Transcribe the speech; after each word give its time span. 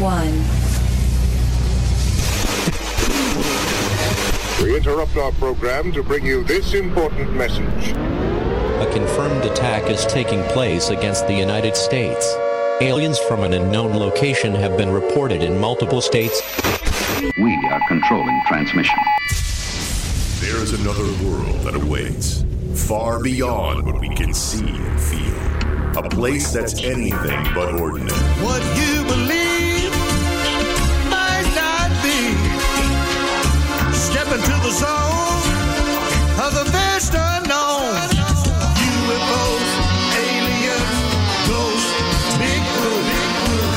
one. 0.00 0.32
We 4.62 4.76
interrupt 4.76 5.16
our 5.16 5.32
program 5.32 5.92
to 5.92 6.02
bring 6.02 6.26
you 6.26 6.44
this 6.44 6.74
important 6.74 7.34
message. 7.34 7.92
A 8.80 8.90
confirmed 8.92 9.44
attack 9.44 9.90
is 9.90 10.04
taking 10.06 10.42
place 10.44 10.90
against 10.90 11.26
the 11.26 11.34
United 11.34 11.76
States. 11.76 12.34
Aliens 12.80 13.18
from 13.18 13.42
an 13.42 13.54
unknown 13.54 13.96
location 13.96 14.54
have 14.54 14.76
been 14.76 14.90
reported 14.90 15.42
in 15.42 15.58
multiple 15.58 16.02
states. 16.02 16.42
We 17.38 17.54
are 17.70 17.80
controlling 17.88 18.38
transmission. 18.46 18.98
There 20.40 20.56
is 20.62 20.78
another 20.78 21.04
world 21.24 21.60
that 21.60 21.74
awaits, 21.74 22.44
far 22.74 23.22
beyond 23.22 23.86
what 23.86 23.98
we 24.00 24.10
can 24.10 24.34
see 24.34 24.68
and 24.68 25.00
feel. 25.00 26.04
A 26.04 26.08
place 26.10 26.52
that's 26.52 26.82
anything 26.82 27.44
but 27.54 27.80
ordinary. 27.80 28.18
What 28.42 28.62
you 28.76 29.04
believe 29.04 29.35
into 34.36 34.52
the 34.60 34.70
zone 34.70 35.48
of 36.44 36.52
the 36.52 36.64
vast 36.68 37.14
unknown. 37.14 37.96
UFOs, 39.08 39.70
aliens, 40.12 41.00
ghosts, 41.48 41.92
Bigfoot, 42.36 43.06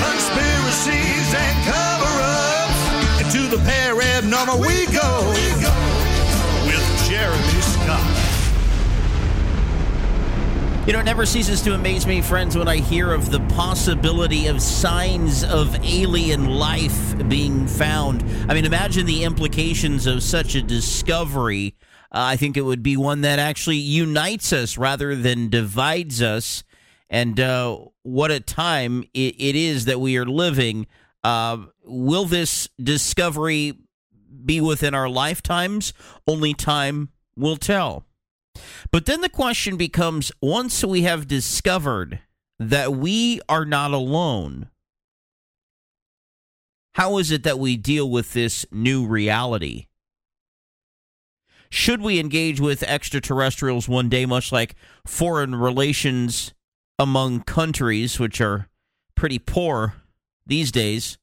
conspiracies, 0.03 1.27
and 1.31 1.55
cover-ups. 1.63 2.81
Into 3.23 3.47
the 3.55 3.59
paranormal 3.63 4.59
we 4.59 4.88
You 10.89 10.93
know, 10.93 11.01
it 11.01 11.05
never 11.05 11.27
ceases 11.27 11.61
to 11.61 11.75
amaze 11.75 12.07
me, 12.07 12.19
friends, 12.19 12.57
when 12.57 12.67
I 12.67 12.77
hear 12.77 13.13
of 13.13 13.29
the 13.29 13.41
possibility 13.53 14.47
of 14.47 14.59
signs 14.59 15.43
of 15.43 15.75
alien 15.85 16.49
life 16.49 17.29
being 17.29 17.67
found. 17.67 18.23
I 18.49 18.55
mean, 18.55 18.65
imagine 18.65 19.05
the 19.05 19.23
implications 19.23 20.07
of 20.07 20.23
such 20.23 20.55
a 20.55 20.63
discovery. 20.63 21.75
Uh, 22.05 22.33
I 22.33 22.37
think 22.37 22.57
it 22.57 22.63
would 22.63 22.81
be 22.81 22.97
one 22.97 23.21
that 23.21 23.37
actually 23.37 23.77
unites 23.77 24.51
us 24.51 24.79
rather 24.79 25.15
than 25.15 25.49
divides 25.49 26.23
us. 26.23 26.63
And 27.07 27.39
uh, 27.39 27.77
what 28.01 28.31
a 28.31 28.39
time 28.39 29.03
it, 29.13 29.35
it 29.37 29.55
is 29.55 29.85
that 29.85 30.01
we 30.01 30.17
are 30.17 30.25
living. 30.25 30.87
Uh, 31.23 31.65
will 31.83 32.25
this 32.25 32.67
discovery 32.81 33.77
be 34.43 34.59
within 34.59 34.95
our 34.95 35.07
lifetimes? 35.07 35.93
Only 36.25 36.55
time 36.55 37.09
will 37.35 37.57
tell. 37.57 38.07
But 38.91 39.05
then 39.05 39.21
the 39.21 39.29
question 39.29 39.77
becomes 39.77 40.31
once 40.41 40.83
we 40.83 41.03
have 41.03 41.27
discovered 41.27 42.19
that 42.57 42.93
we 42.93 43.39
are 43.47 43.65
not 43.65 43.91
alone, 43.91 44.69
how 46.93 47.17
is 47.17 47.31
it 47.31 47.43
that 47.43 47.59
we 47.59 47.77
deal 47.77 48.09
with 48.09 48.33
this 48.33 48.65
new 48.71 49.05
reality? 49.05 49.87
Should 51.69 52.01
we 52.01 52.19
engage 52.19 52.59
with 52.59 52.81
extraterrestrials 52.81 53.87
one 53.87 54.09
day, 54.09 54.25
much 54.25 54.51
like 54.51 54.75
foreign 55.05 55.53
relations 55.53 56.53
among 56.97 57.43
countries, 57.43 58.19
which 58.19 58.41
are 58.41 58.67
pretty 59.15 59.37
poor 59.37 59.93
these 60.47 60.71
days? 60.71 61.19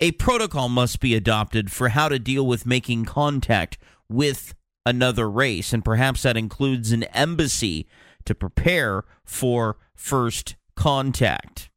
A 0.00 0.12
protocol 0.12 0.70
must 0.70 0.98
be 0.98 1.14
adopted 1.14 1.70
for 1.70 1.90
how 1.90 2.08
to 2.08 2.18
deal 2.18 2.46
with 2.46 2.64
making 2.64 3.04
contact 3.04 3.76
with 4.08 4.54
another 4.86 5.30
race, 5.30 5.72
and 5.72 5.84
perhaps 5.84 6.22
that 6.22 6.36
includes 6.36 6.92
an 6.92 7.04
embassy 7.04 7.86
to 8.24 8.34
prepare 8.34 9.04
for 9.24 9.76
first 9.94 10.56
contact. 10.76 11.70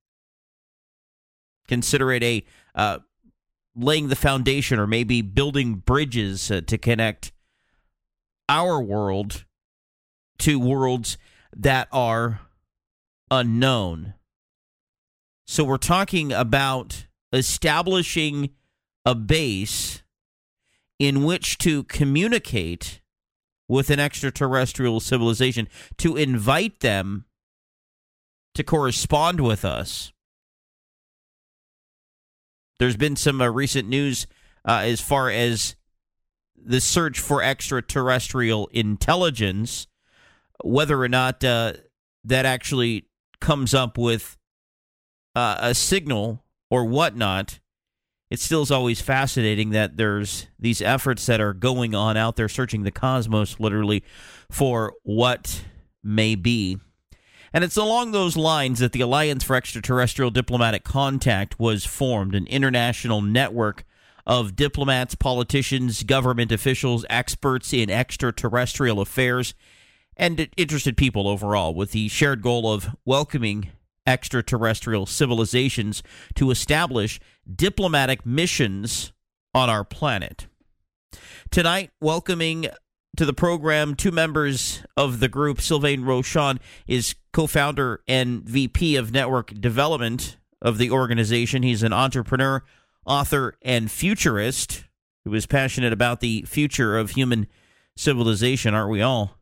Consider 1.67 2.11
it 2.11 2.23
a 2.23 2.45
uh, 2.75 2.99
laying 3.75 4.07
the 4.07 4.15
foundation, 4.15 4.79
or 4.79 4.87
maybe 4.87 5.21
building 5.21 5.75
bridges 5.75 6.49
uh, 6.49 6.61
to 6.67 6.77
connect 6.77 7.31
our 8.49 8.81
world 8.81 9.45
to 10.39 10.59
worlds 10.59 11.17
that 11.55 11.87
are 11.91 12.41
unknown. 13.31 14.13
So 15.45 15.63
we're 15.63 15.77
talking 15.77 16.31
about 16.31 17.07
establishing 17.33 18.51
a 19.05 19.15
base 19.15 20.03
in 20.99 21.23
which 21.23 21.57
to 21.59 21.83
communicate 21.83 23.01
with 23.67 23.89
an 23.89 23.99
extraterrestrial 23.99 24.99
civilization, 24.99 25.67
to 25.97 26.15
invite 26.15 26.79
them 26.79 27.25
to 28.55 28.63
correspond 28.63 29.41
with 29.41 29.65
us. 29.65 30.13
There's 32.79 32.95
been 32.95 33.15
some 33.15 33.41
uh, 33.41 33.47
recent 33.49 33.89
news 33.89 34.27
uh, 34.67 34.81
as 34.83 35.01
far 35.01 35.29
as 35.29 35.75
the 36.55 36.81
search 36.81 37.19
for 37.19 37.43
extraterrestrial 37.43 38.67
intelligence, 38.67 39.87
whether 40.63 41.01
or 41.01 41.09
not 41.09 41.43
uh, 41.43 41.73
that 42.23 42.45
actually 42.45 43.07
comes 43.39 43.73
up 43.73 43.97
with 43.97 44.37
uh, 45.35 45.57
a 45.59 45.75
signal 45.75 46.43
or 46.69 46.85
whatnot 46.85 47.59
it 48.29 48.39
still 48.39 48.61
is 48.61 48.71
always 48.71 49.01
fascinating 49.01 49.69
that 49.69 49.97
there's 49.97 50.47
these 50.59 50.81
efforts 50.81 51.25
that 51.25 51.39
are 51.39 51.53
going 51.53 51.95
on 51.95 52.17
out 52.17 52.35
there 52.35 52.49
searching 52.49 52.83
the 52.83 52.91
cosmos 52.91 53.59
literally 53.59 54.03
for 54.49 54.93
what 55.03 55.63
may 56.03 56.35
be. 56.35 56.77
And 57.53 57.63
it's 57.63 57.77
along 57.77 58.11
those 58.11 58.35
lines 58.35 58.79
that 58.79 58.91
the 58.91 59.01
Alliance 59.01 59.43
for 59.43 59.55
Extraterrestrial 59.55 60.31
Diplomatic 60.31 60.83
Contact 60.83 61.57
was 61.59 61.85
formed, 61.85 62.35
an 62.35 62.45
international 62.47 63.21
network 63.21 63.85
of 64.25 64.57
diplomats, 64.57 65.15
politicians, 65.15 66.03
government 66.03 66.51
officials, 66.51 67.05
experts 67.09 67.71
in 67.71 67.89
extraterrestrial 67.89 68.99
affairs, 68.99 69.53
and 70.17 70.49
interested 70.57 70.97
people 70.97 71.27
overall, 71.27 71.73
with 71.73 71.91
the 71.91 72.09
shared 72.09 72.41
goal 72.41 72.71
of 72.71 72.89
welcoming 73.05 73.71
extraterrestrial 74.05 75.05
civilizations 75.05 76.03
to 76.35 76.51
establish 76.51 77.19
diplomatic 77.55 78.25
missions 78.25 79.13
on 79.53 79.69
our 79.69 79.83
planet. 79.83 80.47
Tonight, 81.49 81.91
welcoming 82.01 82.67
to 83.15 83.25
the 83.25 83.33
program 83.33 83.95
two 83.95 84.11
members 84.11 84.83
of 84.95 85.19
the 85.19 85.27
group. 85.27 85.59
Sylvain 85.59 86.03
Rochon 86.03 86.59
is 86.85 87.15
co 87.33 87.47
founder 87.47 88.01
and 88.07 88.43
VP 88.43 88.95
of 88.95 89.11
network 89.11 89.53
development 89.59 90.37
of 90.61 90.77
the 90.77 90.91
organization. 90.91 91.63
He's 91.63 91.83
an 91.83 91.93
entrepreneur, 91.93 92.63
author, 93.05 93.57
and 93.61 93.91
futurist 93.91 94.85
who 95.25 95.33
is 95.33 95.45
passionate 95.45 95.93
about 95.93 96.19
the 96.19 96.43
future 96.47 96.97
of 96.97 97.11
human 97.11 97.47
civilization, 97.95 98.73
aren't 98.73 98.91
we 98.91 99.01
all? 99.01 99.36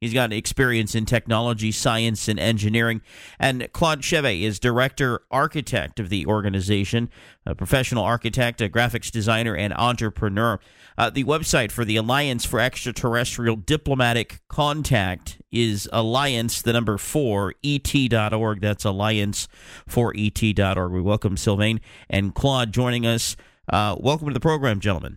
He's 0.00 0.12
got 0.12 0.30
experience 0.30 0.94
in 0.94 1.06
technology, 1.06 1.72
science, 1.72 2.28
and 2.28 2.38
engineering. 2.38 3.00
And 3.38 3.68
Claude 3.72 4.02
Chevey 4.02 4.42
is 4.42 4.58
director 4.58 5.22
architect 5.30 5.98
of 5.98 6.10
the 6.10 6.26
organization, 6.26 7.08
a 7.46 7.54
professional 7.54 8.04
architect, 8.04 8.60
a 8.60 8.68
graphics 8.68 9.10
designer, 9.10 9.56
and 9.56 9.72
entrepreneur. 9.72 10.60
Uh, 10.98 11.08
the 11.08 11.24
website 11.24 11.70
for 11.70 11.84
the 11.84 11.96
Alliance 11.96 12.44
for 12.44 12.60
Extraterrestrial 12.60 13.56
Diplomatic 13.56 14.40
Contact 14.48 15.40
is 15.50 15.88
alliance, 15.92 16.60
the 16.60 16.74
number 16.74 16.98
four, 16.98 17.54
et.org. 17.64 18.60
That's 18.60 18.84
alliance 18.84 19.48
for 19.88 20.12
et.org. 20.14 20.92
We 20.92 21.00
welcome 21.00 21.38
Sylvain 21.38 21.80
and 22.10 22.34
Claude 22.34 22.70
joining 22.70 23.06
us. 23.06 23.34
Uh, 23.66 23.96
welcome 23.98 24.28
to 24.28 24.34
the 24.34 24.40
program, 24.40 24.78
gentlemen. 24.78 25.16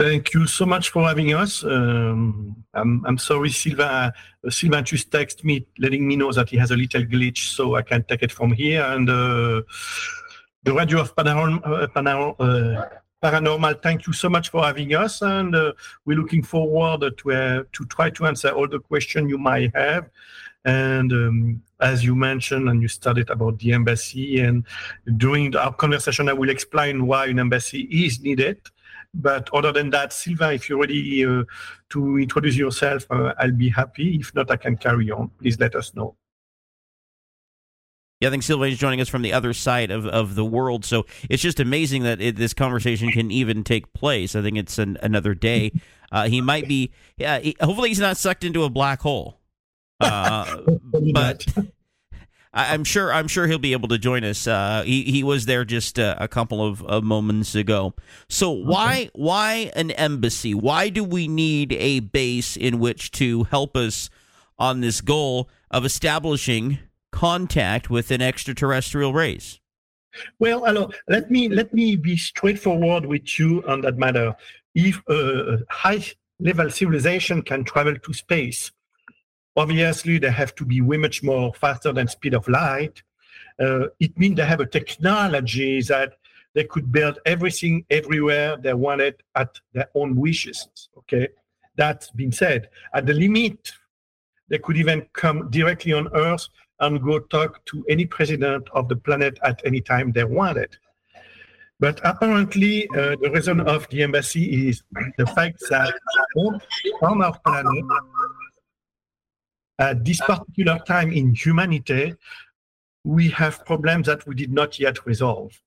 Thank 0.00 0.32
you 0.32 0.46
so 0.46 0.64
much 0.64 0.88
for 0.88 1.06
having 1.06 1.34
us. 1.34 1.62
Um, 1.62 2.64
I'm, 2.72 3.04
I'm 3.04 3.18
sorry, 3.18 3.50
Sylvain. 3.50 3.86
Uh, 3.86 4.10
Sylvain 4.48 4.82
just 4.82 5.10
texted 5.10 5.44
me 5.44 5.66
letting 5.78 6.08
me 6.08 6.16
know 6.16 6.32
that 6.32 6.48
he 6.48 6.56
has 6.56 6.70
a 6.70 6.74
little 6.74 7.02
glitch, 7.02 7.50
so 7.54 7.74
I 7.74 7.82
can 7.82 8.02
take 8.04 8.22
it 8.22 8.32
from 8.32 8.50
here. 8.50 8.82
And 8.82 9.10
uh, 9.10 9.60
the 10.62 10.72
Radio 10.72 11.02
of 11.02 11.14
Paranormal, 11.14 11.60
uh, 11.66 12.42
uh, 12.42 12.88
Paranormal, 13.22 13.82
thank 13.82 14.06
you 14.06 14.14
so 14.14 14.30
much 14.30 14.48
for 14.48 14.64
having 14.64 14.94
us. 14.94 15.20
And 15.20 15.54
uh, 15.54 15.74
we're 16.06 16.16
looking 16.16 16.44
forward 16.44 17.18
to, 17.18 17.32
uh, 17.32 17.62
to 17.70 17.84
try 17.84 18.08
to 18.08 18.24
answer 18.24 18.48
all 18.48 18.68
the 18.68 18.80
questions 18.80 19.28
you 19.28 19.36
might 19.36 19.76
have. 19.76 20.08
And 20.64 21.12
um, 21.12 21.62
as 21.78 22.02
you 22.02 22.14
mentioned, 22.14 22.70
and 22.70 22.80
you 22.80 22.88
studied 22.88 23.28
about 23.28 23.58
the 23.58 23.74
embassy, 23.74 24.40
and 24.40 24.64
during 25.18 25.54
our 25.56 25.74
conversation, 25.74 26.30
I 26.30 26.32
will 26.32 26.48
explain 26.48 27.06
why 27.06 27.26
an 27.26 27.38
embassy 27.38 27.82
is 27.82 28.18
needed. 28.20 28.60
But 29.12 29.50
other 29.52 29.72
than 29.72 29.90
that, 29.90 30.12
Sylvain, 30.12 30.54
if 30.54 30.68
you're 30.68 30.78
ready 30.78 31.24
uh, 31.24 31.42
to 31.90 32.18
introduce 32.18 32.56
yourself, 32.56 33.06
uh, 33.10 33.34
I'll 33.38 33.52
be 33.52 33.68
happy. 33.68 34.16
If 34.20 34.34
not, 34.34 34.50
I 34.50 34.56
can 34.56 34.76
carry 34.76 35.10
on. 35.10 35.30
Please 35.38 35.58
let 35.58 35.74
us 35.74 35.94
know. 35.94 36.16
Yeah, 38.20 38.28
I 38.28 38.30
think 38.30 38.42
Sylvain 38.42 38.72
is 38.72 38.78
joining 38.78 39.00
us 39.00 39.08
from 39.08 39.22
the 39.22 39.32
other 39.32 39.54
side 39.54 39.90
of, 39.90 40.06
of 40.06 40.34
the 40.34 40.44
world. 40.44 40.84
So 40.84 41.06
it's 41.30 41.42
just 41.42 41.58
amazing 41.58 42.02
that 42.02 42.20
it, 42.20 42.36
this 42.36 42.52
conversation 42.52 43.10
can 43.10 43.30
even 43.30 43.64
take 43.64 43.92
place. 43.94 44.36
I 44.36 44.42
think 44.42 44.58
it's 44.58 44.78
an, 44.78 44.98
another 45.02 45.34
day. 45.34 45.72
Uh, 46.12 46.28
he 46.28 46.40
might 46.40 46.66
be, 46.66 46.90
yeah, 47.18 47.38
he, 47.38 47.54
hopefully 47.60 47.88
he's 47.88 48.00
not 48.00 48.16
sucked 48.16 48.42
into 48.42 48.64
a 48.64 48.68
black 48.68 49.00
hole. 49.00 49.38
Uh, 50.00 50.60
but 51.12 51.46
I, 52.52 52.74
am 52.74 52.84
sure 52.84 53.12
I'm 53.12 53.28
sure 53.28 53.46
he'll 53.46 53.58
be 53.58 53.72
able 53.72 53.88
to 53.88 53.98
join 53.98 54.24
us. 54.24 54.46
Uh, 54.46 54.82
he 54.84 55.02
he 55.04 55.22
was 55.22 55.46
there 55.46 55.64
just 55.64 55.98
uh, 55.98 56.16
a 56.18 56.26
couple 56.26 56.64
of, 56.64 56.82
of, 56.82 57.04
moments 57.04 57.54
ago. 57.54 57.94
So 58.28 58.52
okay. 58.52 58.64
why 58.64 59.10
why 59.14 59.70
an 59.76 59.92
embassy? 59.92 60.54
Why 60.54 60.88
do 60.88 61.04
we 61.04 61.28
need 61.28 61.72
a 61.74 62.00
base 62.00 62.56
in 62.56 62.80
which 62.80 63.12
to 63.12 63.44
help 63.44 63.76
us 63.76 64.10
on 64.58 64.80
this 64.80 65.00
goal 65.00 65.48
of 65.70 65.84
establishing 65.84 66.78
contact 67.12 67.88
with 67.88 68.10
an 68.10 68.20
extraterrestrial 68.20 69.12
race? 69.12 69.60
Well, 70.40 70.66
alors, 70.66 70.92
let 71.08 71.30
me 71.30 71.48
let 71.48 71.72
me 71.72 71.94
be 71.94 72.16
straightforward 72.16 73.06
with 73.06 73.38
you 73.38 73.62
on 73.68 73.82
that 73.82 73.96
matter. 73.96 74.34
If 74.74 75.00
a 75.08 75.58
high 75.68 76.04
level 76.40 76.70
civilization 76.70 77.42
can 77.42 77.62
travel 77.62 77.96
to 77.96 78.12
space, 78.12 78.72
obviously 79.56 80.18
they 80.18 80.30
have 80.30 80.54
to 80.56 80.64
be 80.64 80.80
way 80.80 80.96
much 80.96 81.22
more 81.22 81.52
faster 81.54 81.92
than 81.92 82.08
speed 82.08 82.34
of 82.34 82.48
light. 82.48 83.02
Uh, 83.58 83.86
it 83.98 84.18
means 84.18 84.36
they 84.36 84.44
have 84.44 84.60
a 84.60 84.66
technology 84.66 85.82
that 85.82 86.14
they 86.54 86.64
could 86.64 86.90
build 86.90 87.18
everything 87.26 87.84
everywhere 87.90 88.56
they 88.56 88.74
wanted 88.74 89.22
at 89.34 89.58
their 89.72 89.88
own 89.94 90.16
wishes. 90.16 90.68
Okay, 90.98 91.28
that 91.76 92.08
being 92.16 92.32
said, 92.32 92.68
at 92.94 93.06
the 93.06 93.14
limit, 93.14 93.72
they 94.48 94.58
could 94.58 94.76
even 94.76 95.06
come 95.12 95.50
directly 95.50 95.92
on 95.92 96.08
Earth 96.14 96.48
and 96.80 97.02
go 97.02 97.18
talk 97.20 97.64
to 97.66 97.84
any 97.88 98.06
president 98.06 98.68
of 98.72 98.88
the 98.88 98.96
planet 98.96 99.38
at 99.42 99.60
any 99.64 99.80
time 99.80 100.12
they 100.12 100.24
wanted. 100.24 100.76
But 101.78 102.00
apparently, 102.04 102.88
uh, 102.90 103.16
the 103.22 103.30
reason 103.32 103.60
of 103.60 103.88
the 103.88 104.02
embassy 104.02 104.68
is 104.68 104.82
the 105.16 105.26
fact 105.26 105.62
that 105.70 105.94
on 106.36 107.22
our 107.22 107.38
planet, 107.38 107.84
at 109.80 110.04
this 110.04 110.20
particular 110.20 110.78
time 110.86 111.10
in 111.10 111.34
humanity, 111.34 112.14
we 113.04 113.30
have 113.30 113.64
problems 113.64 114.06
that 114.06 114.26
we 114.26 114.34
did 114.34 114.52
not 114.52 114.78
yet 114.78 115.06
resolve. 115.06 115.58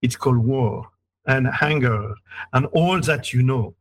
It's 0.00 0.16
called 0.16 0.38
war 0.38 0.88
and 1.26 1.46
hunger 1.48 2.14
and 2.52 2.66
all 2.66 3.00
that 3.00 3.32
you 3.32 3.42
know. 3.42 3.74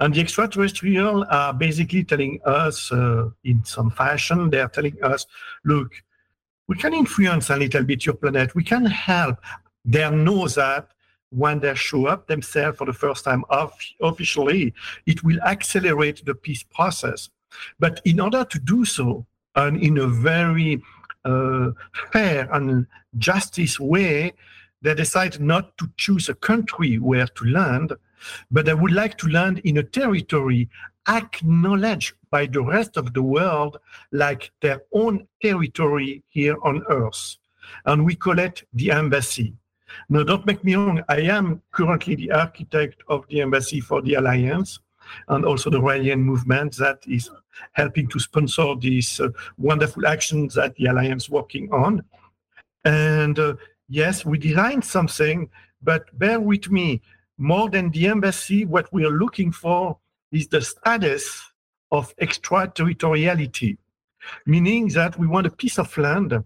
And 0.00 0.14
the 0.14 0.20
extraterrestrial 0.20 1.24
are 1.30 1.54
basically 1.54 2.04
telling 2.04 2.40
us, 2.44 2.92
uh, 2.92 3.30
in 3.44 3.64
some 3.64 3.90
fashion, 3.90 4.50
they 4.50 4.60
are 4.60 4.68
telling 4.68 5.02
us, 5.02 5.26
look, 5.64 5.92
we 6.68 6.76
can 6.76 6.92
influence 6.92 7.48
a 7.50 7.56
little 7.56 7.82
bit 7.82 8.04
your 8.06 8.14
planet. 8.14 8.54
We 8.54 8.64
can 8.64 8.84
help. 8.84 9.38
They 9.84 10.08
know 10.10 10.46
that 10.48 10.88
when 11.30 11.58
they 11.58 11.74
show 11.74 12.06
up 12.06 12.28
themselves 12.28 12.76
for 12.76 12.84
the 12.84 12.92
first 12.92 13.24
time 13.24 13.44
off, 13.48 13.74
officially, 14.00 14.74
it 15.06 15.24
will 15.24 15.40
accelerate 15.40 16.24
the 16.24 16.34
peace 16.34 16.62
process. 16.62 17.30
But 17.78 18.00
in 18.04 18.20
order 18.20 18.44
to 18.44 18.58
do 18.58 18.84
so, 18.84 19.26
and 19.54 19.76
in 19.82 19.98
a 19.98 20.06
very 20.06 20.82
uh, 21.24 21.70
fair 22.12 22.48
and 22.52 22.86
justice 23.18 23.78
way, 23.78 24.32
they 24.80 24.94
decide 24.94 25.40
not 25.40 25.76
to 25.78 25.88
choose 25.96 26.28
a 26.28 26.34
country 26.34 26.98
where 26.98 27.26
to 27.26 27.44
land, 27.44 27.92
but 28.50 28.66
they 28.66 28.74
would 28.74 28.92
like 28.92 29.18
to 29.18 29.28
land 29.28 29.60
in 29.60 29.78
a 29.78 29.82
territory 29.82 30.68
acknowledged 31.08 32.14
by 32.30 32.46
the 32.46 32.62
rest 32.62 32.96
of 32.96 33.12
the 33.12 33.22
world 33.22 33.78
like 34.12 34.50
their 34.60 34.82
own 34.92 35.26
territory 35.40 36.22
here 36.28 36.56
on 36.62 36.82
Earth. 36.88 37.36
And 37.84 38.04
we 38.04 38.14
call 38.14 38.38
it 38.38 38.62
the 38.72 38.90
embassy. 38.90 39.54
Now, 40.08 40.22
don't 40.22 40.46
make 40.46 40.64
me 40.64 40.74
wrong, 40.74 41.02
I 41.08 41.20
am 41.22 41.60
currently 41.70 42.14
the 42.14 42.32
architect 42.32 43.02
of 43.08 43.26
the 43.28 43.42
embassy 43.42 43.80
for 43.80 44.00
the 44.00 44.14
Alliance 44.14 44.78
and 45.28 45.44
also 45.44 45.70
the 45.70 45.80
Raelian 45.80 46.20
movement 46.20 46.76
that 46.76 46.98
is 47.06 47.30
helping 47.72 48.08
to 48.08 48.18
sponsor 48.18 48.74
these 48.76 49.20
uh, 49.20 49.28
wonderful 49.58 50.06
actions 50.06 50.54
that 50.54 50.74
the 50.76 50.86
Alliance 50.86 51.24
is 51.24 51.30
working 51.30 51.72
on. 51.72 52.02
And 52.84 53.38
uh, 53.38 53.54
yes, 53.88 54.24
we 54.24 54.38
designed 54.38 54.84
something, 54.84 55.48
but 55.82 56.16
bear 56.18 56.40
with 56.40 56.70
me, 56.70 57.02
more 57.38 57.68
than 57.68 57.90
the 57.90 58.06
embassy, 58.06 58.64
what 58.64 58.92
we 58.92 59.04
are 59.04 59.10
looking 59.10 59.52
for 59.52 59.98
is 60.30 60.48
the 60.48 60.60
status 60.60 61.42
of 61.90 62.14
extraterritoriality, 62.20 63.78
meaning 64.46 64.88
that 64.88 65.18
we 65.18 65.26
want 65.26 65.46
a 65.46 65.50
piece 65.50 65.78
of 65.78 65.96
land 65.98 66.42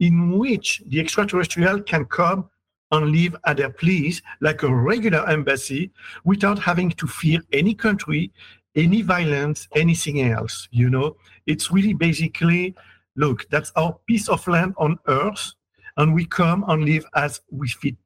in 0.00 0.38
which 0.38 0.82
the 0.86 1.00
extraterrestrial 1.00 1.82
can 1.82 2.04
come 2.04 2.48
and 2.90 3.12
live 3.12 3.36
at 3.46 3.58
their 3.58 3.70
please 3.70 4.22
like 4.40 4.62
a 4.62 4.74
regular 4.74 5.28
embassy 5.28 5.90
without 6.24 6.58
having 6.58 6.90
to 6.90 7.06
fear 7.06 7.40
any 7.52 7.74
country, 7.74 8.32
any 8.74 9.02
violence, 9.02 9.68
anything 9.74 10.22
else. 10.22 10.68
You 10.70 10.90
know, 10.90 11.16
it's 11.46 11.70
really 11.70 11.94
basically 11.94 12.74
look, 13.18 13.46
that's 13.50 13.72
our 13.76 13.98
piece 14.06 14.28
of 14.28 14.46
land 14.46 14.74
on 14.78 14.98
earth, 15.08 15.52
and 15.96 16.14
we 16.14 16.24
come 16.24 16.64
and 16.68 16.84
live 16.84 17.04
as 17.14 17.40
we 17.50 17.68
fit 17.68 17.96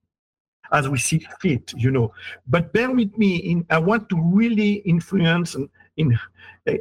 as 0.73 0.89
we 0.89 0.99
see 0.99 1.25
fit, 1.41 1.73
you 1.77 1.91
know. 1.91 2.15
But 2.47 2.73
bear 2.73 2.91
with 2.91 3.17
me, 3.19 3.37
in, 3.37 3.67
I 3.69 3.79
want 3.79 4.09
to 4.09 4.19
really 4.19 4.77
influence 4.87 5.55
and 5.55 5.69
in, 5.99 6.19
uh, 6.67 6.73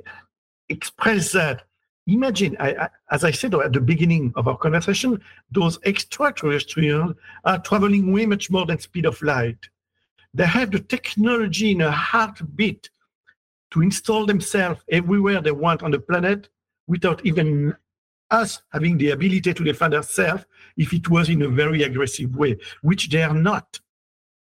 express 0.69 1.33
that. 1.33 1.65
Imagine, 2.07 2.57
I, 2.59 2.73
I, 2.73 2.89
as 3.11 3.23
I 3.23 3.31
said 3.31 3.53
at 3.53 3.73
the 3.73 3.79
beginning 3.79 4.33
of 4.35 4.47
our 4.47 4.57
conversation, 4.57 5.21
those 5.51 5.79
extraterrestrials 5.85 7.15
are 7.45 7.59
traveling 7.59 8.11
way 8.11 8.25
much 8.25 8.49
more 8.49 8.65
than 8.65 8.79
speed 8.79 9.05
of 9.05 9.21
light. 9.21 9.69
They 10.33 10.45
have 10.45 10.71
the 10.71 10.79
technology 10.79 11.71
in 11.71 11.81
a 11.81 11.91
heartbeat 11.91 12.89
to 13.71 13.81
install 13.81 14.25
themselves 14.25 14.81
everywhere 14.89 15.41
they 15.41 15.51
want 15.51 15.83
on 15.83 15.91
the 15.91 15.99
planet 15.99 16.49
without 16.87 17.25
even 17.25 17.75
us 18.31 18.61
having 18.71 18.97
the 18.97 19.11
ability 19.11 19.53
to 19.53 19.63
defend 19.63 19.93
ourselves 19.93 20.45
if 20.77 20.93
it 20.93 21.09
was 21.09 21.29
in 21.29 21.41
a 21.41 21.49
very 21.49 21.83
aggressive 21.83 22.35
way, 22.35 22.57
which 22.81 23.09
they 23.09 23.21
are 23.21 23.33
not. 23.33 23.79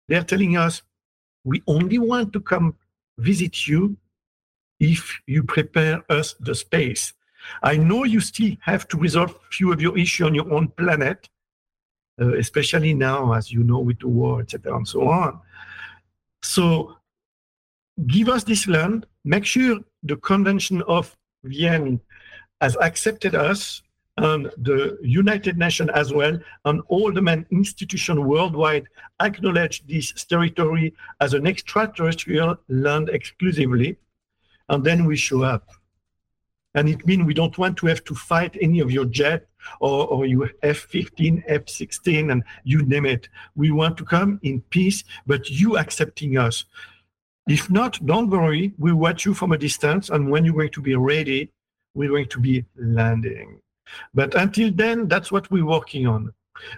They're 0.07 0.23
telling 0.23 0.57
us, 0.57 0.81
we 1.44 1.61
only 1.67 1.97
want 1.97 2.33
to 2.33 2.39
come 2.39 2.75
visit 3.17 3.67
you 3.67 3.97
if 4.79 5.19
you 5.27 5.44
prepare 5.44 6.03
us 6.09 6.35
the 6.39 6.56
space. 6.56 7.13
I 7.63 7.77
know 7.77 8.03
you 8.03 8.19
still 8.19 8.55
have 8.61 8.87
to 8.89 8.97
resolve 8.97 9.31
a 9.31 9.51
few 9.51 9.71
of 9.71 9.81
your 9.81 9.97
issues 9.97 10.27
on 10.27 10.35
your 10.35 10.51
own 10.51 10.69
planet, 10.69 11.29
uh, 12.21 12.35
especially 12.37 12.93
now, 12.93 13.33
as 13.33 13.51
you 13.51 13.63
know, 13.63 13.79
with 13.79 13.99
the 13.99 14.07
war, 14.07 14.41
etc., 14.41 14.75
and 14.75 14.87
so 14.87 15.07
on. 15.09 15.39
So 16.41 16.95
give 18.07 18.29
us 18.29 18.43
this 18.43 18.67
land, 18.67 19.05
make 19.23 19.45
sure 19.45 19.79
the 20.03 20.17
Convention 20.17 20.81
of 20.83 21.15
Vienna 21.43 21.99
has 22.61 22.75
accepted 22.77 23.35
us 23.35 23.81
and 24.18 24.51
the 24.57 24.97
United 25.01 25.57
Nations 25.57 25.89
as 25.94 26.13
well, 26.13 26.37
and 26.65 26.81
all 26.87 27.11
the 27.11 27.21
main 27.21 27.45
institutions 27.51 28.19
worldwide 28.19 28.85
acknowledge 29.21 29.85
this 29.87 30.11
territory 30.25 30.94
as 31.21 31.33
an 31.33 31.47
extraterrestrial 31.47 32.57
land 32.68 33.09
exclusively, 33.09 33.97
and 34.68 34.83
then 34.83 35.06
we 35.06 35.15
show 35.15 35.44
up. 35.44 35.69
And 36.76 36.88
it 36.88 37.06
means 37.06 37.26
we 37.26 37.33
don't 37.33 37.57
want 37.57 37.78
to 37.78 37.88
have 37.88 38.04
to 38.06 38.16
fight 38.16 38.56
any 38.61 38.80
of 38.80 38.92
your 38.92 39.06
jet 39.06 39.47
or, 39.80 40.07
or 40.07 40.26
your 40.26 40.52
F-15, 40.61 41.44
F-16, 41.47 42.31
and 42.31 42.44
you 42.64 42.83
name 42.83 43.06
it. 43.06 43.28
We 43.56 43.71
want 43.71 43.97
to 43.97 44.06
come 44.06 44.40
in 44.44 44.61
peace, 44.69 45.04
but 45.26 45.49
you 45.49 45.78
accepting 45.78 46.38
us. 46.38 46.66
If 47.47 47.71
not, 47.71 48.06
don't 48.06 48.30
worry. 48.30 48.73
We 48.78 48.94
watch 48.94 49.26
you 49.26 49.33
from 49.33 49.52
a 49.52 49.57
distance, 49.57 50.09
and 50.09 50.30
when 50.30 50.45
you're 50.45 50.54
going 50.54 50.69
to 50.69 50.81
be 50.81 50.95
ready, 50.95 51.52
we're 51.95 52.09
going 52.09 52.28
to 52.28 52.40
be 52.40 52.64
landing. 52.78 53.59
But 54.14 54.35
until 54.35 54.71
then, 54.71 55.07
that's 55.07 55.31
what 55.31 55.49
we're 55.49 55.66
working 55.66 56.06
on. 56.06 56.31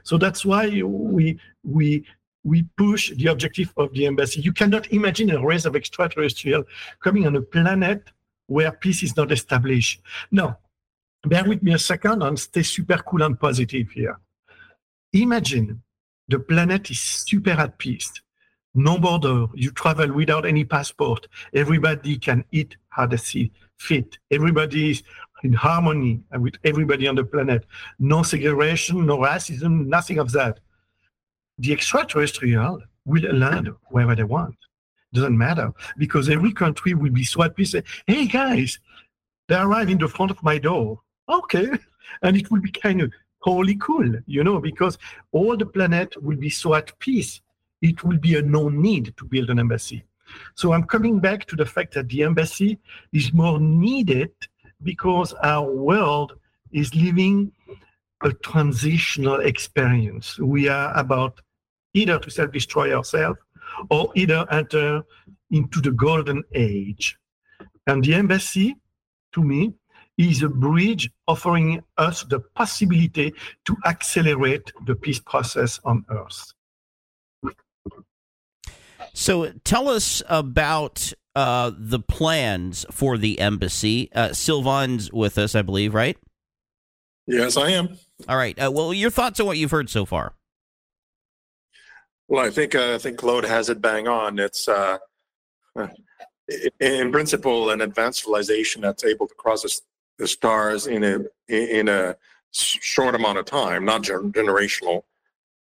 So 0.03 0.17
that's 0.17 0.45
why 0.45 0.67
we 0.69 1.39
we 1.63 2.05
we 2.43 2.63
push 2.77 3.11
the 3.11 3.27
objective 3.27 3.73
of 3.77 3.93
the 3.93 4.05
embassy. 4.05 4.41
You 4.41 4.53
cannot 4.53 4.91
imagine 4.93 5.29
a 5.31 5.45
race 5.45 5.65
of 5.65 5.75
extraterrestrial 5.75 6.63
coming 7.01 7.27
on 7.27 7.35
a 7.35 7.41
planet 7.41 8.03
where 8.51 8.71
peace 8.71 9.01
is 9.03 9.15
not 9.15 9.31
established. 9.31 10.01
No, 10.29 10.57
bear 11.23 11.45
with 11.45 11.63
me 11.63 11.73
a 11.73 11.79
second 11.79 12.21
and 12.21 12.37
stay 12.37 12.63
super 12.63 12.97
cool 12.97 13.23
and 13.23 13.39
positive 13.39 13.89
here. 13.91 14.19
Imagine 15.13 15.81
the 16.27 16.39
planet 16.39 16.91
is 16.91 16.99
super 16.99 17.51
at 17.51 17.77
peace. 17.77 18.11
No 18.73 18.97
border. 18.97 19.47
You 19.53 19.71
travel 19.71 20.11
without 20.13 20.45
any 20.45 20.63
passport. 20.65 21.27
Everybody 21.53 22.17
can 22.17 22.43
eat 22.51 22.77
how 22.89 23.05
they 23.05 23.17
see 23.17 23.51
fit. 23.77 24.17
Everybody 24.29 24.91
is 24.91 25.03
in 25.43 25.53
harmony 25.53 26.21
with 26.37 26.55
everybody 26.63 27.07
on 27.07 27.15
the 27.15 27.23
planet. 27.23 27.65
No 27.99 28.23
segregation, 28.23 29.05
no 29.05 29.17
racism, 29.17 29.87
nothing 29.87 30.19
of 30.19 30.31
that. 30.33 30.59
The 31.57 31.73
extraterrestrial 31.73 32.81
will 33.05 33.33
land 33.33 33.69
wherever 33.89 34.15
they 34.15 34.23
want. 34.23 34.55
Doesn't 35.13 35.37
matter 35.37 35.73
because 35.97 36.29
every 36.29 36.53
country 36.53 36.93
will 36.93 37.11
be 37.11 37.23
so 37.23 37.41
happy. 37.41 37.65
Say, 37.65 37.83
hey 38.07 38.27
guys, 38.27 38.79
they 39.47 39.55
arrive 39.55 39.89
in 39.89 39.97
the 39.97 40.07
front 40.07 40.31
of 40.31 40.41
my 40.41 40.57
door. 40.57 41.01
Okay, 41.27 41.69
and 42.21 42.37
it 42.37 42.49
will 42.49 42.61
be 42.61 42.71
kind 42.71 43.01
of 43.01 43.11
holy 43.39 43.75
cool, 43.75 44.09
you 44.25 44.43
know, 44.43 44.59
because 44.59 44.97
all 45.31 45.57
the 45.57 45.65
planet 45.65 46.15
will 46.23 46.37
be 46.37 46.49
so 46.49 46.75
at 46.75 46.97
peace. 46.99 47.41
It 47.81 48.03
will 48.03 48.19
be 48.19 48.35
a 48.35 48.41
no 48.41 48.69
need 48.69 49.13
to 49.17 49.25
build 49.25 49.49
an 49.49 49.59
embassy. 49.59 50.03
So 50.55 50.71
I'm 50.71 50.83
coming 50.83 51.19
back 51.19 51.45
to 51.47 51.55
the 51.55 51.65
fact 51.65 51.93
that 51.95 52.07
the 52.07 52.23
embassy 52.23 52.79
is 53.11 53.33
more 53.33 53.59
needed 53.59 54.31
because 54.83 55.33
our 55.43 55.69
world 55.69 56.33
is 56.71 56.95
living 56.95 57.51
a 58.23 58.31
transitional 58.31 59.41
experience. 59.41 60.39
We 60.39 60.69
are 60.69 60.97
about 60.97 61.41
either 61.93 62.19
to 62.19 62.29
self 62.29 62.51
destroy 62.51 62.95
ourselves 62.95 63.39
or 63.89 64.11
either 64.15 64.45
enter 64.51 65.03
into 65.49 65.81
the 65.81 65.91
golden 65.91 66.43
age. 66.53 67.17
And 67.87 68.03
the 68.03 68.13
embassy, 68.13 68.75
to 69.33 69.43
me, 69.43 69.73
is 70.17 70.43
a 70.43 70.49
bridge 70.49 71.09
offering 71.27 71.81
us 71.97 72.23
the 72.23 72.39
possibility 72.39 73.33
to 73.65 73.75
accelerate 73.85 74.71
the 74.85 74.95
peace 74.95 75.19
process 75.19 75.79
on 75.83 76.05
Earth. 76.09 76.53
So 79.13 79.51
tell 79.63 79.89
us 79.89 80.21
about 80.29 81.11
uh, 81.35 81.71
the 81.75 81.99
plans 81.99 82.85
for 82.91 83.17
the 83.17 83.39
embassy. 83.39 84.09
Uh, 84.13 84.33
Sylvain's 84.33 85.11
with 85.11 85.37
us, 85.37 85.55
I 85.55 85.61
believe, 85.61 85.93
right? 85.93 86.17
Yes, 87.27 87.57
I 87.57 87.71
am. 87.71 87.97
All 88.27 88.37
right. 88.37 88.57
Uh, 88.61 88.71
well, 88.71 88.93
your 88.93 89.09
thoughts 89.09 89.39
on 89.39 89.45
what 89.45 89.57
you've 89.57 89.71
heard 89.71 89.89
so 89.89 90.05
far? 90.05 90.33
Well, 92.31 92.45
I 92.45 92.49
think 92.49 92.75
uh, 92.75 92.95
I 92.95 92.97
think 92.97 93.17
Claude 93.17 93.43
has 93.43 93.67
it 93.67 93.81
bang 93.81 94.07
on. 94.07 94.39
It's 94.39 94.69
uh, 94.69 94.99
in 96.79 97.11
principle 97.11 97.71
an 97.71 97.81
advanced 97.81 98.19
civilization 98.19 98.81
that's 98.81 99.03
able 99.03 99.27
to 99.27 99.33
cross 99.33 99.81
the 100.17 100.27
stars 100.29 100.87
in 100.87 101.03
a 101.03 101.25
in 101.49 101.89
a 101.89 102.15
short 102.51 103.15
amount 103.15 103.37
of 103.37 103.43
time, 103.43 103.83
not 103.83 104.03
generational. 104.03 105.03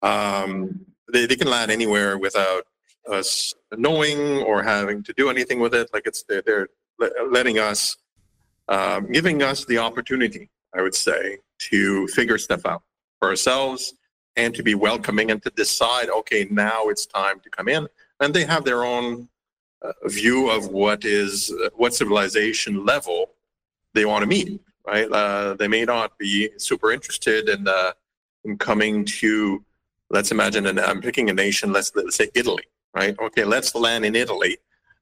Um, 0.04 0.86
they, 1.12 1.26
they 1.26 1.36
can 1.36 1.50
land 1.50 1.70
anywhere 1.70 2.18
without 2.18 2.64
us 3.12 3.54
knowing 3.76 4.42
or 4.44 4.64
having 4.64 5.04
to 5.04 5.14
do 5.18 5.30
anything 5.30 5.60
with 5.60 5.74
it. 5.74 5.90
Like 5.92 6.04
it's 6.06 6.24
they're, 6.30 6.44
they're 6.46 6.70
letting 7.30 7.60
us, 7.60 7.98
um, 8.70 9.12
giving 9.12 9.44
us 9.44 9.66
the 9.66 9.80
opportunity, 9.80 10.50
I 10.74 10.82
would 10.82 10.96
say, 10.96 11.40
to 11.72 12.08
figure 12.08 12.38
stuff 12.38 12.66
out 12.66 12.84
for 13.20 13.28
ourselves 13.28 13.96
and 14.36 14.54
to 14.56 14.64
be 14.64 14.76
welcoming 14.76 15.32
and 15.32 15.42
to 15.44 15.50
decide, 15.52 16.10
okay, 16.10 16.48
now 16.50 16.90
it's 16.90 17.06
time 17.06 17.40
to 17.42 17.50
come 17.50 17.68
in. 17.68 17.88
And 18.20 18.34
they 18.34 18.46
have 18.46 18.64
their 18.64 18.84
own 18.84 19.30
uh, 19.82 19.92
view 20.06 20.50
of 20.50 20.70
what 20.70 21.06
is 21.06 21.52
uh, 21.64 21.70
what 21.76 21.94
civilization 21.94 22.86
level 22.86 23.32
they 23.94 24.06
want 24.06 24.24
to 24.24 24.28
meet. 24.28 24.62
Right? 24.86 25.10
Uh, 25.10 25.54
they 25.54 25.68
may 25.68 25.86
not 25.86 26.18
be 26.18 26.50
super 26.58 26.92
interested 26.92 27.50
in 27.50 27.68
uh, 27.68 27.92
in 28.44 28.58
coming 28.58 29.06
to. 29.06 29.64
Let's 30.10 30.32
imagine, 30.32 30.68
and 30.68 30.80
I'm 30.80 31.02
picking 31.02 31.30
a 31.30 31.34
nation. 31.34 31.74
Let's 31.74 31.92
let's 31.96 32.16
say 32.16 32.30
Italy 32.36 32.66
right? 32.94 33.16
Okay, 33.20 33.44
let's 33.44 33.74
land 33.76 34.06
in 34.06 34.16
Italy, 34.16 34.58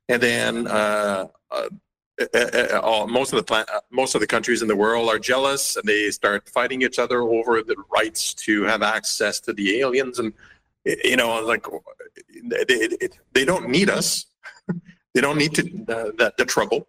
and 0.10 0.22
then 0.22 0.68
uh, 2.20 2.26
uh, 2.34 2.50
uh, 2.54 2.68
uh, 2.74 3.04
uh 3.04 3.08
most 3.08 3.34
of 3.34 3.46
the 3.46 3.54
uh, 3.56 3.80
most 3.90 4.16
of 4.16 4.22
the 4.22 4.28
countries 4.28 4.62
in 4.62 4.68
the 4.68 4.76
world 4.76 5.10
are 5.10 5.20
jealous, 5.20 5.76
and 5.76 5.86
they 5.86 6.12
start 6.12 6.48
fighting 6.50 6.82
each 6.82 7.00
other 7.00 7.22
over 7.22 7.62
the 7.64 7.76
rights 7.94 8.34
to 8.34 8.64
have 8.64 8.82
access 8.82 9.40
to 9.40 9.54
the 9.54 9.80
aliens, 9.80 10.20
and 10.20 10.34
you 10.86 11.16
know, 11.16 11.44
like 11.46 11.66
they, 12.68 12.98
they 13.34 13.46
don't 13.46 13.70
need 13.70 13.90
us, 13.90 14.26
they 15.14 15.22
don't 15.22 15.38
need 15.38 15.54
to 15.56 15.64
the, 15.64 16.34
the 16.38 16.46
trouble. 16.46 16.88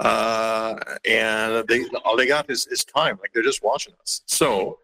and 0.00 1.68
they 1.68 1.84
all 2.04 2.16
they 2.16 2.26
got 2.26 2.48
is, 2.50 2.66
is 2.68 2.84
time. 2.84 3.18
Like 3.20 3.32
they're 3.32 3.42
just 3.42 3.62
watching 3.62 3.94
us. 4.02 4.22
So 4.26 4.78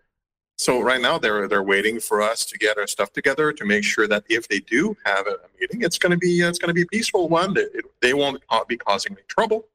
so 0.60 0.78
right 0.82 1.00
now 1.00 1.16
they're 1.16 1.48
they're 1.48 1.62
waiting 1.62 1.98
for 1.98 2.20
us 2.20 2.44
to 2.44 2.58
get 2.58 2.76
our 2.76 2.86
stuff 2.86 3.14
together 3.14 3.50
to 3.50 3.64
make 3.64 3.82
sure 3.82 4.06
that 4.06 4.24
if 4.28 4.46
they 4.46 4.60
do 4.60 4.94
have 5.06 5.26
a 5.26 5.36
meeting, 5.58 5.80
it's 5.80 5.96
going 5.96 6.10
to 6.10 6.18
be 6.18 6.42
it's 6.42 6.58
going 6.58 6.68
to 6.68 6.74
be 6.74 6.82
a 6.82 6.86
peaceful 6.86 7.30
one. 7.30 7.56
It, 7.56 7.86
they 8.02 8.12
won't 8.12 8.42
be 8.68 8.76
causing 8.76 9.12
any 9.12 9.22
trouble, 9.26 9.68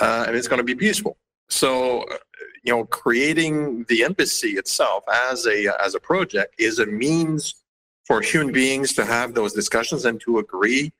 uh, 0.00 0.24
and 0.28 0.36
it's 0.36 0.46
going 0.46 0.58
to 0.58 0.64
be 0.72 0.76
peaceful. 0.76 1.16
So, 1.48 2.02
uh, 2.02 2.18
you 2.62 2.72
know, 2.72 2.84
creating 2.84 3.84
the 3.88 4.04
embassy 4.04 4.50
itself 4.50 5.02
as 5.12 5.44
a 5.48 5.74
as 5.84 5.96
a 5.96 6.00
project 6.00 6.54
is 6.56 6.78
a 6.78 6.86
means 6.86 7.56
for 8.04 8.20
human 8.20 8.52
beings 8.52 8.92
to 8.92 9.04
have 9.04 9.34
those 9.34 9.54
discussions 9.54 10.04
and 10.04 10.20
to 10.20 10.38
agree 10.38 10.92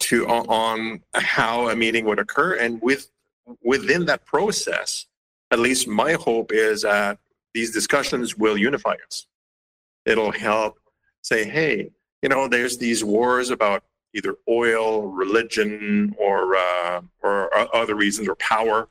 to 0.00 0.26
on 0.26 1.00
how 1.14 1.68
a 1.68 1.76
meeting 1.76 2.06
would 2.06 2.18
occur, 2.18 2.56
and 2.56 2.82
with 2.82 3.08
within 3.62 4.04
that 4.06 4.26
process, 4.26 5.06
at 5.52 5.60
least 5.60 5.86
my 5.86 6.14
hope 6.14 6.50
is 6.50 6.82
that 6.82 7.18
these 7.54 7.72
discussions 7.72 8.36
will 8.36 8.56
unify 8.56 8.96
us. 9.06 9.26
It'll 10.04 10.32
help 10.32 10.78
say, 11.22 11.44
hey, 11.44 11.90
you 12.22 12.28
know, 12.28 12.48
there's 12.48 12.78
these 12.78 13.04
wars 13.04 13.50
about 13.50 13.84
either 14.14 14.36
oil, 14.48 15.08
religion, 15.08 16.14
or 16.18 16.56
uh, 16.56 17.00
or 17.22 17.74
other 17.74 17.94
reasons, 17.94 18.28
or 18.28 18.36
power 18.36 18.88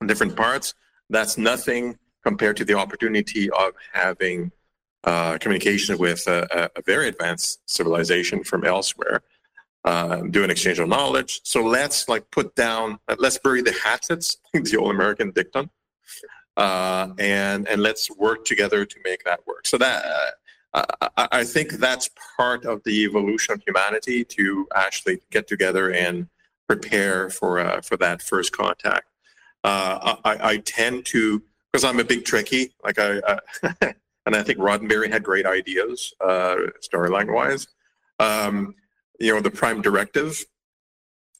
in 0.00 0.06
different 0.06 0.36
parts. 0.36 0.74
That's 1.10 1.38
nothing 1.38 1.98
compared 2.24 2.56
to 2.58 2.64
the 2.64 2.74
opportunity 2.74 3.50
of 3.50 3.72
having 3.92 4.52
uh, 5.04 5.36
communication 5.38 5.98
with 5.98 6.26
a, 6.28 6.70
a, 6.76 6.82
very 6.82 7.08
advanced 7.08 7.60
civilization 7.68 8.44
from 8.44 8.64
elsewhere, 8.64 9.22
uh, 9.84 10.22
do 10.30 10.44
an 10.44 10.50
exchange 10.50 10.78
of 10.78 10.88
knowledge. 10.88 11.40
So 11.42 11.60
let's 11.62 12.08
like 12.08 12.30
put 12.30 12.54
down, 12.54 12.98
let's 13.18 13.38
bury 13.38 13.62
the 13.62 13.72
hatchets, 13.72 14.36
the 14.52 14.76
old 14.76 14.94
American 14.94 15.32
dictum, 15.32 15.70
uh, 16.56 17.08
and 17.18 17.68
and 17.68 17.82
let's 17.82 18.10
work 18.10 18.44
together 18.44 18.84
to 18.84 18.96
make 19.04 19.24
that 19.24 19.46
work. 19.46 19.66
So 19.66 19.78
that 19.78 20.04
uh, 20.74 20.84
I, 21.16 21.28
I, 21.32 21.44
think 21.44 21.72
that's 21.72 22.10
part 22.36 22.64
of 22.64 22.82
the 22.84 23.04
evolution 23.04 23.54
of 23.54 23.62
humanity 23.66 24.24
to 24.24 24.66
actually 24.74 25.20
get 25.30 25.46
together 25.46 25.92
and 25.92 26.28
prepare 26.68 27.30
for 27.30 27.58
uh, 27.58 27.80
for 27.80 27.96
that 27.98 28.22
first 28.22 28.52
contact. 28.52 29.06
Uh, 29.64 30.16
I, 30.24 30.38
I, 30.50 30.56
tend 30.58 31.06
to 31.06 31.42
because 31.70 31.84
I'm 31.84 32.00
a 32.00 32.04
big 32.04 32.24
Trekkie, 32.24 32.72
like 32.84 32.98
I 32.98 33.20
and 34.26 34.36
I 34.36 34.42
think 34.42 34.58
Roddenberry 34.58 35.10
had 35.10 35.22
great 35.22 35.46
ideas 35.46 36.12
uh, 36.20 36.56
storyline 36.82 37.32
wise. 37.32 37.66
Um, 38.18 38.74
you 39.20 39.34
know, 39.34 39.40
the 39.40 39.50
prime 39.50 39.82
directive 39.82 40.44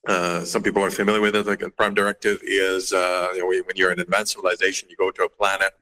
uh, 0.08 0.44
some 0.44 0.62
people 0.62 0.82
are 0.82 0.90
familiar 0.90 1.20
with 1.20 1.36
it. 1.36 1.46
Like 1.46 1.62
a 1.62 1.70
prime 1.70 1.94
directive 1.94 2.40
is 2.42 2.92
uh, 2.92 3.28
you 3.34 3.40
know, 3.40 3.46
when 3.46 3.76
you're 3.76 3.90
an 3.90 4.00
advanced 4.00 4.32
civilization, 4.32 4.88
you 4.90 4.96
go 4.96 5.10
to 5.10 5.24
a 5.24 5.28
planet, 5.28 5.72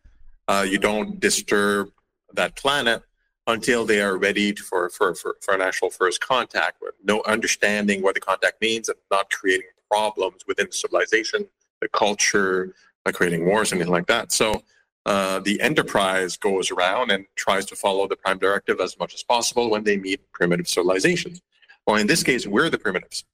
uh, 0.48 0.66
you 0.68 0.78
don't 0.78 1.18
disturb 1.20 1.90
that 2.34 2.56
planet 2.56 3.02
until 3.46 3.84
they 3.84 4.00
are 4.00 4.16
ready 4.16 4.54
for, 4.54 4.90
for, 4.90 5.14
for, 5.14 5.36
for 5.40 5.54
an 5.54 5.60
actual 5.60 5.90
first 5.90 6.20
contact, 6.20 6.80
with 6.80 6.94
no 7.02 7.22
understanding 7.26 8.02
what 8.02 8.14
the 8.14 8.20
contact 8.20 8.60
means 8.60 8.88
and 8.88 8.98
not 9.10 9.30
creating 9.30 9.66
problems 9.90 10.42
within 10.46 10.66
the 10.66 10.72
civilization, 10.72 11.46
the 11.80 11.88
culture, 11.88 12.74
like 13.04 13.14
creating 13.14 13.46
wars, 13.46 13.72
anything 13.72 13.90
like 13.90 14.06
that. 14.06 14.30
So 14.30 14.62
uh, 15.06 15.40
the 15.40 15.60
enterprise 15.60 16.36
goes 16.36 16.70
around 16.70 17.10
and 17.10 17.24
tries 17.34 17.64
to 17.66 17.74
follow 17.74 18.06
the 18.06 18.16
prime 18.16 18.38
directive 18.38 18.80
as 18.80 18.98
much 18.98 19.14
as 19.14 19.22
possible 19.22 19.70
when 19.70 19.82
they 19.82 19.96
meet 19.96 20.20
primitive 20.32 20.68
civilizations. 20.68 21.40
Well, 21.86 21.96
in 21.96 22.06
this 22.06 22.22
case, 22.22 22.46
we're 22.46 22.70
the 22.70 22.78
primitives. 22.78 23.24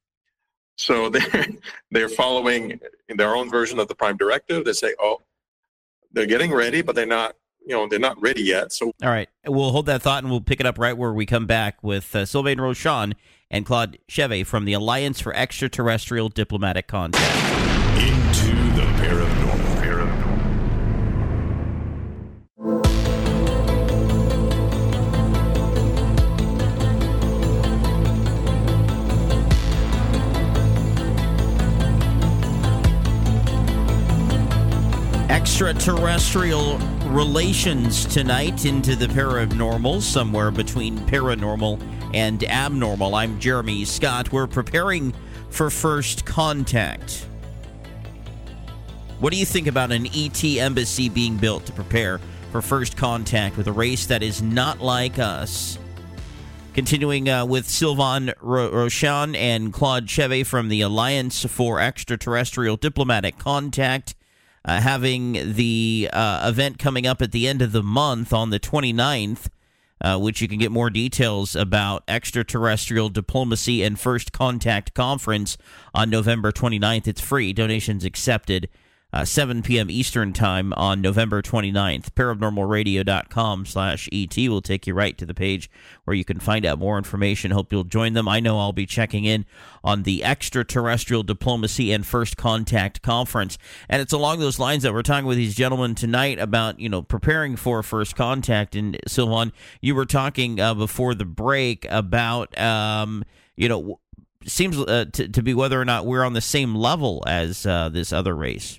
So 0.77 1.09
they're 1.11 1.47
they're 1.91 2.09
following 2.09 2.81
their 3.09 3.35
own 3.35 3.51
version 3.51 3.79
of 3.79 3.89
the 3.89 3.95
prime 3.95 4.17
directive. 4.17 4.65
They 4.65 4.73
say, 4.73 4.95
"Oh, 5.01 5.23
they're 6.13 6.27
getting 6.27 6.53
ready, 6.53 6.83
but 6.83 6.95
they're 6.95 7.07
not." 7.07 7.37
You 7.69 7.75
know, 7.75 7.89
they're 7.89 7.99
not 7.99 8.23
ready 8.23 8.43
yet. 8.43 8.73
So, 8.73 8.93
all 9.03 9.09
right, 9.09 9.29
we'll 9.45 9.73
hold 9.73 9.87
that 9.87 10.01
thought 10.01 10.23
and 10.23 10.31
we'll 10.31 10.41
pick 10.41 10.61
it 10.61 10.67
up 10.67 10.79
right 10.79 10.97
where 10.97 11.13
we 11.13 11.27
come 11.27 11.47
back 11.47 11.83
with 11.83 12.15
uh, 12.15 12.25
Sylvain 12.25 12.59
Rochon 12.59 13.15
and 13.51 13.67
Claude 13.67 13.99
Chevey 14.09 14.47
from 14.47 14.67
the 14.67 14.73
Alliance 14.73 15.21
for 15.21 15.35
Extraterrestrial 15.35 16.29
Diplomatic 16.29 16.87
Contact. 16.87 17.25
Into 17.99 18.55
the 18.77 18.87
paranormal. 19.03 19.26
Extraterrestrial 35.47 36.77
relations 37.07 38.05
tonight 38.05 38.65
into 38.65 38.97
the 38.97 39.07
paranormal, 39.07 40.03
somewhere 40.03 40.51
between 40.51 40.99
paranormal 41.07 41.81
and 42.13 42.43
abnormal. 42.43 43.15
I'm 43.15 43.39
Jeremy 43.39 43.85
Scott. 43.85 44.33
We're 44.33 44.49
preparing 44.49 45.15
for 45.51 45.71
first 45.71 46.27
contact. 46.27 47.29
What 49.21 49.33
do 49.33 49.39
you 49.39 49.47
think 49.47 49.69
about 49.69 49.93
an 49.93 50.09
ET 50.13 50.45
embassy 50.45 51.09
being 51.09 51.37
built 51.37 51.65
to 51.67 51.73
prepare 51.73 52.21
for 52.51 52.61
first 52.61 52.97
contact 52.97 53.57
with 53.57 53.69
a 53.69 53.73
race 53.73 54.07
that 54.07 54.25
is 54.25 54.43
not 54.43 54.83
like 54.83 55.21
us? 55.21 55.79
Continuing 56.75 57.29
uh, 57.29 57.47
with 57.47 57.69
Sylvain 57.69 58.33
Rochon 58.43 59.37
and 59.37 59.73
Claude 59.73 60.09
Chevey 60.09 60.45
from 60.45 60.69
the 60.69 60.81
Alliance 60.81 61.45
for 61.45 61.81
Extraterrestrial 61.81 62.77
Diplomatic 62.77 63.39
Contact 63.39 64.16
uh, 64.67 64.81
having 64.81 65.55
the 65.55 66.11
uh, 66.13 66.49
event 66.49 66.79
coming 66.79 67.07
up 67.07 67.23
at 67.23 67.33
the 67.33 67.47
end 67.47 67.63
of 67.63 67.73
the 67.73 67.83
month 67.83 68.33
on 68.33 68.51
the 68.51 68.59
29th, 68.59 69.49
uh, 70.01 70.19
which 70.19 70.43
you 70.43 70.49
can 70.49 70.59
get 70.59 70.73
more 70.73 70.91
details 70.91 71.55
about 71.55 72.03
extraterrestrial 72.09 73.09
diplomacy 73.09 73.83
and 73.83 73.99
first 73.99 74.33
contact 74.33 74.93
conference 74.93 75.57
on 75.95 76.11
November 76.11 76.51
29th. 76.51 77.07
It's 77.07 77.21
free, 77.21 77.53
donations 77.53 78.05
accepted. 78.05 78.69
Uh, 79.17 79.25
7 79.25 79.63
p.m. 79.63 79.91
Eastern 79.91 80.35
Time 80.35 80.75
on 80.75 81.01
November 81.01 81.41
29th. 81.41 82.11
Paranormalradio.com 82.11 83.65
slash 83.65 84.11
ET 84.13 84.37
will 84.37 84.61
take 84.61 84.87
you 84.87 84.93
right 84.93 85.17
to 85.17 85.25
the 85.25 85.33
page 85.33 85.71
where 86.05 86.15
you 86.15 86.23
can 86.23 86.39
find 86.39 86.67
out 86.67 86.79
more 86.79 86.99
information. 86.99 87.51
Hope 87.51 87.73
you'll 87.73 87.85
join 87.85 88.13
them. 88.13 88.29
I 88.29 88.41
know 88.41 88.59
I'll 88.59 88.75
be 88.75 88.85
checking 88.85 89.25
in 89.25 89.47
on 89.83 90.03
the 90.03 90.23
Extraterrestrial 90.23 91.23
Diplomacy 91.23 91.93
and 91.93 92.05
First 92.05 92.37
Contact 92.37 93.01
Conference. 93.01 93.57
And 93.89 94.03
it's 94.03 94.13
along 94.13 94.41
those 94.41 94.59
lines 94.59 94.83
that 94.83 94.93
we're 94.93 95.01
talking 95.01 95.25
with 95.25 95.39
these 95.39 95.55
gentlemen 95.55 95.95
tonight 95.95 96.39
about, 96.39 96.79
you 96.79 96.91
know, 96.91 97.01
preparing 97.01 97.57
for 97.57 97.83
first 97.83 98.17
contact. 98.17 98.77
And 98.77 98.99
Sylvain, 99.09 99.51
you 99.81 99.95
were 99.95 100.05
talking 100.05 100.61
uh, 100.61 100.75
before 100.75 101.15
the 101.15 101.25
break 101.25 101.87
about, 101.89 102.59
um, 102.61 103.25
you 103.57 103.71
know, 103.71 103.99
seems 104.45 104.77
uh, 104.77 105.07
to, 105.15 105.27
to 105.27 105.43
be 105.43 105.55
whether 105.55 105.81
or 105.81 105.87
not 105.87 106.05
we're 106.05 106.23
on 106.23 106.35
the 106.35 106.43
same 106.43 106.75
level 106.75 107.25
as 107.27 107.65
uh, 107.65 107.89
this 107.89 108.13
other 108.13 108.37
race. 108.37 108.79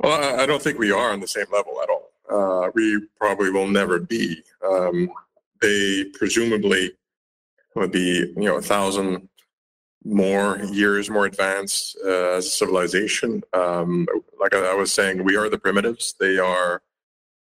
Well, 0.00 0.40
I 0.40 0.46
don't 0.46 0.62
think 0.62 0.78
we 0.78 0.92
are 0.92 1.12
on 1.12 1.20
the 1.20 1.26
same 1.26 1.46
level 1.52 1.80
at 1.82 1.88
all. 1.88 2.10
Uh, 2.28 2.70
we 2.74 3.06
probably 3.18 3.50
will 3.50 3.68
never 3.68 3.98
be. 3.98 4.42
Um, 4.68 5.10
they 5.62 6.04
presumably 6.14 6.92
would 7.74 7.92
be, 7.92 8.32
you 8.36 8.44
know, 8.44 8.56
a 8.56 8.62
thousand 8.62 9.28
more 10.04 10.58
years 10.70 11.10
more 11.10 11.26
advanced 11.26 11.96
uh, 12.04 12.36
as 12.36 12.46
a 12.46 12.50
civilization. 12.50 13.42
Um, 13.52 14.06
like 14.40 14.54
I, 14.54 14.70
I, 14.70 14.74
was 14.74 14.92
saying, 14.92 15.24
we 15.24 15.36
are 15.36 15.48
the 15.48 15.58
primitives. 15.58 16.14
They 16.18 16.38
are. 16.38 16.82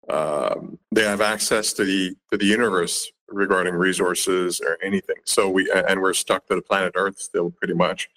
Um, 0.08 0.78
they 0.92 1.02
have 1.02 1.22
access 1.22 1.72
to 1.74 1.84
the 1.84 2.14
to 2.30 2.36
the 2.36 2.44
universe 2.44 3.10
regarding 3.28 3.74
resources 3.74 4.60
or 4.60 4.78
anything. 4.82 5.16
So 5.24 5.48
we 5.48 5.70
and 5.72 6.00
we're 6.00 6.12
stuck 6.12 6.46
to 6.46 6.54
the 6.54 6.62
planet 6.62 6.92
Earth 6.94 7.18
still 7.18 7.50
pretty 7.50 7.74
much. 7.74 8.08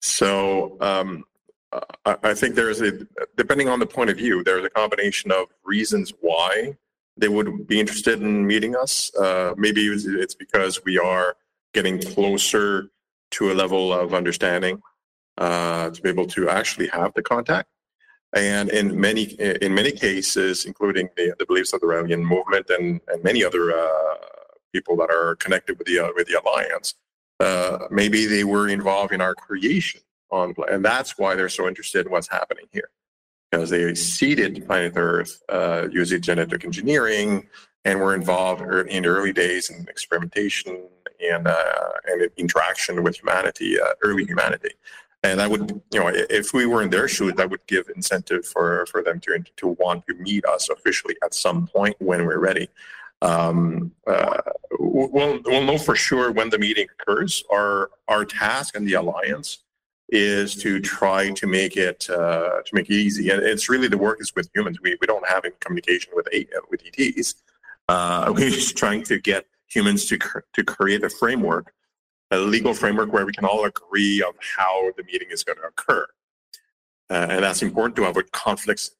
So 0.00 0.76
um, 0.80 1.24
I, 1.72 2.16
I 2.22 2.34
think 2.34 2.54
there 2.54 2.70
is 2.70 2.80
a 2.80 3.06
depending 3.36 3.68
on 3.68 3.78
the 3.78 3.86
point 3.86 4.10
of 4.10 4.16
view, 4.16 4.42
there's 4.42 4.64
a 4.64 4.70
combination 4.70 5.30
of 5.30 5.46
reasons 5.64 6.12
why 6.20 6.76
they 7.16 7.28
would 7.28 7.66
be 7.66 7.78
interested 7.78 8.20
in 8.20 8.46
meeting 8.46 8.74
us. 8.74 9.14
Uh, 9.14 9.54
maybe 9.56 9.86
it's 9.86 10.34
because 10.34 10.84
we 10.84 10.98
are 10.98 11.36
getting 11.74 12.00
closer 12.00 12.90
to 13.32 13.52
a 13.52 13.54
level 13.54 13.92
of 13.92 14.14
understanding 14.14 14.82
uh, 15.38 15.90
to 15.90 16.02
be 16.02 16.08
able 16.08 16.26
to 16.26 16.48
actually 16.48 16.88
have 16.88 17.12
the 17.14 17.22
contact. 17.22 17.68
And 18.34 18.70
in 18.70 18.98
many 18.98 19.22
in 19.60 19.74
many 19.74 19.92
cases, 19.92 20.64
including 20.64 21.08
the, 21.16 21.34
the 21.38 21.46
beliefs 21.46 21.72
of 21.72 21.80
the 21.80 21.86
Raelian 21.86 22.22
movement 22.22 22.70
and, 22.70 23.00
and 23.08 23.22
many 23.24 23.44
other 23.44 23.72
uh, 23.72 24.14
people 24.72 24.96
that 24.96 25.10
are 25.10 25.34
connected 25.36 25.78
with 25.78 25.86
the 25.88 25.98
uh, 25.98 26.10
with 26.14 26.28
the 26.28 26.40
alliance, 26.40 26.94
uh, 27.40 27.86
maybe 27.90 28.26
they 28.26 28.44
were 28.44 28.68
involved 28.68 29.12
in 29.12 29.20
our 29.20 29.34
creation 29.34 30.00
on, 30.30 30.54
and 30.70 30.84
that's 30.84 31.18
why 31.18 31.34
they're 31.34 31.48
so 31.48 31.68
interested 31.68 32.06
in 32.06 32.12
what's 32.12 32.28
happening 32.28 32.66
here, 32.72 32.90
because 33.50 33.70
they 33.70 33.94
seeded 33.94 34.66
planet 34.66 34.92
Earth 34.96 35.42
uh, 35.48 35.88
using 35.90 36.20
genetic 36.20 36.64
engineering, 36.64 37.48
and 37.84 38.00
were 38.00 38.14
involved 38.14 38.60
in 38.88 39.06
early 39.06 39.32
days 39.32 39.70
in 39.70 39.86
experimentation 39.88 40.82
and 41.20 41.46
uh, 41.46 41.90
and 42.06 42.30
interaction 42.36 43.02
with 43.02 43.16
humanity, 43.16 43.80
uh, 43.80 43.92
early 44.02 44.24
humanity. 44.24 44.70
And 45.22 45.40
I 45.42 45.46
would, 45.46 45.82
you 45.92 46.00
know, 46.00 46.10
if 46.14 46.54
we 46.54 46.64
were 46.64 46.82
in 46.82 46.90
their 46.90 47.06
shoes, 47.06 47.34
that 47.34 47.50
would 47.50 47.66
give 47.66 47.90
incentive 47.94 48.46
for 48.46 48.86
for 48.86 49.02
them 49.02 49.20
to 49.20 49.44
to 49.56 49.68
want 49.68 50.06
to 50.06 50.14
meet 50.14 50.44
us 50.46 50.68
officially 50.68 51.16
at 51.22 51.34
some 51.34 51.66
point 51.66 51.96
when 51.98 52.24
we're 52.26 52.38
ready. 52.38 52.68
Um, 53.22 53.92
uh, 54.06 54.40
we'll 54.78 55.40
we'll 55.44 55.64
know 55.64 55.76
for 55.78 55.94
sure 55.94 56.32
when 56.32 56.48
the 56.48 56.58
meeting 56.58 56.86
occurs. 56.98 57.44
Our 57.50 57.90
our 58.08 58.24
task 58.24 58.74
and 58.76 58.86
the 58.86 58.94
alliance 58.94 59.58
is 60.10 60.56
to 60.56 60.80
try 60.80 61.30
to 61.30 61.46
make 61.46 61.76
it 61.76 62.08
uh, 62.10 62.62
to 62.64 62.74
make 62.74 62.90
it 62.90 62.94
easy. 62.94 63.30
And 63.30 63.42
it's 63.42 63.68
really 63.68 63.88
the 63.88 63.98
work 63.98 64.20
is 64.20 64.34
with 64.34 64.48
humans. 64.54 64.78
We 64.82 64.96
we 65.00 65.06
don't 65.06 65.26
have 65.28 65.44
any 65.44 65.54
communication 65.60 66.12
with 66.14 66.28
a, 66.32 66.46
with 66.70 66.82
ETs. 66.98 67.36
Uh, 67.88 68.32
we're 68.36 68.50
just 68.50 68.76
trying 68.76 69.02
to 69.04 69.18
get 69.18 69.46
humans 69.66 70.06
to 70.06 70.18
to 70.54 70.64
create 70.64 71.04
a 71.04 71.10
framework 71.10 71.72
a 72.30 72.38
legal 72.38 72.74
framework 72.74 73.12
where 73.12 73.26
we 73.26 73.32
can 73.32 73.44
all 73.44 73.64
agree 73.64 74.22
on 74.22 74.32
how 74.56 74.90
the 74.96 75.02
meeting 75.04 75.28
is 75.30 75.42
going 75.42 75.58
to 75.58 75.64
occur. 75.64 76.06
Uh, 77.10 77.26
and 77.28 77.42
that's 77.44 77.62
important 77.62 77.96
to 77.96 78.04
avoid 78.04 78.30
conflicts 78.30 78.92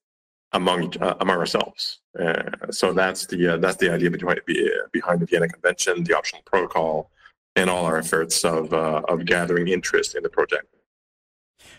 among 0.53 0.96
uh, 1.01 1.14
among 1.20 1.38
ourselves. 1.38 2.01
Uh, 2.18 2.42
so 2.70 2.92
that's 2.92 3.27
the 3.27 3.55
uh, 3.55 3.57
that's 3.59 3.77
the 3.77 3.88
idea 3.88 4.11
behind 4.11 4.40
behind 4.92 5.20
the 5.20 5.27
Vienna 5.27 5.49
Convention, 5.49 6.03
the 6.03 6.16
optional 6.16 6.42
protocol, 6.44 7.11
and 7.55 7.70
all 7.70 7.85
our 7.85 7.99
efforts 7.99 8.44
of 8.44 8.75
uh, 8.75 9.03
of 9.09 9.25
gathering 9.25 9.68
interest 9.68 10.16
in 10.16 10.25
the 10.25 10.29
project. 10.29 10.66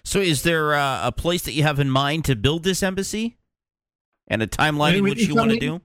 So, 0.04 0.20
is 0.20 0.44
there 0.44 0.74
uh, 0.74 1.08
a 1.08 1.12
place 1.12 1.44
that 1.44 1.54
you 1.54 1.64
have 1.64 1.80
in 1.80 1.90
mind 1.90 2.26
to 2.26 2.36
build 2.36 2.64
this 2.64 2.82
embassy, 2.84 3.38
and 4.28 4.42
a 4.42 4.48
timeline 4.48 4.98
in 4.98 5.04
which 5.04 5.28
you 5.28 5.36
want 5.36 5.52
to 5.52 5.60
do? 5.60 5.82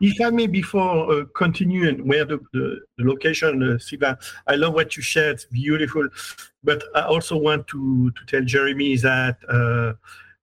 If 0.00 0.20
I 0.20 0.30
may, 0.30 0.46
before 0.46 1.12
uh, 1.12 1.24
continuing 1.36 2.06
where 2.06 2.24
the, 2.24 2.38
the, 2.52 2.80
the 2.96 3.04
location, 3.04 3.62
uh, 3.62 3.78
Sylvain, 3.78 4.16
I 4.46 4.54
love 4.54 4.74
what 4.74 4.96
you 4.96 5.02
shared. 5.02 5.34
It's 5.34 5.44
beautiful. 5.46 6.08
But 6.62 6.82
I 6.94 7.02
also 7.02 7.36
want 7.36 7.66
to, 7.68 8.10
to 8.10 8.26
tell 8.26 8.42
Jeremy 8.42 8.96
that 8.98 9.36
uh, 9.48 9.92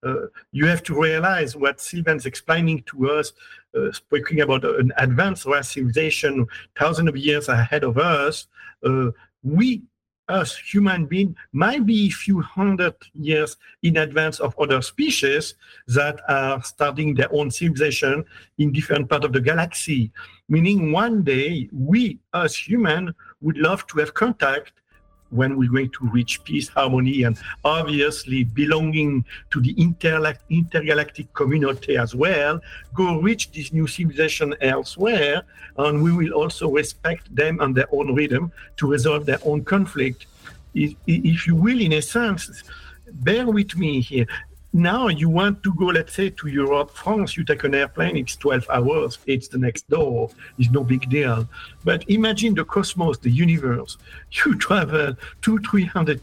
uh, 0.07 0.27
you 0.51 0.65
have 0.67 0.83
to 0.83 0.99
realize 0.99 1.55
what 1.55 1.79
Sylvain's 1.79 2.25
explaining 2.25 2.83
to 2.87 3.09
us, 3.11 3.33
uh, 3.77 3.91
speaking 3.91 4.41
about 4.41 4.65
an 4.65 4.91
advanced 4.97 5.47
civilization, 5.63 6.45
thousands 6.77 7.09
of 7.09 7.17
years 7.17 7.49
ahead 7.49 7.83
of 7.83 7.97
us. 7.97 8.47
Uh, 8.83 9.11
we 9.43 9.83
us 10.27 10.55
human 10.55 11.05
beings 11.05 11.35
might 11.51 11.85
be 11.85 12.07
a 12.07 12.09
few 12.09 12.41
hundred 12.41 12.93
years 13.13 13.57
in 13.83 13.97
advance 13.97 14.39
of 14.39 14.57
other 14.59 14.81
species 14.81 15.55
that 15.87 16.19
are 16.29 16.63
starting 16.63 17.13
their 17.13 17.33
own 17.33 17.51
civilization 17.51 18.23
in 18.57 18.71
different 18.71 19.09
parts 19.09 19.25
of 19.25 19.33
the 19.33 19.41
galaxy. 19.41 20.11
Meaning 20.47 20.91
one 20.91 21.23
day 21.23 21.69
we 21.71 22.19
as 22.33 22.55
human 22.55 23.13
would 23.41 23.57
love 23.57 23.85
to 23.87 23.99
have 23.99 24.13
contact 24.13 24.73
when 25.31 25.57
we're 25.57 25.71
going 25.71 25.89
to 25.89 26.09
reach 26.09 26.43
peace, 26.43 26.67
harmony, 26.67 27.23
and 27.23 27.37
obviously 27.63 28.43
belonging 28.43 29.25
to 29.49 29.59
the 29.59 29.73
intergalactic 29.79 31.33
community 31.33 31.97
as 31.97 32.13
well, 32.13 32.59
go 32.93 33.19
reach 33.19 33.51
this 33.51 33.73
new 33.73 33.87
civilization 33.87 34.53
elsewhere, 34.61 35.43
and 35.77 36.03
we 36.03 36.11
will 36.11 36.33
also 36.33 36.69
respect 36.69 37.33
them 37.35 37.59
and 37.61 37.73
their 37.73 37.87
own 37.91 38.13
rhythm 38.13 38.51
to 38.77 38.87
resolve 38.87 39.25
their 39.25 39.39
own 39.43 39.63
conflict. 39.63 40.27
If, 40.73 40.95
if 41.07 41.47
you 41.47 41.55
will, 41.55 41.81
in 41.81 41.93
a 41.93 42.01
sense, 42.01 42.63
bear 43.11 43.47
with 43.47 43.75
me 43.75 44.01
here. 44.01 44.27
Now 44.73 45.09
you 45.09 45.27
want 45.29 45.63
to 45.63 45.73
go, 45.73 45.87
let's 45.87 46.13
say, 46.13 46.29
to 46.29 46.47
Europe, 46.47 46.91
France, 46.91 47.35
you 47.35 47.43
take 47.43 47.65
an 47.65 47.75
airplane, 47.75 48.15
it's 48.15 48.37
12 48.37 48.69
hours, 48.69 49.19
it's 49.25 49.49
the 49.49 49.57
next 49.57 49.89
door, 49.89 50.29
it's 50.57 50.71
no 50.71 50.81
big 50.83 51.09
deal. 51.09 51.47
But 51.83 52.09
imagine 52.09 52.55
the 52.55 52.63
cosmos, 52.63 53.17
the 53.17 53.29
universe. 53.29 53.97
You 54.45 54.55
travel 54.55 55.17
two, 55.41 55.59
300 55.59 56.21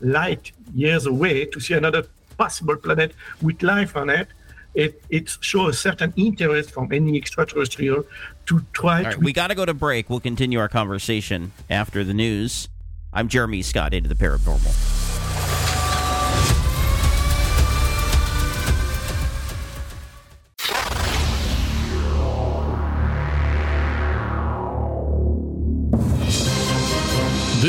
light 0.00 0.52
years 0.74 1.06
away 1.06 1.46
to 1.46 1.58
see 1.58 1.74
another 1.74 2.06
possible 2.36 2.76
planet 2.76 3.14
with 3.42 3.62
life 3.62 3.96
on 3.96 4.10
it. 4.10 4.28
It, 4.74 5.02
it 5.10 5.36
shows 5.40 5.74
a 5.74 5.78
certain 5.78 6.12
interest 6.16 6.70
from 6.70 6.92
any 6.92 7.16
extraterrestrial 7.16 8.04
to 8.46 8.60
try 8.72 9.02
right, 9.02 9.12
to. 9.14 9.18
We 9.18 9.32
got 9.32 9.48
to 9.48 9.56
go 9.56 9.64
to 9.64 9.74
break. 9.74 10.08
We'll 10.08 10.20
continue 10.20 10.60
our 10.60 10.68
conversation 10.68 11.50
after 11.68 12.04
the 12.04 12.14
news. 12.14 12.68
I'm 13.12 13.26
Jeremy 13.26 13.62
Scott, 13.62 13.92
into 13.92 14.08
the 14.08 14.14
paranormal. 14.14 14.97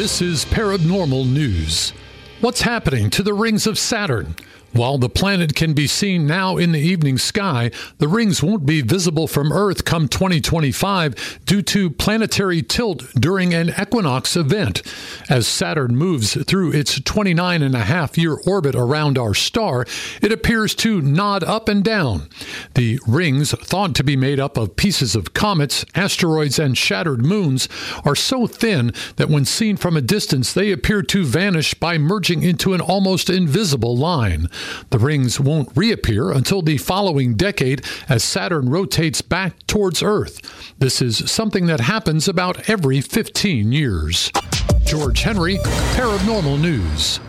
This 0.09 0.23
is 0.23 0.45
Paranormal 0.45 1.31
News. 1.31 1.93
What's 2.41 2.61
happening 2.61 3.11
to 3.11 3.21
the 3.21 3.35
rings 3.35 3.67
of 3.67 3.77
Saturn? 3.77 4.35
While 4.71 4.99
the 4.99 5.09
planet 5.09 5.55
can 5.55 5.73
be 5.73 5.87
seen 5.87 6.27
now 6.27 6.57
in 6.57 6.73
the 6.73 6.79
evening 6.79 7.17
sky, 7.17 7.71
the 7.97 8.07
rings 8.07 8.43
won't 8.43 8.65
be 8.67 8.81
visible 8.81 9.27
from 9.27 9.51
Earth 9.51 9.83
come 9.83 10.07
2025 10.07 11.39
due 11.45 11.63
to 11.63 11.89
planetary 11.89 12.61
tilt 12.61 13.03
during 13.15 13.53
an 13.53 13.73
equinox 13.81 14.35
event. 14.35 14.83
As 15.27 15.47
Saturn 15.47 15.95
moves 15.95 16.41
through 16.43 16.73
its 16.73 16.99
29 17.01 17.63
and 17.63 17.75
a 17.75 17.79
half 17.79 18.17
year 18.17 18.37
orbit 18.45 18.75
around 18.75 19.17
our 19.17 19.33
star, 19.33 19.85
it 20.21 20.31
appears 20.31 20.75
to 20.75 21.01
nod 21.01 21.43
up 21.43 21.67
and 21.67 21.83
down. 21.83 22.29
The 22.75 22.99
rings, 23.07 23.51
thought 23.51 23.95
to 23.95 24.03
be 24.03 24.15
made 24.15 24.39
up 24.39 24.55
of 24.55 24.75
pieces 24.75 25.15
of 25.15 25.33
comets, 25.33 25.83
asteroids, 25.95 26.59
and 26.59 26.77
shattered 26.77 27.25
moons, 27.25 27.67
are 28.05 28.15
so 28.15 28.45
thin 28.45 28.93
that 29.15 29.29
when 29.29 29.45
seen 29.45 29.77
from 29.77 29.97
a 29.97 30.01
distance, 30.01 30.53
they 30.53 30.71
appear 30.71 31.01
to 31.03 31.25
vanish 31.25 31.73
by 31.73 31.97
merging 31.97 32.43
into 32.43 32.73
an 32.73 32.81
almost 32.81 33.29
invisible 33.29 33.97
line. 33.97 34.47
The 34.89 34.99
rings 34.99 35.39
won't 35.39 35.75
reappear 35.75 36.31
until 36.31 36.61
the 36.61 36.77
following 36.77 37.35
decade 37.35 37.85
as 38.07 38.23
Saturn 38.23 38.69
rotates 38.69 39.21
back 39.21 39.65
towards 39.67 40.01
Earth. 40.01 40.39
This 40.79 41.01
is 41.01 41.29
something 41.31 41.67
that 41.67 41.81
happens 41.81 42.27
about 42.27 42.69
every 42.69 43.01
15 43.01 43.71
years. 43.71 44.31
George 44.85 45.21
Henry, 45.21 45.57
Paranormal 45.95 46.59
News. 46.59 47.19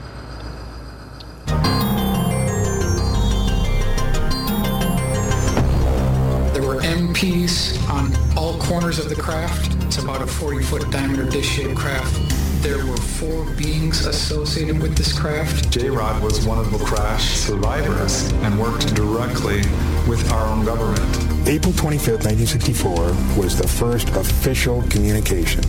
Piece 7.09 7.77
on 7.89 8.13
all 8.37 8.59
corners 8.59 8.99
of 8.99 9.09
the 9.09 9.15
craft. 9.15 9.75
It's 9.85 9.99
about 9.99 10.23
a 10.23 10.27
40 10.27 10.63
foot 10.63 10.91
diameter 10.91 11.25
dish 11.25 11.47
shaped 11.47 11.77
craft. 11.77 12.15
There 12.63 12.85
were 12.87 12.97
four 12.97 13.45
beings 13.55 14.07
associated 14.07 14.81
with 14.81 14.97
this 14.97 15.19
craft. 15.19 15.71
J-Rod 15.71 16.23
was 16.23 16.47
one 16.47 16.59
of 16.59 16.71
the 16.71 16.85
crash 16.85 17.25
survivors 17.39 18.31
and 18.45 18.59
worked 18.61 18.95
directly 18.95 19.63
with 20.07 20.31
our 20.33 20.47
own 20.47 20.65
government. 20.65 21.01
April 21.49 21.73
25th, 21.73 22.25
1964 22.27 22.95
was 23.37 23.57
the 23.57 23.67
first 23.67 24.09
official 24.11 24.83
communication 24.91 25.63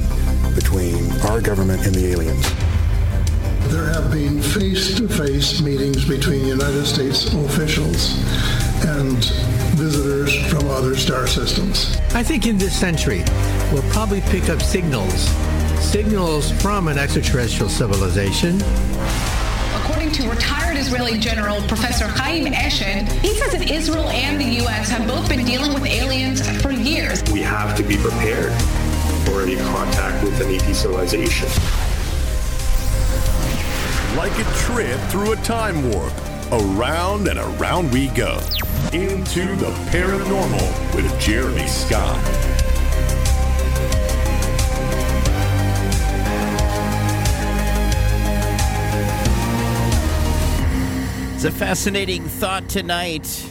between 0.54 1.10
our 1.22 1.39
government 1.41 1.86
and 1.86 1.96
the 1.96 2.12
aliens. 2.12 2.71
There 3.69 3.86
have 3.86 4.12
been 4.12 4.41
face-to-face 4.41 5.62
meetings 5.62 6.06
between 6.08 6.45
United 6.45 6.86
States 6.86 7.34
officials 7.34 8.17
and 8.86 9.24
visitors 9.76 10.36
from 10.47 10.67
other 10.69 10.95
star 10.95 11.28
systems. 11.28 11.97
I 12.13 12.24
think 12.24 12.45
in 12.45 12.58
this 12.58 12.78
century, 12.78 13.24
we'll 13.71 13.89
probably 13.91 14.21
pick 14.21 14.50
up 14.50 14.62
signals, 14.62 15.30
signals 15.80 16.52
from 16.62 16.88
an 16.88 16.97
extraterrestrial 16.97 17.69
civilization. 17.69 18.62
According 19.84 20.12
to 20.13 20.30
retired 20.30 20.78
Israeli 20.78 21.17
General 21.17 21.62
Professor 21.67 22.08
Chaim 22.08 22.45
Eshed, 22.52 23.08
he 23.21 23.34
says 23.36 23.54
that 23.54 23.69
Israel 23.69 24.10
and 24.10 24.39
the 24.39 24.62
U.S. 24.63 24.89
have 24.89 25.08
both 25.08 25.30
been 25.30 25.45
dealing 25.45 25.74
with 25.74 25.86
aliens 25.86 26.45
for 26.62 26.71
years. 26.71 27.24
We 27.32 27.41
have 27.41 27.78
to 27.78 27.84
be 27.84 27.97
prepared 27.97 28.52
for 29.26 29.41
any 29.41 29.56
contact 29.56 30.24
with 30.24 30.39
an 30.41 30.54
ET 30.54 30.74
civilization. 30.76 31.47
Like 34.17 34.38
a 34.38 34.43
trip 34.56 35.00
through 35.10 35.32
a 35.32 35.36
time 35.38 35.89
warp, 35.89 36.13
around 36.52 37.30
and 37.30 37.39
around 37.39 37.93
we 37.93 38.10
go. 38.10 38.41
Into 38.91 39.56
the 39.56 39.71
paranormal 39.89 40.95
with 40.95 41.17
Jeremy 41.17 41.65
Scott. 41.65 42.19
It's 51.34 51.45
a 51.45 51.52
fascinating 51.52 52.26
thought 52.26 52.67
tonight. 52.67 53.47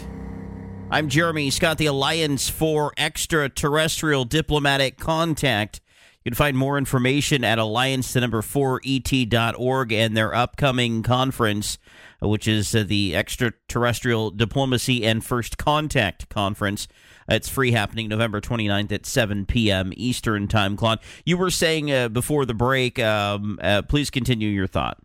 I'm 0.91 1.09
Jeremy 1.09 1.49
Scott, 1.49 1.79
the 1.79 1.87
Alliance 1.87 2.51
for 2.51 2.93
Extraterrestrial 2.99 4.27
Diplomatic 4.27 4.99
Contact. 4.99 5.81
You 6.25 6.31
can 6.31 6.37
find 6.37 6.57
more 6.57 6.77
information 6.77 7.45
at 7.45 7.59
alliance 7.59 8.13
to 8.13 8.21
number 8.21 8.43
4et.org 8.43 9.93
and 9.93 10.15
their 10.15 10.35
upcoming 10.35 11.03
conference, 11.03 11.79
uh, 12.23 12.29
which 12.29 12.47
is 12.47 12.75
uh, 12.75 12.85
the 12.87 13.17
Extraterrestrial 13.17 14.31
Diplomacy 14.31 15.03
and 15.03 15.25
First 15.25 15.57
Contact 15.57 16.29
Conference. 16.29 16.89
It's 17.27 17.49
free 17.49 17.73
happening 17.73 18.09
November 18.09 18.43
29th 18.43 18.93
at 18.93 19.07
7 19.07 19.47
p.m. 19.47 19.95
Eastern 19.97 20.47
Time. 20.47 20.77
Claude, 20.77 20.99
you 21.25 21.39
were 21.39 21.49
saying 21.49 21.91
uh, 21.91 22.09
before 22.09 22.45
the 22.45 22.55
break, 22.55 22.99
um, 22.99 23.59
uh, 23.63 23.81
please 23.81 24.11
continue 24.11 24.51
your 24.51 24.67
thought. 24.67 24.99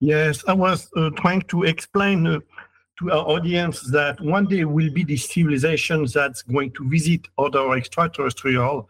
Yes, 0.00 0.42
I 0.46 0.54
was 0.54 0.88
uh, 0.96 1.10
trying 1.16 1.42
to 1.42 1.64
explain 1.64 2.26
uh, 2.26 2.38
to 3.00 3.10
our 3.10 3.26
audience 3.28 3.80
that 3.90 4.20
one 4.20 4.46
day 4.46 4.64
will 4.64 4.90
be 4.90 5.04
this 5.04 5.28
civilization 5.28 6.06
that's 6.14 6.42
going 6.42 6.70
to 6.72 6.88
visit 6.88 7.28
other 7.36 7.74
extraterrestrial, 7.74 8.88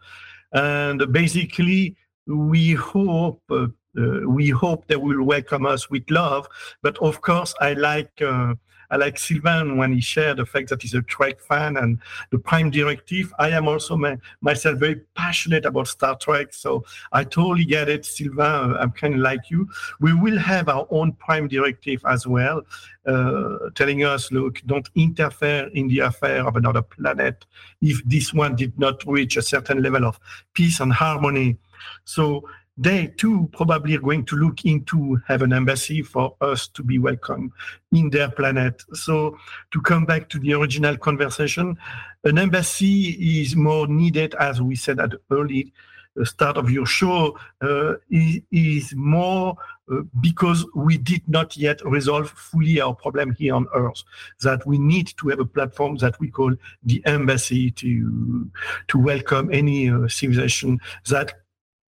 and 0.53 1.11
basically 1.11 1.95
we 2.27 2.73
hope 2.73 3.41
uh, 3.49 3.67
uh, 3.97 4.21
we 4.27 4.49
hope 4.49 4.85
they 4.87 4.95
will 4.95 5.23
welcome 5.23 5.65
us 5.65 5.89
with 5.89 6.03
love. 6.09 6.47
But 6.83 6.97
of 6.99 7.21
course, 7.21 7.53
I 7.59 7.73
like 7.73 8.21
uh, 8.21 8.53
I 8.91 8.97
like 8.97 9.19
Sylvain 9.19 9.77
when 9.77 9.93
he 9.93 10.01
shared 10.01 10.37
the 10.37 10.45
fact 10.45 10.69
that 10.69 10.81
he's 10.81 10.93
a 10.93 11.01
Trek 11.01 11.39
fan 11.39 11.77
and 11.77 11.99
the 12.31 12.39
Prime 12.39 12.69
Directive. 12.69 13.33
I 13.37 13.49
am 13.49 13.67
also 13.67 13.95
my, 13.95 14.17
myself 14.41 14.79
very 14.79 15.01
passionate 15.15 15.65
about 15.65 15.87
Star 15.87 16.17
Trek, 16.17 16.53
so 16.53 16.83
I 17.11 17.23
totally 17.23 17.65
get 17.65 17.89
it, 17.89 18.05
Sylvain. 18.05 18.75
I'm 18.75 18.91
kind 18.91 19.15
of 19.15 19.19
like 19.19 19.49
you. 19.49 19.69
We 19.99 20.13
will 20.13 20.37
have 20.37 20.69
our 20.69 20.87
own 20.89 21.13
Prime 21.13 21.47
Directive 21.47 22.01
as 22.07 22.25
well, 22.25 22.61
uh, 23.05 23.69
telling 23.75 24.03
us, 24.03 24.31
look, 24.31 24.61
don't 24.65 24.89
interfere 24.95 25.69
in 25.73 25.87
the 25.87 25.99
affair 25.99 26.47
of 26.47 26.55
another 26.55 26.81
planet 26.81 27.45
if 27.81 28.03
this 28.05 28.33
one 28.33 28.55
did 28.55 28.77
not 28.79 29.05
reach 29.05 29.37
a 29.37 29.41
certain 29.41 29.81
level 29.81 30.05
of 30.05 30.19
peace 30.53 30.79
and 30.79 30.93
harmony. 30.93 31.57
So 32.05 32.47
they 32.79 33.07
too 33.17 33.49
probably 33.51 33.95
are 33.95 34.01
going 34.01 34.23
to 34.23 34.37
look 34.37 34.63
into 34.63 35.21
have 35.27 35.41
an 35.41 35.51
embassy 35.51 36.01
for 36.01 36.33
us 36.39 36.69
to 36.69 36.81
be 36.81 36.97
welcome 36.97 37.51
in 37.91 38.09
their 38.09 38.31
planet. 38.31 38.81
So 38.93 39.37
to 39.71 39.81
come 39.81 40.05
back 40.05 40.29
to 40.29 40.39
the 40.39 40.53
original 40.53 40.97
conversation, 40.97 41.77
an 42.23 42.37
embassy 42.37 43.41
is 43.41 43.53
more 43.55 43.85
needed, 43.85 44.33
as 44.35 44.61
we 44.61 44.77
said 44.77 45.01
at 45.01 45.11
the 45.11 45.19
early 45.29 45.73
uh, 46.19 46.23
start 46.23 46.55
of 46.55 46.71
your 46.71 46.85
show, 46.85 47.37
uh, 47.61 47.95
is, 48.09 48.39
is, 48.49 48.95
more 48.95 49.57
uh, 49.91 49.97
because 50.21 50.65
we 50.73 50.97
did 50.97 51.21
not 51.27 51.57
yet 51.57 51.83
resolve 51.83 52.29
fully 52.29 52.79
our 52.79 52.95
problem 52.95 53.35
here 53.37 53.55
on 53.55 53.67
Earth. 53.75 54.03
That 54.41 54.65
we 54.65 54.77
need 54.77 55.13
to 55.17 55.27
have 55.27 55.39
a 55.39 55.45
platform 55.45 55.97
that 55.97 56.17
we 56.21 56.29
call 56.29 56.55
the 56.83 57.01
embassy 57.05 57.71
to 57.71 58.49
to 58.87 58.97
welcome 58.97 59.49
any 59.51 59.89
uh, 59.89 60.07
civilization 60.07 60.79
that 61.09 61.33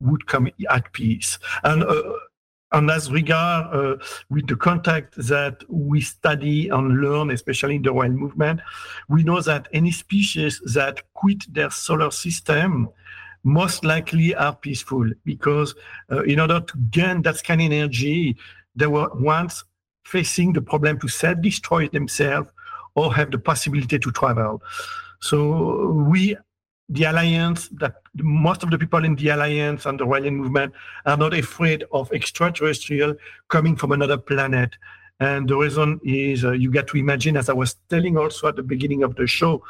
would 0.00 0.26
come 0.26 0.48
at 0.70 0.92
peace. 0.92 1.38
And 1.62 1.82
uh, 1.84 2.02
and 2.72 2.90
as 2.90 3.10
regard 3.10 3.72
uh, 3.72 4.04
with 4.30 4.48
the 4.48 4.56
contact 4.56 5.14
that 5.16 5.62
we 5.68 6.00
study 6.00 6.68
and 6.68 7.00
learn, 7.00 7.30
especially 7.30 7.76
in 7.76 7.82
the 7.82 7.90
Raelian 7.90 8.16
movement, 8.16 8.60
we 9.08 9.22
know 9.22 9.40
that 9.42 9.68
any 9.72 9.92
species 9.92 10.60
that 10.74 11.00
quit 11.14 11.44
their 11.54 11.70
solar 11.70 12.10
system 12.10 12.88
most 13.44 13.84
likely 13.84 14.34
are 14.34 14.56
peaceful 14.56 15.08
because 15.24 15.76
uh, 16.10 16.24
in 16.24 16.40
order 16.40 16.60
to 16.60 16.76
gain 16.90 17.22
that 17.22 17.44
kind 17.44 17.60
of 17.60 17.70
energy, 17.70 18.36
they 18.74 18.88
were 18.88 19.08
once 19.14 19.62
facing 20.04 20.52
the 20.52 20.62
problem 20.62 20.98
to 20.98 21.06
self-destroy 21.06 21.88
themselves 21.88 22.50
or 22.96 23.14
have 23.14 23.30
the 23.30 23.38
possibility 23.38 23.98
to 23.98 24.10
travel. 24.10 24.60
So 25.20 25.92
we 25.92 26.36
the 26.88 27.04
alliance 27.04 27.68
that 27.80 27.96
most 28.16 28.62
of 28.62 28.70
the 28.70 28.78
people 28.78 29.04
in 29.04 29.14
the 29.16 29.28
alliance 29.28 29.86
and 29.86 29.98
the 29.98 30.06
Raelian 30.06 30.34
movement 30.34 30.74
are 31.06 31.16
not 31.16 31.32
afraid 31.34 31.84
of 31.92 32.12
extraterrestrial 32.12 33.14
coming 33.48 33.74
from 33.74 33.92
another 33.92 34.18
planet. 34.18 34.70
And 35.20 35.48
the 35.48 35.56
reason 35.56 36.00
is 36.04 36.44
uh, 36.44 36.52
you 36.52 36.70
get 36.70 36.88
to 36.88 36.98
imagine, 36.98 37.36
as 37.36 37.48
I 37.48 37.54
was 37.54 37.76
telling 37.88 38.16
also 38.16 38.48
at 38.48 38.56
the 38.56 38.62
beginning 38.62 39.02
of 39.02 39.16
the 39.16 39.26
show, 39.26 39.62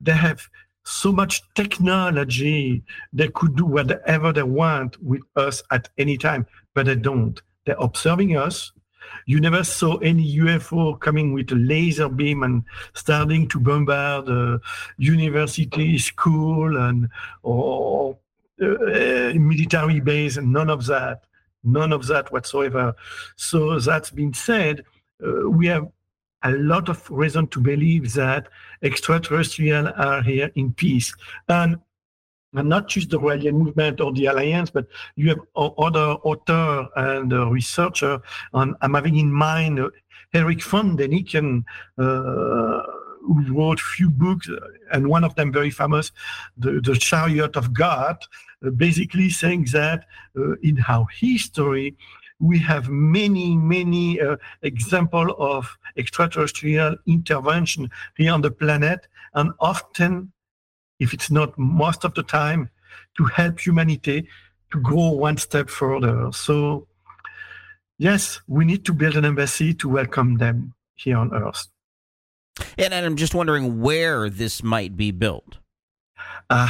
they 0.00 0.12
have 0.12 0.48
so 0.84 1.12
much 1.12 1.42
technology. 1.54 2.82
They 3.12 3.28
could 3.28 3.54
do 3.54 3.66
whatever 3.66 4.32
they 4.32 4.42
want 4.42 5.00
with 5.02 5.22
us 5.36 5.62
at 5.70 5.88
any 5.98 6.16
time, 6.16 6.46
but 6.74 6.86
they 6.86 6.96
don't. 6.96 7.40
They're 7.66 7.76
observing 7.78 8.36
us. 8.36 8.72
You 9.26 9.40
never 9.40 9.64
saw 9.64 9.96
any 9.98 10.36
UFO 10.38 10.98
coming 10.98 11.32
with 11.32 11.52
a 11.52 11.54
laser 11.54 12.08
beam 12.08 12.42
and 12.42 12.64
starting 12.94 13.48
to 13.48 13.60
bombard 13.60 14.28
a 14.28 14.60
university, 14.96 15.98
school, 15.98 16.76
and 16.76 17.08
or 17.42 18.18
uh, 18.60 19.32
military 19.34 20.00
base. 20.00 20.36
And 20.36 20.52
none 20.52 20.70
of 20.70 20.86
that. 20.86 21.24
None 21.64 21.92
of 21.92 22.06
that 22.06 22.32
whatsoever. 22.32 22.94
So 23.36 23.78
that's 23.80 24.10
been 24.10 24.32
said. 24.32 24.84
Uh, 25.22 25.50
we 25.50 25.66
have 25.66 25.88
a 26.44 26.52
lot 26.52 26.88
of 26.88 27.10
reason 27.10 27.48
to 27.48 27.60
believe 27.60 28.12
that 28.14 28.48
extraterrestrials 28.82 29.90
are 29.96 30.22
here 30.22 30.50
in 30.54 30.72
peace. 30.72 31.14
And 31.48 31.78
and 32.54 32.68
not 32.68 32.88
just 32.88 33.10
the 33.10 33.18
Raelian 33.18 33.54
movement 33.54 34.00
or 34.00 34.12
the 34.12 34.26
alliance, 34.26 34.70
but 34.70 34.86
you 35.16 35.28
have 35.28 35.40
other 35.56 36.16
author 36.24 36.88
and 36.96 37.32
uh, 37.32 37.46
researcher. 37.46 38.20
And 38.54 38.74
I'm 38.80 38.94
having 38.94 39.16
in 39.16 39.32
mind 39.32 39.80
uh, 39.80 39.90
Erich 40.34 40.62
von 40.62 40.96
Däniken, 40.96 41.64
uh, 41.98 42.82
who 43.22 43.52
wrote 43.52 43.80
few 43.80 44.08
books, 44.08 44.48
and 44.92 45.06
one 45.08 45.24
of 45.24 45.34
them 45.34 45.52
very 45.52 45.70
famous, 45.70 46.12
The, 46.56 46.80
the 46.80 46.96
Chariot 46.96 47.56
of 47.56 47.74
God, 47.74 48.16
uh, 48.64 48.70
basically 48.70 49.28
saying 49.28 49.66
that 49.72 50.06
uh, 50.36 50.56
in 50.62 50.82
our 50.88 51.06
history, 51.20 51.96
we 52.40 52.58
have 52.60 52.88
many, 52.88 53.56
many 53.56 54.20
uh, 54.20 54.36
example 54.62 55.34
of 55.38 55.76
extraterrestrial 55.96 56.96
intervention 57.06 57.90
here 58.16 58.32
on 58.32 58.40
the 58.40 58.50
planet, 58.50 59.06
and 59.34 59.52
often 59.58 60.32
if 60.98 61.14
it's 61.14 61.30
not 61.30 61.58
most 61.58 62.04
of 62.04 62.14
the 62.14 62.22
time, 62.22 62.70
to 63.16 63.24
help 63.24 63.60
humanity 63.60 64.28
to 64.72 64.80
go 64.80 65.10
one 65.10 65.36
step 65.36 65.70
further. 65.70 66.30
So, 66.32 66.86
yes, 67.98 68.40
we 68.46 68.64
need 68.64 68.84
to 68.86 68.92
build 68.92 69.16
an 69.16 69.24
embassy 69.24 69.74
to 69.74 69.88
welcome 69.88 70.38
them 70.38 70.74
here 70.94 71.16
on 71.16 71.34
Earth. 71.34 71.66
And, 72.76 72.92
and 72.92 73.06
I'm 73.06 73.16
just 73.16 73.34
wondering 73.34 73.80
where 73.80 74.28
this 74.28 74.62
might 74.62 74.96
be 74.96 75.10
built. 75.10 75.58
Uh, 76.50 76.68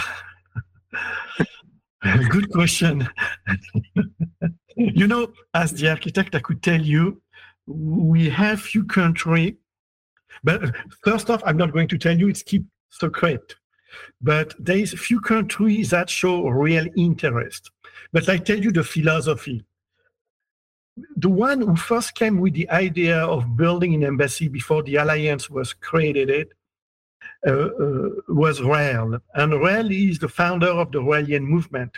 good 2.28 2.50
question. 2.52 3.08
you 4.76 5.06
know, 5.06 5.32
as 5.54 5.72
the 5.72 5.88
architect, 5.88 6.34
I 6.34 6.40
could 6.40 6.62
tell 6.62 6.80
you 6.80 7.20
we 7.66 8.28
have 8.30 8.60
few 8.60 8.84
country, 8.84 9.56
but 10.42 10.74
first 11.04 11.30
off, 11.30 11.42
I'm 11.44 11.56
not 11.56 11.72
going 11.72 11.88
to 11.88 11.98
tell 11.98 12.16
you 12.16 12.28
it's 12.28 12.42
keep 12.42 12.64
so 12.90 13.08
great. 13.08 13.40
But 14.20 14.54
there 14.58 14.76
is 14.76 14.92
a 14.92 14.98
few 14.98 15.20
countries 15.20 15.90
that 15.90 16.10
show 16.10 16.48
real 16.48 16.86
interest. 16.96 17.70
But 18.12 18.28
I 18.28 18.38
tell 18.38 18.58
you 18.58 18.72
the 18.72 18.84
philosophy. 18.84 19.64
The 21.16 21.28
one 21.28 21.60
who 21.60 21.76
first 21.76 22.14
came 22.14 22.40
with 22.40 22.54
the 22.54 22.68
idea 22.70 23.18
of 23.18 23.56
building 23.56 23.94
an 23.94 24.04
embassy 24.04 24.48
before 24.48 24.82
the 24.82 24.96
alliance 24.96 25.48
was 25.48 25.72
created 25.72 26.48
uh, 27.46 27.50
uh, 27.50 28.08
was 28.28 28.60
Raël. 28.60 29.20
And 29.34 29.52
Raël 29.52 30.10
is 30.10 30.18
the 30.18 30.28
founder 30.28 30.66
of 30.66 30.90
the 30.90 30.98
Raelian 30.98 31.42
movement. 31.42 31.92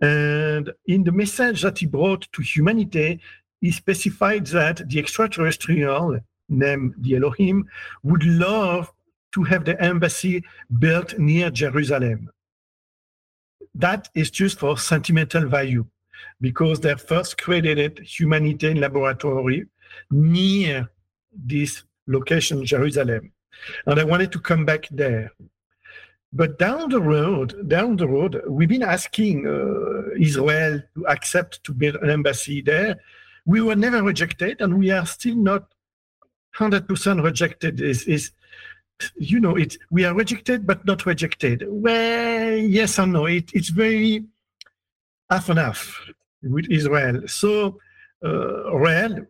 And 0.00 0.72
in 0.86 1.04
the 1.04 1.12
message 1.12 1.62
that 1.62 1.78
he 1.78 1.86
brought 1.86 2.26
to 2.32 2.42
humanity, 2.42 3.20
he 3.60 3.70
specified 3.70 4.46
that 4.48 4.88
the 4.88 4.98
extraterrestrial, 4.98 6.18
named 6.48 6.94
the 6.98 7.14
Elohim, 7.16 7.68
would 8.02 8.24
love 8.24 8.92
to 9.32 9.42
have 9.44 9.64
the 9.64 9.80
embassy 9.82 10.44
built 10.78 11.18
near 11.18 11.50
Jerusalem. 11.50 12.30
That 13.74 14.08
is 14.14 14.30
just 14.30 14.58
for 14.58 14.76
sentimental 14.76 15.48
value 15.48 15.86
because 16.40 16.80
they 16.80 16.94
first 16.94 17.40
created 17.40 17.98
humanity 18.00 18.70
in 18.70 18.80
laboratory 18.80 19.66
near 20.10 20.90
this 21.32 21.82
location, 22.06 22.64
Jerusalem. 22.64 23.32
And 23.86 23.98
I 23.98 24.04
wanted 24.04 24.32
to 24.32 24.40
come 24.40 24.64
back 24.64 24.88
there. 24.90 25.32
But 26.32 26.58
down 26.58 26.88
the 26.88 27.00
road, 27.00 27.68
down 27.68 27.96
the 27.96 28.08
road, 28.08 28.42
we've 28.48 28.68
been 28.68 28.82
asking 28.82 29.46
uh, 29.46 30.14
Israel 30.18 30.82
to 30.94 31.06
accept 31.06 31.62
to 31.64 31.72
build 31.72 31.96
an 31.96 32.08
embassy 32.08 32.62
there. 32.62 32.98
We 33.44 33.60
were 33.60 33.76
never 33.76 34.02
rejected, 34.02 34.60
and 34.60 34.78
we 34.78 34.90
are 34.90 35.04
still 35.04 35.36
not 35.36 35.74
100% 36.56 37.22
rejected. 37.22 37.80
Is 37.80 38.32
you 39.16 39.40
know 39.40 39.56
it? 39.56 39.76
We 39.90 40.04
are 40.04 40.14
rejected, 40.14 40.66
but 40.66 40.84
not 40.86 41.06
rejected. 41.06 41.64
Well, 41.68 42.56
yes 42.56 42.98
and 42.98 43.12
no. 43.12 43.26
It, 43.26 43.50
it's 43.54 43.68
very 43.68 44.24
half 45.30 45.48
and 45.48 45.58
half 45.58 46.00
with 46.42 46.66
Israel. 46.70 47.22
So 47.26 47.78
uh, 48.24 48.70
Raël, 48.82 49.26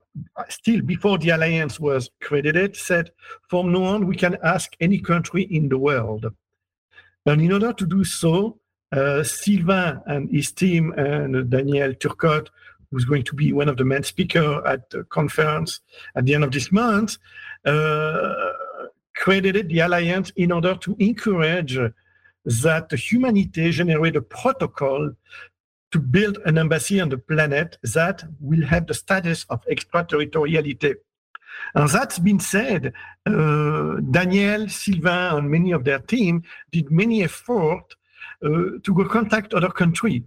still 0.48 0.82
before 0.82 1.18
the 1.18 1.30
alliance 1.30 1.80
was 1.80 2.10
credited, 2.20 2.76
said, 2.76 3.10
from 3.48 3.72
now 3.72 3.84
on, 3.84 4.06
we 4.06 4.16
can 4.16 4.36
ask 4.42 4.72
any 4.80 4.98
country 4.98 5.44
in 5.44 5.68
the 5.68 5.78
world. 5.78 6.26
And 7.24 7.40
in 7.40 7.52
order 7.52 7.72
to 7.72 7.86
do 7.86 8.04
so, 8.04 8.58
uh, 8.92 9.22
Sylvain 9.22 10.00
and 10.06 10.30
his 10.30 10.52
team 10.52 10.92
and 10.92 11.48
Daniel 11.48 11.94
Turcotte, 11.94 12.48
who's 12.90 13.06
going 13.06 13.22
to 13.24 13.34
be 13.34 13.52
one 13.52 13.70
of 13.70 13.78
the 13.78 13.84
main 13.84 14.02
speakers 14.02 14.62
at 14.66 14.90
the 14.90 15.04
conference 15.04 15.80
at 16.14 16.26
the 16.26 16.34
end 16.34 16.44
of 16.44 16.52
this 16.52 16.70
month, 16.70 17.16
uh, 17.64 18.51
credited 19.22 19.68
the 19.68 19.78
alliance 19.78 20.32
in 20.34 20.50
order 20.50 20.74
to 20.74 20.96
encourage 20.98 21.78
that 22.44 22.90
humanity 22.90 23.70
generate 23.70 24.16
a 24.16 24.20
protocol 24.20 25.12
to 25.92 25.98
build 26.00 26.38
an 26.44 26.58
embassy 26.58 27.00
on 27.00 27.08
the 27.08 27.18
planet 27.18 27.78
that 27.94 28.24
will 28.40 28.66
have 28.66 28.84
the 28.88 28.94
status 28.94 29.46
of 29.48 29.62
extraterritoriality. 29.70 30.94
And 31.76 31.88
that's 31.88 32.18
been 32.18 32.40
said. 32.40 32.92
Uh, 33.24 34.00
Daniel, 34.10 34.68
Sylvain, 34.68 35.36
and 35.36 35.48
many 35.48 35.70
of 35.70 35.84
their 35.84 36.00
team 36.00 36.42
did 36.72 36.90
many 36.90 37.22
effort 37.22 37.84
uh, 38.44 38.48
to 38.82 38.90
go 38.92 39.04
contact 39.04 39.54
other 39.54 39.70
countries 39.70 40.22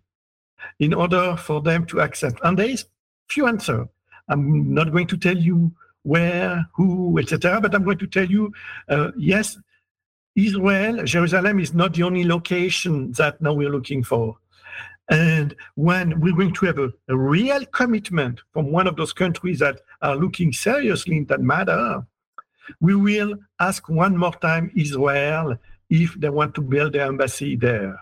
in 0.79 0.93
order 0.93 1.35
for 1.35 1.61
them 1.61 1.85
to 1.87 1.99
accept. 1.99 2.39
And 2.43 2.57
there 2.57 2.69
is 2.69 2.85
few 3.27 3.45
answers. 3.47 3.87
I'm 4.29 4.73
not 4.73 4.93
going 4.93 5.07
to 5.07 5.17
tell 5.17 5.37
you 5.37 5.73
where, 6.05 6.67
who, 6.75 7.17
etc., 7.17 7.59
but 7.59 7.73
I'm 7.73 7.83
going 7.83 7.97
to 7.97 8.07
tell 8.07 8.25
you, 8.25 8.53
uh, 8.87 9.09
yes, 9.17 9.57
Israel, 10.35 11.03
Jerusalem 11.03 11.59
is 11.59 11.73
not 11.73 11.95
the 11.95 12.03
only 12.03 12.23
location 12.23 13.11
that 13.13 13.41
now 13.41 13.53
we're 13.53 13.71
looking 13.71 14.03
for. 14.03 14.37
And 15.09 15.55
when 15.73 16.19
we're 16.19 16.35
going 16.35 16.53
to 16.53 16.65
have 16.67 16.77
a, 16.77 16.93
a, 17.09 17.17
real 17.17 17.65
commitment 17.67 18.41
from 18.53 18.71
one 18.71 18.85
of 18.85 18.95
those 18.97 19.13
countries 19.13 19.59
that 19.59 19.81
are 20.01 20.15
looking 20.15 20.53
seriously 20.53 21.17
in 21.17 21.25
that 21.25 21.41
matter, 21.41 22.05
we 22.79 22.95
will 22.95 23.35
ask 23.59 23.89
one 23.89 24.15
more 24.15 24.33
time 24.33 24.71
Israel 24.75 25.57
if 25.89 26.13
they 26.19 26.29
want 26.29 26.53
to 26.55 26.61
build 26.61 26.93
their 26.93 27.07
embassy 27.07 27.55
there. 27.55 27.99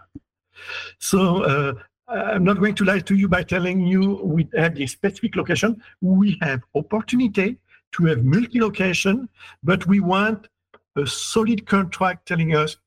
So 0.99 1.43
uh, 1.43 1.73
I'm 2.07 2.43
not 2.43 2.59
going 2.59 2.75
to 2.75 2.83
lie 2.83 2.99
to 2.99 3.15
you 3.15 3.29
by 3.29 3.43
telling 3.43 3.87
you 3.87 4.19
we 4.23 4.47
have 4.55 4.75
the 4.75 4.87
specific 4.87 5.35
location. 5.35 5.81
We 6.01 6.37
have 6.41 6.61
opportunity 6.75 7.59
to 7.93 8.05
have 8.05 8.23
multi-location, 8.23 9.29
but 9.63 9.85
we 9.87 9.99
want 9.99 10.47
a 10.95 11.07
solid 11.07 11.65
contract 11.65 12.27
telling 12.27 12.55
us, 12.55 12.77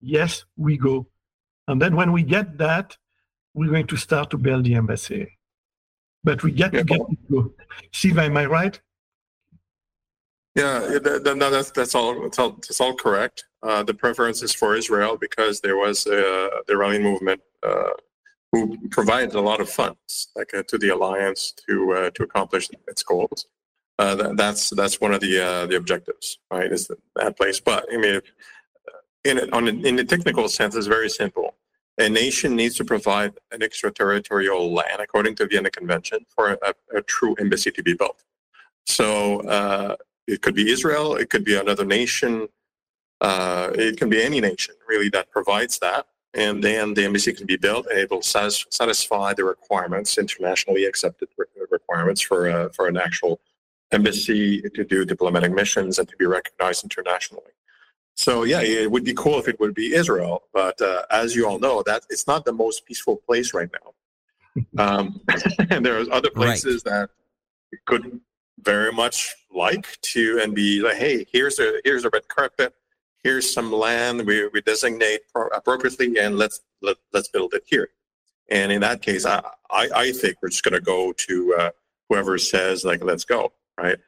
yes, 0.00 0.44
we 0.56 0.76
go. 0.76 1.06
And 1.68 1.80
then 1.80 1.96
when 1.96 2.12
we 2.12 2.22
get 2.22 2.58
that, 2.58 2.96
we're 3.54 3.70
going 3.70 3.86
to 3.86 3.96
start 3.96 4.30
to 4.30 4.38
build 4.38 4.64
the 4.64 4.74
embassy. 4.74 5.38
But 6.22 6.42
we 6.42 6.52
get 6.52 6.72
yeah, 6.72 6.80
to 6.80 6.84
get 6.84 6.98
to 6.98 7.16
go. 7.30 7.52
Siva, 7.92 8.22
am 8.22 8.36
I 8.36 8.46
right? 8.46 8.80
Yeah, 10.54 10.98
no, 11.02 11.50
that's 11.50 11.70
that's 11.70 11.94
all. 11.94 12.22
That's 12.22 12.38
all, 12.38 12.52
that's 12.52 12.80
all 12.80 12.94
correct. 12.94 13.44
Uh, 13.62 13.82
the 13.82 13.92
preference 13.92 14.42
is 14.42 14.54
for 14.54 14.74
Israel 14.74 15.18
because 15.18 15.60
there 15.60 15.76
was 15.76 16.06
uh, 16.06 16.48
the 16.66 16.72
Raelian 16.72 17.02
movement 17.02 17.42
uh, 17.62 17.90
who 18.52 18.78
provided 18.88 19.34
a 19.34 19.40
lot 19.40 19.60
of 19.60 19.68
funds, 19.68 20.28
like 20.34 20.48
to 20.68 20.78
the 20.78 20.88
alliance 20.88 21.52
to 21.66 22.10
to 22.14 22.22
accomplish 22.22 22.70
its 22.88 23.02
goals. 23.02 23.46
Uh, 23.98 24.14
that, 24.14 24.36
that's 24.36 24.70
that's 24.70 25.00
one 25.00 25.14
of 25.14 25.20
the 25.20 25.66
the 25.68 25.76
objectives, 25.76 26.38
right? 26.50 26.70
Is 26.70 26.88
that, 26.88 26.98
that 27.16 27.36
place? 27.36 27.60
But 27.60 27.86
I 27.92 27.96
mean, 27.96 28.20
in 29.24 29.52
on 29.52 29.68
in 29.68 29.96
the 29.96 30.04
technical 30.04 30.48
sense, 30.48 30.74
it's 30.74 30.86
very 30.86 31.08
simple 31.08 31.54
a 31.98 32.08
nation 32.08 32.54
needs 32.54 32.74
to 32.76 32.84
provide 32.84 33.32
an 33.52 33.62
extraterritorial 33.62 34.72
land 34.72 35.00
according 35.00 35.34
to 35.36 35.46
Vienna 35.46 35.70
Convention 35.70 36.26
for 36.28 36.58
a, 36.62 36.74
a 36.94 37.02
true 37.02 37.34
embassy 37.38 37.70
to 37.70 37.82
be 37.82 37.94
built. 37.94 38.22
So 38.84 39.40
uh, 39.40 39.96
it 40.26 40.42
could 40.42 40.54
be 40.54 40.70
Israel, 40.70 41.16
it 41.16 41.30
could 41.30 41.44
be 41.44 41.56
another 41.56 41.84
nation, 41.84 42.48
uh, 43.20 43.70
it 43.74 43.96
can 43.96 44.10
be 44.10 44.22
any 44.22 44.40
nation 44.40 44.74
really 44.86 45.08
that 45.10 45.30
provides 45.30 45.78
that. 45.78 46.06
And 46.34 46.62
then 46.62 46.92
the 46.92 47.04
embassy 47.04 47.32
can 47.32 47.46
be 47.46 47.56
built 47.56 47.86
and 47.86 47.98
it 47.98 48.10
will 48.10 48.20
satisfy 48.20 49.32
the 49.32 49.44
requirements, 49.44 50.18
internationally 50.18 50.84
accepted 50.84 51.28
requirements 51.70 52.20
for, 52.20 52.50
uh, 52.50 52.68
for 52.68 52.88
an 52.88 52.98
actual 52.98 53.40
embassy 53.92 54.62
to 54.62 54.84
do 54.84 55.04
diplomatic 55.04 55.52
missions 55.52 55.98
and 55.98 56.08
to 56.08 56.16
be 56.16 56.26
recognized 56.26 56.84
internationally. 56.84 57.52
So 58.14 58.44
yeah, 58.44 58.62
it 58.62 58.90
would 58.90 59.04
be 59.04 59.14
cool 59.14 59.38
if 59.38 59.46
it 59.46 59.60
would 59.60 59.74
be 59.74 59.94
Israel, 59.94 60.44
but 60.52 60.80
uh, 60.80 61.02
as 61.10 61.36
you 61.36 61.46
all 61.46 61.58
know, 61.58 61.82
that 61.82 62.04
it's 62.08 62.26
not 62.26 62.44
the 62.44 62.52
most 62.52 62.86
peaceful 62.86 63.16
place 63.16 63.54
right 63.54 63.70
now. 63.72 63.92
Um, 64.78 65.20
and 65.70 65.84
there's 65.84 66.08
other 66.08 66.30
places 66.30 66.82
right. 66.86 66.92
that 66.92 67.10
could 67.84 68.20
very 68.62 68.90
much 68.90 69.34
like 69.54 70.00
to 70.00 70.40
and 70.42 70.54
be 70.54 70.80
like, 70.80 70.96
hey, 70.96 71.26
here's 71.30 71.58
a 71.58 71.74
here's 71.84 72.06
a 72.06 72.10
red 72.10 72.26
carpet, 72.28 72.72
here's 73.22 73.52
some 73.52 73.70
land 73.70 74.26
we, 74.26 74.48
we 74.48 74.62
designate 74.62 75.20
appropriately, 75.54 76.18
and 76.18 76.38
let's 76.38 76.60
let, 76.80 76.96
let's 77.12 77.28
build 77.28 77.52
it 77.52 77.64
here. 77.66 77.90
And 78.48 78.72
in 78.72 78.80
that 78.80 79.02
case, 79.02 79.26
I 79.26 79.42
I, 79.70 79.88
I 79.94 80.12
think 80.12 80.36
we're 80.40 80.48
just 80.48 80.64
going 80.64 80.72
to 80.72 80.80
go 80.80 81.12
to 81.12 81.54
uh, 81.58 81.70
whoever 82.08 82.38
says 82.38 82.82
like, 82.82 83.04
let's 83.04 83.26
go, 83.26 83.52
right? 83.78 83.98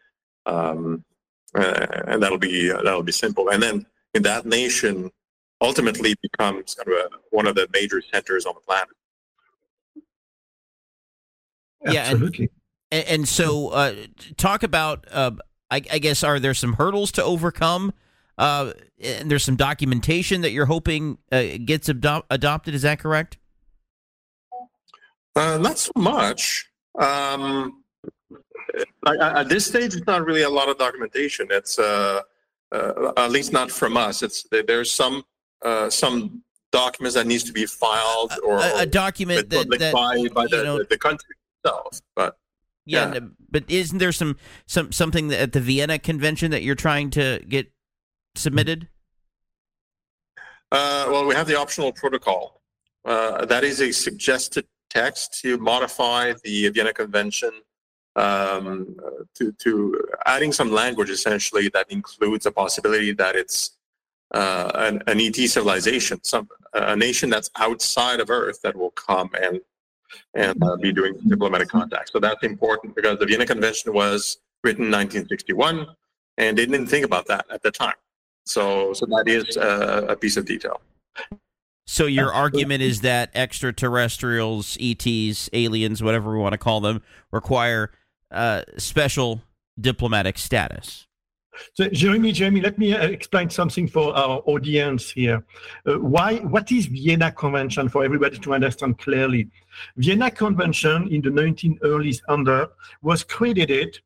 Um, 0.46 1.04
uh, 1.54 1.86
and 2.06 2.22
that'll 2.22 2.38
be 2.38 2.70
uh, 2.70 2.82
that'll 2.82 3.02
be 3.02 3.12
simple. 3.12 3.50
And 3.50 3.62
then 3.62 3.86
in 4.14 4.22
that 4.22 4.46
nation 4.46 5.10
ultimately 5.60 6.14
becomes 6.22 6.74
kind 6.74 6.88
of 6.88 7.12
a, 7.12 7.16
one 7.30 7.46
of 7.46 7.54
the 7.54 7.68
major 7.72 8.02
centers 8.12 8.46
on 8.46 8.54
the 8.54 8.60
planet. 8.60 8.88
Yeah, 11.84 12.00
Absolutely. 12.00 12.50
And, 12.90 13.06
and 13.06 13.28
so 13.28 13.68
uh, 13.68 13.94
talk 14.36 14.62
about, 14.62 15.06
uh, 15.10 15.32
I, 15.70 15.76
I, 15.76 15.98
guess, 15.98 16.24
are 16.24 16.38
there 16.40 16.54
some 16.54 16.74
hurdles 16.74 17.12
to 17.12 17.24
overcome? 17.24 17.92
Uh, 18.36 18.72
and 19.02 19.30
there's 19.30 19.44
some 19.44 19.56
documentation 19.56 20.40
that 20.42 20.52
you're 20.52 20.66
hoping 20.66 21.18
uh, 21.30 21.42
gets 21.64 21.88
adop- 21.88 22.24
adopted. 22.30 22.74
Is 22.74 22.82
that 22.82 22.98
correct? 22.98 23.38
Uh, 25.36 25.58
not 25.58 25.78
so 25.78 25.92
much. 25.96 26.68
Um, 26.98 27.77
at 29.06 29.48
this 29.48 29.66
stage, 29.66 29.94
it's 29.94 30.06
not 30.06 30.24
really 30.24 30.42
a 30.42 30.50
lot 30.50 30.68
of 30.68 30.78
documentation. 30.78 31.48
It's 31.50 31.78
uh, 31.78 32.22
uh, 32.72 33.12
at 33.16 33.30
least 33.30 33.52
not 33.52 33.70
from 33.70 33.96
us. 33.96 34.22
It's 34.22 34.46
there's 34.50 34.90
some 34.90 35.24
uh, 35.62 35.90
some 35.90 36.42
documents 36.70 37.14
that 37.14 37.26
needs 37.26 37.44
to 37.44 37.52
be 37.52 37.66
filed 37.66 38.32
or 38.44 38.58
a, 38.58 38.80
a 38.80 38.86
document 38.86 39.48
that, 39.50 39.68
that 39.78 39.92
by, 39.92 40.28
by 40.34 40.46
the, 40.46 40.64
know, 40.64 40.84
the, 40.84 40.98
country 40.98 41.34
itself. 41.64 42.00
But 42.14 42.36
yeah, 42.84 43.14
yeah, 43.14 43.20
but 43.50 43.64
isn't 43.68 43.98
there 43.98 44.12
some 44.12 44.36
some 44.66 44.92
something 44.92 45.32
at 45.32 45.52
the 45.52 45.60
Vienna 45.60 45.98
Convention 45.98 46.50
that 46.50 46.62
you're 46.62 46.74
trying 46.74 47.10
to 47.10 47.42
get 47.48 47.72
submitted? 48.34 48.88
Uh, 50.70 51.06
well, 51.08 51.26
we 51.26 51.34
have 51.34 51.46
the 51.46 51.58
optional 51.58 51.92
protocol. 51.92 52.60
Uh, 53.04 53.46
that 53.46 53.64
is 53.64 53.80
a 53.80 53.90
suggested 53.90 54.66
text 54.90 55.40
to 55.40 55.56
modify 55.56 56.34
the 56.44 56.68
Vienna 56.68 56.92
Convention 56.92 57.50
um, 58.16 58.96
to, 59.34 59.52
to 59.52 60.08
adding 60.26 60.52
some 60.52 60.72
language 60.72 61.10
essentially 61.10 61.68
that 61.70 61.90
includes 61.90 62.46
a 62.46 62.50
possibility 62.50 63.12
that 63.12 63.36
it's 63.36 63.78
uh, 64.34 64.70
an, 64.74 65.02
an 65.06 65.20
ET 65.20 65.36
civilization, 65.36 66.22
some 66.22 66.48
a 66.74 66.94
nation 66.94 67.30
that's 67.30 67.50
outside 67.56 68.20
of 68.20 68.30
Earth 68.30 68.60
that 68.62 68.76
will 68.76 68.90
come 68.90 69.30
and 69.40 69.60
and 70.34 70.62
uh, 70.62 70.76
be 70.76 70.92
doing 70.92 71.18
diplomatic 71.26 71.68
contact. 71.68 72.10
So 72.12 72.18
that's 72.18 72.42
important 72.42 72.94
because 72.94 73.18
the 73.18 73.26
Vienna 73.26 73.44
Convention 73.44 73.92
was 73.92 74.38
written 74.64 74.84
in 74.84 74.90
1961, 74.90 75.86
and 76.38 76.56
they 76.56 76.64
didn't 76.66 76.86
think 76.86 77.04
about 77.04 77.26
that 77.26 77.46
at 77.50 77.62
the 77.62 77.70
time. 77.70 77.94
So 78.44 78.92
so 78.92 79.06
that 79.06 79.24
is 79.28 79.56
uh, 79.56 80.06
a 80.08 80.16
piece 80.16 80.36
of 80.36 80.44
detail. 80.44 80.80
So 81.86 82.04
your 82.04 82.32
argument 82.34 82.82
is 82.82 83.00
that 83.00 83.30
extraterrestrials, 83.34 84.76
ETs, 84.78 85.48
aliens, 85.54 86.02
whatever 86.02 86.32
we 86.32 86.38
want 86.38 86.52
to 86.52 86.58
call 86.58 86.80
them, 86.80 87.02
require 87.32 87.92
uh, 88.30 88.62
special 88.76 89.40
diplomatic 89.80 90.38
status. 90.38 91.06
So, 91.74 91.88
Jeremy, 91.88 92.32
Jeremy, 92.32 92.60
let 92.60 92.78
me 92.78 92.94
uh, 92.94 93.08
explain 93.08 93.50
something 93.50 93.88
for 93.88 94.16
our 94.16 94.42
audience 94.46 95.10
here. 95.10 95.44
Uh, 95.86 95.94
why? 95.98 96.36
What 96.36 96.70
is 96.70 96.86
Vienna 96.86 97.32
Convention 97.32 97.88
for 97.88 98.04
everybody 98.04 98.38
to 98.38 98.54
understand 98.54 98.98
clearly? 98.98 99.48
Vienna 99.96 100.30
Convention 100.30 101.08
in 101.08 101.20
the 101.20 101.30
19 101.30 101.80
early 101.82 102.14
under 102.28 102.68
was 103.02 103.24
created 103.24 103.98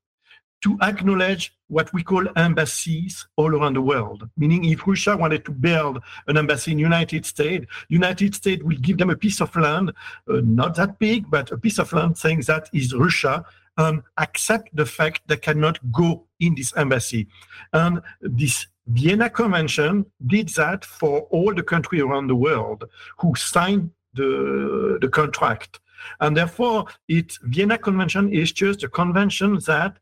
to 0.63 0.79
acknowledge 0.81 1.53
what 1.69 1.93
we 1.93 2.03
call 2.03 2.25
embassies 2.37 3.27
all 3.37 3.55
around 3.55 3.75
the 3.75 3.83
world. 3.83 4.29
Meaning, 4.37 4.65
if 4.67 4.87
Russia 4.87 5.17
wanted 5.17 5.45
to 5.45 5.51
build 5.51 6.01
an 6.29 6.37
embassy 6.37 6.73
in 6.73 6.79
United 6.79 7.27
States, 7.27 7.67
United 7.89 8.35
States 8.35 8.63
will 8.63 8.77
give 8.77 8.99
them 8.99 9.11
a 9.11 9.17
piece 9.17 9.41
of 9.41 9.55
land, 9.57 9.91
uh, 10.29 10.41
not 10.45 10.77
that 10.77 10.99
big, 10.99 11.29
but 11.31 11.51
a 11.51 11.59
piece 11.59 11.79
of 11.79 11.93
land 11.93 12.17
saying 12.17 12.43
that 12.43 12.69
is 12.73 12.95
Russia, 12.95 13.45
and 13.79 14.03
accept 14.19 14.75
the 14.75 14.87
fact 14.87 15.23
they 15.27 15.37
cannot 15.37 15.79
go 15.93 16.27
in 16.41 16.55
this 16.55 16.73
embassy. 16.77 17.27
And 17.73 18.03
this 18.21 18.67
Vienna 18.87 19.31
Convention 19.31 20.07
did 20.27 20.49
that 20.51 20.85
for 20.85 21.21
all 21.31 21.55
the 21.55 21.63
countries 21.63 22.03
around 22.03 22.27
the 22.27 22.35
world 22.35 22.85
who 23.19 23.35
signed 23.37 23.91
the, 24.15 24.99
the 25.01 25.09
contract. 25.09 25.81
And 26.21 26.37
therefore, 26.37 26.87
it 27.09 27.39
Vienna 27.45 27.79
Convention 27.79 28.33
is 28.33 28.53
just 28.53 28.83
a 28.83 28.89
convention 28.89 29.59
that 29.67 29.97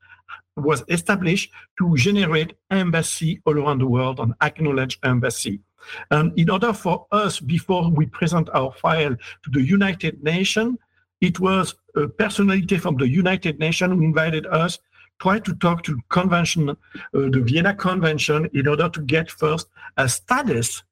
was 0.57 0.83
established 0.89 1.53
to 1.79 1.95
generate 1.97 2.55
embassy 2.71 3.41
all 3.45 3.59
around 3.59 3.79
the 3.79 3.87
world 3.87 4.19
and 4.19 4.35
acknowledge 4.43 4.99
embassy. 5.03 5.61
And 6.11 6.39
in 6.39 6.51
order 6.51 6.73
for 6.73 7.07
us, 7.13 7.41
before 7.41 7.91
we 7.91 8.07
present 8.07 8.49
our 8.53 8.73
file 8.73 9.17
to 9.43 9.51
the 9.51 9.63
United 9.63 10.23
Nations, 10.23 10.79
it 11.21 11.39
was 11.39 11.75
a 11.97 12.09
personality 12.09 12.79
from 12.79 12.97
the 12.97 13.09
United 13.09 13.59
Nations 13.59 13.93
who 13.93 14.03
invited 14.03 14.47
us 14.47 14.79
try 15.21 15.39
to 15.39 15.55
talk 15.57 15.83
to 15.85 16.01
convention, 16.09 16.71
uh, 16.71 16.75
the 17.13 17.43
Vienna 17.45 17.75
Convention, 17.75 18.49
in 18.55 18.67
order 18.67 18.89
to 18.89 19.01
get 19.03 19.31
first 19.31 19.69
a 19.97 20.09
status 20.09 20.83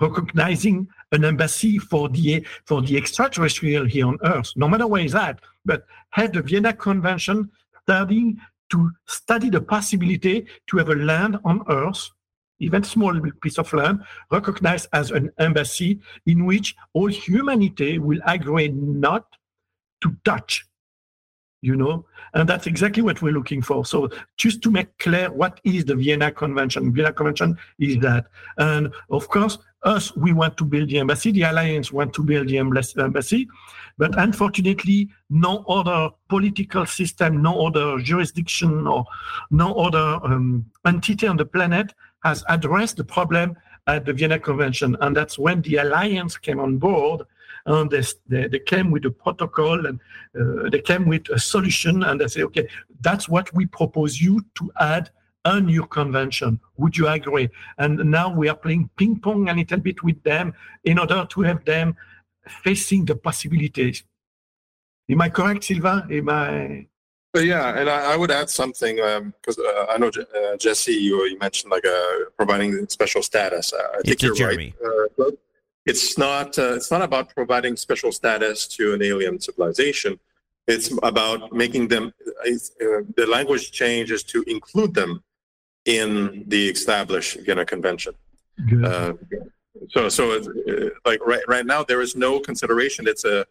recognizing 0.00 0.88
an 1.12 1.24
embassy 1.24 1.78
for 1.78 2.08
the 2.08 2.44
for 2.66 2.82
the 2.82 2.96
extraterrestrial 2.96 3.84
here 3.86 4.06
on 4.06 4.18
Earth, 4.24 4.52
no 4.56 4.68
matter 4.68 4.86
where 4.86 5.04
is 5.04 5.12
that, 5.12 5.40
but 5.64 5.86
have 6.10 6.32
the 6.32 6.42
Vienna 6.42 6.72
Convention 6.72 7.50
studying 7.82 8.40
to 8.70 8.90
study 9.06 9.50
the 9.50 9.60
possibility 9.60 10.46
to 10.66 10.78
have 10.78 10.88
a 10.88 10.94
land 10.94 11.38
on 11.44 11.62
Earth, 11.68 12.10
even 12.58 12.82
small 12.82 13.18
piece 13.42 13.58
of 13.58 13.72
land, 13.72 14.02
recognized 14.30 14.88
as 14.92 15.10
an 15.10 15.30
embassy 15.38 16.00
in 16.26 16.44
which 16.46 16.74
all 16.94 17.08
humanity 17.08 17.98
will 17.98 18.20
agree 18.26 18.68
not 18.68 19.26
to 20.02 20.16
touch 20.24 20.66
you 21.62 21.76
know? 21.76 22.04
And 22.34 22.48
that's 22.48 22.66
exactly 22.66 23.02
what 23.02 23.22
we're 23.22 23.32
looking 23.32 23.62
for. 23.62 23.86
So 23.86 24.10
just 24.36 24.62
to 24.62 24.70
make 24.70 24.98
clear 24.98 25.30
what 25.30 25.60
is 25.64 25.84
the 25.84 25.94
vienna 25.94 26.30
convention? 26.30 26.92
Vienna 26.92 27.12
convention 27.12 27.56
is 27.78 27.98
that. 27.98 28.26
And 28.58 28.92
of 29.10 29.28
course 29.28 29.58
us 29.84 30.14
we 30.16 30.32
want 30.32 30.56
to 30.58 30.64
build 30.64 30.88
the 30.90 30.98
embassy. 30.98 31.32
The 31.32 31.42
alliance 31.42 31.92
want 31.92 32.12
to 32.14 32.22
build 32.22 32.48
the 32.48 32.58
embassy. 32.58 33.48
But 33.96 34.18
unfortunately 34.18 35.08
no 35.30 35.58
other 35.68 36.10
political 36.28 36.84
system 36.84 37.40
no 37.40 37.66
other 37.66 37.98
jurisdiction 37.98 38.86
or 38.86 39.04
no 39.50 39.74
other 39.74 40.18
um, 40.24 40.66
entity 40.84 41.26
on 41.26 41.36
the 41.36 41.46
planet 41.46 41.94
has 42.24 42.44
addressed 42.48 42.96
the 42.96 43.04
problem 43.04 43.56
at 43.86 44.04
the 44.04 44.12
vienna 44.12 44.38
convention. 44.38 44.96
And 45.00 45.16
that's 45.16 45.38
when 45.38 45.62
the 45.62 45.76
alliance 45.76 46.36
came 46.36 46.60
on 46.60 46.78
board 46.78 47.22
and 47.66 47.90
they, 47.90 48.02
they, 48.28 48.48
they 48.48 48.58
came 48.58 48.90
with 48.90 49.04
a 49.04 49.10
protocol 49.10 49.86
and 49.86 50.00
uh, 50.38 50.68
they 50.70 50.80
came 50.80 51.06
with 51.06 51.28
a 51.30 51.38
solution 51.38 52.02
and 52.02 52.20
they 52.20 52.26
say, 52.26 52.42
okay, 52.42 52.68
that's 53.00 53.28
what 53.28 53.52
we 53.54 53.66
propose 53.66 54.20
you 54.20 54.44
to 54.56 54.70
add 54.80 55.10
a 55.44 55.60
new 55.60 55.86
convention. 55.86 56.60
Would 56.76 56.96
you 56.96 57.08
agree? 57.08 57.48
And 57.78 57.98
now 58.10 58.34
we 58.34 58.48
are 58.48 58.56
playing 58.56 58.90
ping 58.96 59.18
pong 59.18 59.48
a 59.48 59.54
little 59.54 59.78
bit 59.78 60.02
with 60.02 60.22
them 60.22 60.54
in 60.84 60.98
order 60.98 61.26
to 61.28 61.40
have 61.42 61.64
them 61.64 61.96
facing 62.62 63.04
the 63.04 63.16
possibilities. 63.16 64.04
Am 65.08 65.20
I 65.20 65.28
correct, 65.28 65.64
Silva? 65.64 66.06
Am 66.10 66.28
I? 66.28 66.86
But 67.32 67.44
yeah, 67.44 67.76
and 67.78 67.88
I, 67.88 68.12
I 68.12 68.16
would 68.16 68.30
add 68.30 68.50
something 68.50 68.96
because 68.96 69.58
um, 69.58 69.64
uh, 69.66 69.86
I 69.88 69.96
know 69.98 70.08
uh, 70.08 70.56
Jesse, 70.58 70.92
you, 70.92 71.24
you 71.24 71.38
mentioned 71.38 71.70
like 71.70 71.84
uh, 71.84 72.30
providing 72.36 72.86
special 72.88 73.22
status. 73.22 73.72
Uh, 73.72 73.78
I 73.78 74.02
think 74.02 74.08
it's 74.08 74.22
you're 74.22 74.34
Jeremy. 74.34 74.74
right. 75.18 75.32
It's 75.84 76.16
not 76.16 76.58
uh, 76.58 76.74
it's 76.74 76.90
not 76.90 77.02
about 77.02 77.34
providing 77.34 77.76
special 77.76 78.12
status 78.12 78.66
to 78.68 78.94
an 78.94 79.02
alien 79.02 79.40
civilization 79.40 80.18
it's 80.66 80.96
about 81.02 81.52
making 81.52 81.88
them 81.88 82.12
uh, 82.26 82.50
the 83.16 83.26
language 83.28 83.72
changes 83.72 84.22
to 84.22 84.44
include 84.46 84.94
them 84.94 85.22
in 85.84 86.44
the 86.46 86.68
established 86.68 87.38
Vienna 87.44 87.64
Convention. 87.64 88.14
Uh, 88.84 89.14
so, 89.90 90.08
so 90.08 90.38
uh, 90.38 90.90
like 91.04 91.24
right 91.26 91.42
right 91.48 91.66
now, 91.66 91.82
there 91.82 92.00
is 92.00 92.14
no 92.14 92.38
consideration. 92.38 93.08
It's 93.08 93.24
a 93.24 93.44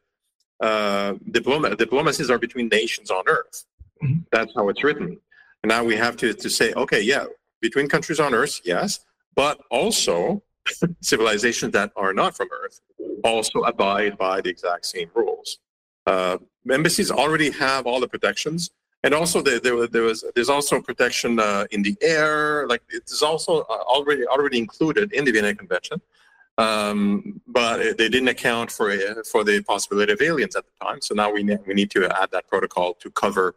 uh, 0.61 1.15
diploma. 1.31 1.75
Diplomacies 1.75 2.29
are 2.29 2.37
between 2.37 2.69
nations 2.69 3.11
on 3.11 3.23
Earth. 3.27 3.65
Mm-hmm. 4.01 4.19
That's 4.31 4.53
how 4.55 4.69
it's 4.69 4.83
written. 4.83 5.19
And 5.63 5.69
now 5.69 5.83
we 5.83 5.95
have 5.97 6.15
to 6.17 6.33
to 6.33 6.49
say, 6.49 6.71
okay, 6.73 7.01
yeah, 7.01 7.25
between 7.59 7.89
countries 7.89 8.19
on 8.19 8.33
Earth, 8.33 8.61
yes, 8.63 9.01
but 9.35 9.59
also 9.69 10.43
civilizations 11.01 11.71
that 11.73 11.91
are 11.95 12.13
not 12.13 12.35
from 12.35 12.47
Earth 12.63 12.81
also 13.23 13.61
abide 13.61 14.17
by 14.17 14.41
the 14.41 14.49
exact 14.49 14.85
same 14.85 15.09
rules. 15.13 15.59
Uh, 16.05 16.37
embassies 16.71 17.11
already 17.11 17.51
have 17.51 17.85
all 17.85 17.99
the 17.99 18.07
protections, 18.07 18.71
and 19.03 19.13
also 19.13 19.41
there, 19.41 19.59
there, 19.59 19.87
there 19.87 20.03
was 20.03 20.23
there's 20.35 20.49
also 20.49 20.81
protection 20.81 21.39
uh, 21.39 21.65
in 21.71 21.81
the 21.81 21.95
air. 22.01 22.67
Like 22.67 22.81
it 22.89 23.03
is 23.07 23.21
also 23.21 23.61
uh, 23.61 23.83
already 23.95 24.25
already 24.25 24.57
included 24.57 25.13
in 25.13 25.25
the 25.25 25.31
Vienna 25.31 25.53
Convention, 25.55 26.01
um, 26.57 27.41
but 27.47 27.97
they 27.97 28.09
didn't 28.09 28.29
account 28.29 28.71
for 28.71 28.95
for 29.31 29.43
the 29.43 29.61
possibility 29.63 30.13
of 30.13 30.21
aliens 30.21 30.55
at 30.55 30.65
the 30.65 30.85
time. 30.85 31.01
So 31.01 31.13
now 31.13 31.31
we 31.31 31.43
ne- 31.43 31.59
we 31.65 31.73
need 31.73 31.91
to 31.91 32.05
add 32.21 32.31
that 32.31 32.47
protocol 32.47 32.93
to 32.95 33.11
cover 33.11 33.55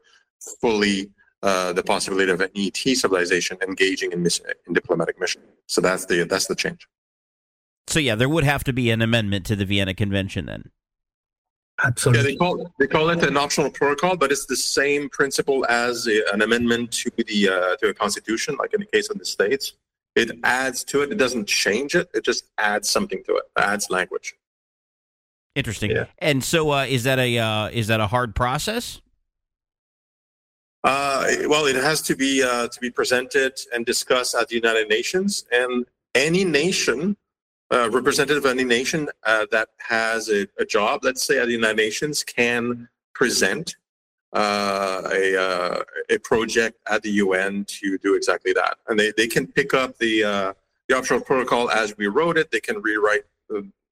fully 0.60 1.10
uh, 1.42 1.72
the 1.74 1.82
possibility 1.82 2.32
of 2.32 2.40
an 2.40 2.48
ET 2.56 2.76
civilization 2.76 3.58
engaging 3.66 4.12
in, 4.12 4.22
miss- 4.22 4.40
in 4.66 4.72
diplomatic 4.72 5.20
mission. 5.20 5.42
So 5.66 5.80
that's 5.80 6.06
the 6.06 6.24
that's 6.24 6.46
the 6.46 6.54
change. 6.54 6.88
So 7.86 7.98
yeah, 7.98 8.14
there 8.14 8.28
would 8.28 8.44
have 8.44 8.64
to 8.64 8.72
be 8.72 8.90
an 8.90 9.02
amendment 9.02 9.46
to 9.46 9.56
the 9.56 9.64
Vienna 9.64 9.94
Convention 9.94 10.46
then. 10.46 10.70
Absolutely. 11.82 12.22
Yeah, 12.22 12.28
they 12.28 12.36
call 12.36 12.72
they 12.78 12.86
call 12.86 13.10
it 13.10 13.22
an 13.24 13.36
optional 13.36 13.70
protocol, 13.70 14.16
but 14.16 14.30
it's 14.30 14.46
the 14.46 14.56
same 14.56 15.08
principle 15.10 15.66
as 15.68 16.06
a, 16.06 16.22
an 16.32 16.42
amendment 16.42 16.92
to 16.92 17.10
the 17.16 17.48
uh, 17.48 17.76
to 17.76 17.88
a 17.88 17.94
constitution, 17.94 18.56
like 18.58 18.74
in 18.74 18.80
the 18.80 18.86
case 18.86 19.10
of 19.10 19.18
the 19.18 19.24
states. 19.24 19.74
It 20.14 20.38
adds 20.44 20.84
to 20.84 21.02
it. 21.02 21.10
It 21.10 21.16
doesn't 21.16 21.48
change 21.48 21.96
it. 21.96 22.08
It 22.14 22.24
just 22.24 22.44
adds 22.58 22.88
something 22.88 23.22
to 23.24 23.36
it. 23.36 23.44
it 23.56 23.60
adds 23.60 23.90
language. 23.90 24.34
Interesting. 25.56 25.90
Yeah. 25.90 26.06
And 26.18 26.42
so, 26.42 26.70
uh, 26.70 26.84
is 26.84 27.04
that 27.04 27.18
a 27.18 27.38
uh, 27.38 27.68
is 27.70 27.88
that 27.88 28.00
a 28.00 28.06
hard 28.06 28.34
process? 28.36 29.00
Uh, 30.84 31.26
well, 31.46 31.64
it 31.64 31.76
has 31.76 32.02
to 32.02 32.14
be 32.14 32.42
uh, 32.42 32.68
to 32.68 32.80
be 32.80 32.90
presented 32.90 33.58
and 33.72 33.84
discussed 33.84 34.34
at 34.34 34.48
the 34.48 34.54
United 34.54 34.88
Nations, 34.88 35.44
and 35.50 35.86
any 36.14 36.44
nation, 36.44 37.16
uh, 37.74 37.90
representative 37.90 38.44
of 38.44 38.50
any 38.50 38.64
nation 38.64 39.08
uh, 39.24 39.46
that 39.50 39.68
has 39.78 40.28
a, 40.28 40.46
a, 40.58 40.64
job, 40.64 41.00
let's 41.02 41.26
say 41.26 41.38
at 41.38 41.46
the 41.46 41.52
United 41.52 41.76
Nations, 41.76 42.22
can 42.22 42.88
present 43.14 43.74
uh, 44.32 45.02
a 45.12 45.36
uh, 45.36 45.82
a 46.10 46.18
project 46.18 46.78
at 46.88 47.02
the 47.02 47.10
UN 47.10 47.64
to 47.66 47.98
do 47.98 48.14
exactly 48.14 48.52
that, 48.52 48.76
and 48.88 48.98
they, 48.98 49.12
they 49.16 49.26
can 49.26 49.46
pick 49.46 49.74
up 49.74 49.96
the 49.98 50.22
the 50.88 50.96
optional 50.96 51.20
protocol 51.20 51.70
as 51.70 51.96
we 51.96 52.06
wrote 52.06 52.36
it. 52.36 52.50
They 52.50 52.60
can 52.60 52.80
rewrite 52.80 53.24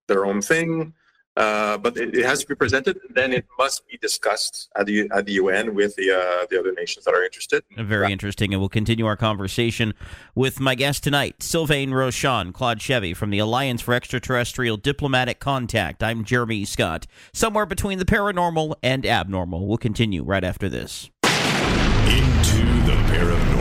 their 0.09 0.27
own 0.27 0.43
thing. 0.43 0.95
Uh, 1.35 1.79
but 1.79 1.97
it, 1.97 2.15
it, 2.15 2.27
has 2.27 2.41
to 2.41 2.47
be 2.47 2.55
presented. 2.55 2.99
Then 3.09 3.33
it 3.33 3.47
must 3.59 3.89
be 3.89 3.97
discussed 3.97 4.69
at 4.77 4.85
the 4.85 5.09
at 5.15 5.25
the 5.25 5.33
UN 5.33 5.75
with 5.75 5.97
the 5.97 6.11
uh, 6.11 6.47
the 6.51 6.59
other 6.59 6.73
nations 6.73 7.07
that 7.07 7.15
are 7.15 7.25
interested. 7.25 7.65
Very 7.79 8.07
yeah. 8.07 8.13
interesting, 8.13 8.53
and 8.53 8.61
we'll 8.61 8.69
continue 8.69 9.07
our 9.07 9.17
conversation 9.17 9.95
with 10.35 10.61
my 10.61 10.75
guest 10.75 11.03
tonight, 11.03 11.43
Sylvain 11.43 11.91
Rochon, 11.91 12.53
Claude 12.53 12.81
Chevey 12.81 13.17
from 13.17 13.31
the 13.31 13.39
Alliance 13.39 13.81
for 13.81 13.95
Extraterrestrial 13.95 14.77
Diplomatic 14.77 15.41
Contact. 15.41 16.03
I'm 16.03 16.23
Jeremy 16.23 16.67
Scott, 16.67 17.07
somewhere 17.33 17.65
between 17.65 17.99
the 17.99 18.05
paranormal 18.05 18.75
and 18.83 19.07
abnormal. 19.07 19.67
We'll 19.67 19.79
continue 19.79 20.23
right 20.23 20.45
after 20.45 20.69
this. 20.69 21.09
Into 21.25 22.67
the 22.85 22.99
paranormal. 23.09 23.13
paranormal. 23.13 23.52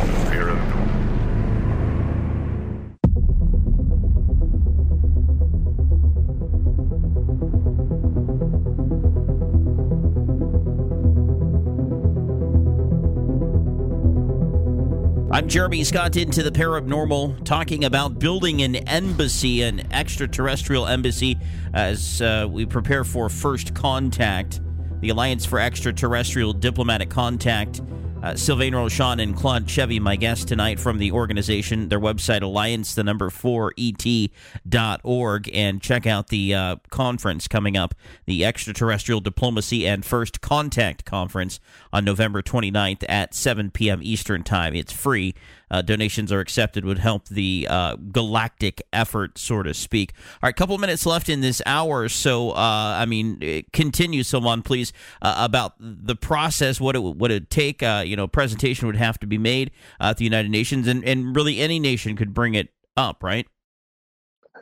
I'm 15.42 15.48
Jeremy 15.48 15.84
Scott 15.84 16.18
into 16.18 16.44
the 16.44 16.52
paranormal, 16.52 17.44
talking 17.44 17.86
about 17.86 18.20
building 18.20 18.62
an 18.62 18.76
embassy, 18.76 19.64
an 19.64 19.92
extraterrestrial 19.92 20.86
embassy, 20.86 21.36
as 21.74 22.22
uh, 22.22 22.48
we 22.48 22.68
prepare 22.68 23.04
for 23.04 23.28
first 23.28 23.74
contact. 23.74 24.62
The 25.00 25.10
Alliance 25.10 25.44
for 25.44 25.60
Extraterrestrial 25.60 26.54
Diplomatic 26.54 27.10
Contact 27.10 27.82
uh, 28.24 28.36
Sylvain 28.36 28.74
Rochon 28.74 29.22
and 29.22 29.36
Claude 29.36 29.66
Chevey, 29.66 30.00
my 30.00 30.16
guests 30.16 30.46
tonight 30.46 30.80
from 30.80 31.00
the 31.00 31.12
organization, 31.12 31.89
their 31.89 32.00
website, 32.00 32.44
alliance, 32.44 32.94
the 32.94 33.04
number 33.04 33.30
four, 33.30 33.74
et.org, 33.78 35.50
and 35.54 35.82
check 35.82 36.06
out 36.06 36.28
the 36.28 36.54
uh, 36.54 36.76
conference 36.89 37.48
coming 37.48 37.76
up, 37.76 37.96
the 38.26 38.46
Extraterrestrial 38.46 39.22
Diplomacy 39.22 39.88
and 39.88 40.06
First 40.06 40.42
Contact 40.42 41.04
Conference 41.04 41.60
on 41.94 42.06
November 42.06 42.42
29th 42.42 43.04
at 43.08 43.34
7 43.34 43.72
p.m. 43.72 44.00
Eastern 44.02 44.44
Time. 44.44 44.76
It's 44.76 44.94
free. 44.94 45.34
Uh, 45.70 45.82
donations 45.82 46.32
are 46.32 46.42
accepted, 46.42 46.84
would 46.84 47.00
help 47.00 47.30
the 47.30 47.66
uh, 47.70 47.96
galactic 47.96 48.82
effort, 48.92 49.38
so 49.38 49.64
to 49.64 49.74
speak. 49.74 50.14
All 50.34 50.48
right, 50.48 50.56
couple 50.56 50.78
minutes 50.78 51.06
left 51.06 51.30
in 51.30 51.39
this 51.39 51.62
hour. 51.66 52.10
So, 52.10 52.52
uh, 52.52 52.56
I 53.00 53.06
mean, 53.06 53.64
continue, 53.72 54.24
someone, 54.24 54.64
please, 54.64 54.92
uh, 55.22 55.36
about 55.38 55.76
the 55.80 56.16
process, 56.16 56.82
what 56.82 56.96
it 56.96 57.00
would 57.00 57.32
it 57.32 57.50
take. 57.50 57.82
Uh, 57.82 58.04
you 58.06 58.18
know, 58.18 58.28
presentation 58.28 58.86
would 58.88 58.98
have 58.98 59.18
to 59.20 59.28
be 59.28 59.38
made 59.38 59.72
at 60.00 60.18
the 60.18 60.26
United 60.26 60.50
Nations, 60.50 60.88
and, 60.88 61.06
and 61.06 61.36
really 61.36 61.60
any 61.60 61.80
nation 61.80 62.18
could 62.18 62.34
bring 62.34 62.54
it 62.54 62.74
up, 62.98 63.24
right? 63.24 63.48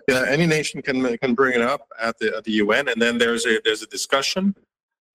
Yeah, 0.07 0.25
any 0.27 0.45
nation 0.45 0.81
can 0.81 1.17
can 1.17 1.33
bring 1.33 1.55
it 1.55 1.61
up 1.61 1.87
at 1.99 2.17
the 2.19 2.35
at 2.35 2.43
the 2.43 2.51
UN, 2.53 2.87
and 2.87 3.01
then 3.01 3.17
there's 3.17 3.45
a 3.45 3.59
there's 3.63 3.81
a 3.81 3.87
discussion 3.87 4.55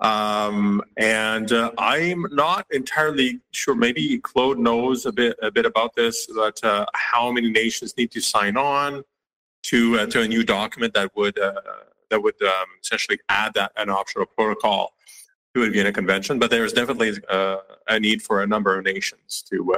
um, 0.01 0.83
and 0.97 1.53
uh, 1.53 1.71
I'm 1.79 2.27
not 2.33 2.67
entirely 2.71 3.41
sure. 3.53 3.75
Maybe 3.75 4.19
Claude 4.19 4.59
knows 4.59 5.07
a 5.07 5.13
bit 5.13 5.37
a 5.41 5.51
bit 5.51 5.67
about 5.67 5.95
this. 5.95 6.27
That 6.27 6.59
uh, 6.63 6.87
how 6.95 7.31
many 7.31 7.51
nations 7.51 7.97
need 7.97 8.11
to 8.13 8.21
sign 8.21 8.57
on 8.57 9.05
to 9.65 10.01
uh, 10.01 10.07
to 10.07 10.23
a 10.23 10.29
new 10.29 10.45
document 10.45 10.95
that 10.95 11.15
would 11.17 11.39
uh, 11.39 11.61
that 12.11 12.21
would 12.21 12.41
um, 12.43 12.67
essentially 12.83 13.19
add 13.29 13.55
that 13.55 13.73
an 13.77 13.89
optional 13.89 14.27
protocol 14.27 14.95
to 15.55 15.65
the 15.65 15.71
Vienna 15.71 15.93
Convention. 15.93 16.39
But 16.39 16.51
there 16.51 16.65
is 16.65 16.73
definitely 16.73 17.13
uh, 17.29 17.59
a 17.89 18.01
need 18.01 18.21
for 18.21 18.43
a 18.43 18.47
number 18.47 18.77
of 18.77 18.85
nations 18.85 19.45
to. 19.51 19.75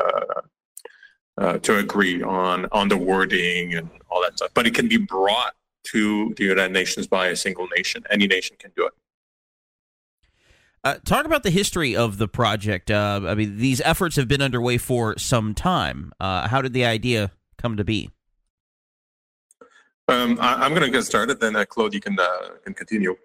Uh, 1.38 1.58
to 1.58 1.76
agree 1.76 2.22
on 2.22 2.66
on 2.72 2.88
the 2.88 2.96
wording 2.96 3.74
and 3.74 3.90
all 4.08 4.22
that 4.22 4.34
stuff, 4.38 4.48
but 4.54 4.66
it 4.66 4.74
can 4.74 4.88
be 4.88 4.96
brought 4.96 5.54
to 5.82 6.32
the 6.38 6.44
United 6.44 6.72
Nations 6.72 7.06
by 7.06 7.26
a 7.26 7.36
single 7.36 7.68
nation. 7.76 8.02
Any 8.08 8.26
nation 8.26 8.56
can 8.58 8.72
do 8.74 8.86
it. 8.86 8.94
Uh, 10.84 10.94
talk 11.04 11.26
about 11.26 11.42
the 11.42 11.50
history 11.50 11.96
of 11.96 12.18
the 12.18 12.28
project. 12.28 12.90
Uh, 12.90 13.20
I 13.26 13.34
mean, 13.34 13.58
these 13.58 13.80
efforts 13.80 14.16
have 14.16 14.28
been 14.28 14.42
underway 14.42 14.78
for 14.78 15.18
some 15.18 15.54
time. 15.54 16.12
Uh, 16.20 16.46
how 16.48 16.62
did 16.62 16.72
the 16.72 16.84
idea 16.84 17.32
come 17.58 17.76
to 17.76 17.84
be? 17.84 18.10
Um, 20.08 20.38
I, 20.40 20.64
am 20.64 20.70
going 20.70 20.82
to 20.82 20.90
get 20.90 21.02
started, 21.02 21.40
then 21.40 21.56
uh, 21.56 21.64
Claude, 21.64 21.92
you 21.92 22.00
can 22.00 22.16
uh, 22.18 22.50
can 22.62 22.74
continue. 22.74 23.16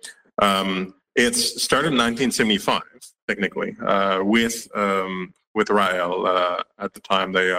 Um, 0.42 0.96
it's 1.16 1.62
started 1.62 1.90
in 1.90 1.98
1975, 1.98 2.82
technically, 3.28 3.76
uh, 3.86 4.22
with 4.24 4.68
um, 4.76 5.32
with 5.54 5.68
Raël 5.68 6.64
at 6.80 6.94
the 6.94 7.00
time. 7.00 7.32
They 7.34 7.56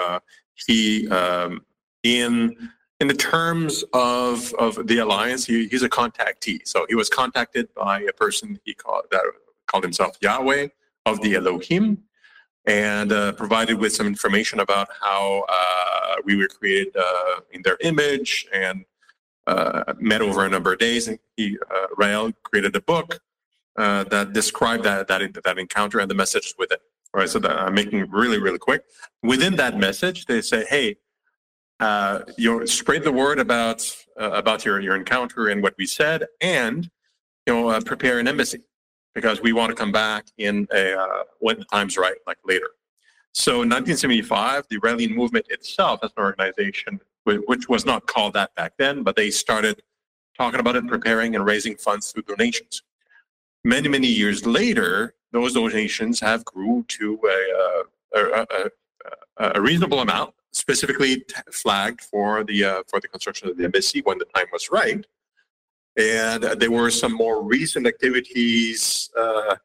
he 0.67 1.09
um, 1.09 1.65
in 2.03 2.71
in 2.99 3.09
the 3.09 3.15
terms 3.15 3.85
of 3.93 4.53
of 4.55 4.87
the 4.87 4.99
alliance, 4.99 5.45
he, 5.45 5.69
he's 5.69 5.83
a 5.83 5.89
contactee. 5.89 6.61
So 6.65 6.87
he 6.89 6.95
was 6.95 7.09
contacted 7.09 7.73
by 7.75 8.01
a 8.03 8.13
person 8.13 8.59
he 8.65 8.75
called 8.75 9.05
that 9.11 9.23
called 9.67 9.85
himself 9.85 10.17
Yahweh 10.21 10.69
of 11.07 11.21
the 11.21 11.35
Elohim, 11.35 11.99
and 12.67 13.13
uh, 13.13 13.33
provided 13.33 13.79
with 13.79 13.93
some 13.93 14.07
information 14.07 14.61
about 14.61 14.89
how 15.01 15.45
uh, 15.49 16.17
we 16.25 16.37
were 16.37 16.47
created 16.47 16.97
uh, 16.97 17.41
in 17.51 17.63
their 17.63 17.77
image 17.81 18.47
and 18.53 18.85
uh, 19.47 19.95
met 19.99 20.23
over 20.23 20.47
a 20.47 20.49
number 20.49 20.73
of 20.73 20.79
days. 20.79 21.09
And 21.09 21.19
he, 21.37 21.59
uh, 21.71 21.89
Raël, 21.99 22.33
created 22.45 22.77
a 22.77 22.81
book 22.81 23.21
uh, 23.77 24.05
that 24.05 24.33
described 24.33 24.85
that, 24.85 25.09
that 25.09 25.43
that 25.45 25.59
encounter 25.59 25.99
and 25.99 26.11
the 26.11 26.15
messages 26.15 26.55
with 26.59 26.71
it. 26.71 26.81
All 27.15 27.21
right, 27.21 27.29
so 27.29 27.39
that 27.41 27.59
I'm 27.59 27.75
making 27.75 28.09
really 28.11 28.39
really 28.39 28.59
quick. 28.59 28.85
Within 29.23 29.57
that 29.57 29.77
message, 29.77 30.27
they 30.27 30.41
say, 30.41 30.65
"Hey, 30.65 30.97
you 32.39 32.61
know, 32.61 32.65
spread 32.65 33.03
the 33.03 33.13
word 33.13 33.39
about 33.39 33.85
about 34.17 34.65
your 34.65 34.81
your 34.81 34.97
encounter 34.97 35.49
and 35.49 35.63
what 35.63 35.75
we 35.77 35.87
said, 35.87 36.27
and 36.41 36.91
you 37.47 37.53
know 37.53 37.81
prepare 37.81 38.19
an 38.19 38.29
embassy." 38.29 38.61
Because 39.15 39.41
we 39.43 39.53
want 39.53 39.71
to 39.71 39.77
come 39.77 39.93
back 39.93 40.27
in 40.39 40.67
a, 40.73 40.99
uh, 40.99 41.25
when 41.41 41.59
the 41.59 41.65
time's 41.67 41.97
right, 41.97 42.17
like 42.27 42.39
later. 42.45 42.71
So 43.33 43.63
in 43.63 43.71
1975, 43.71 44.67
the 44.69 44.79
Raelian 44.79 45.15
movement 45.15 45.47
itself 45.49 46.01
as 46.03 46.11
an 46.17 46.23
organization, 46.23 47.01
which 47.25 47.69
was 47.69 47.87
not 47.87 48.07
called 48.07 48.35
that 48.35 48.55
back 48.55 48.75
then, 48.79 49.03
but 49.03 49.17
they 49.17 49.31
started 49.31 49.83
talking 50.37 50.61
about 50.61 50.77
it, 50.77 50.87
preparing 50.87 51.35
and 51.35 51.45
raising 51.45 51.77
funds 51.77 52.13
through 52.13 52.23
donations. 52.23 52.83
Many, 53.65 53.89
many 53.89 54.09
years 54.09 54.45
later, 54.45 55.15
those 55.31 55.55
donations 55.55 56.21
have 56.21 56.45
grew 56.45 56.85
to 56.89 57.19
a, 57.25 58.19
uh, 58.19 58.45
a, 58.51 58.71
a, 59.39 59.53
a 59.55 59.61
reasonable 59.61 60.01
amount, 60.01 60.35
specifically 60.53 61.25
flagged 61.51 62.03
for 62.03 62.45
the 62.45 62.65
uh, 62.65 62.83
for 62.89 63.01
the 63.01 63.09
construction 63.09 63.49
of 63.49 63.57
the 63.57 63.65
embassy 63.65 64.01
when 64.03 64.19
the 64.19 64.27
time 64.35 64.47
was 64.53 64.71
right. 64.71 65.07
And 65.97 66.43
there 66.43 66.71
were 66.71 66.91
some 66.91 67.13
more 67.13 67.43
recent 67.43 67.87
activities 67.87 69.11
uh, 69.19 69.57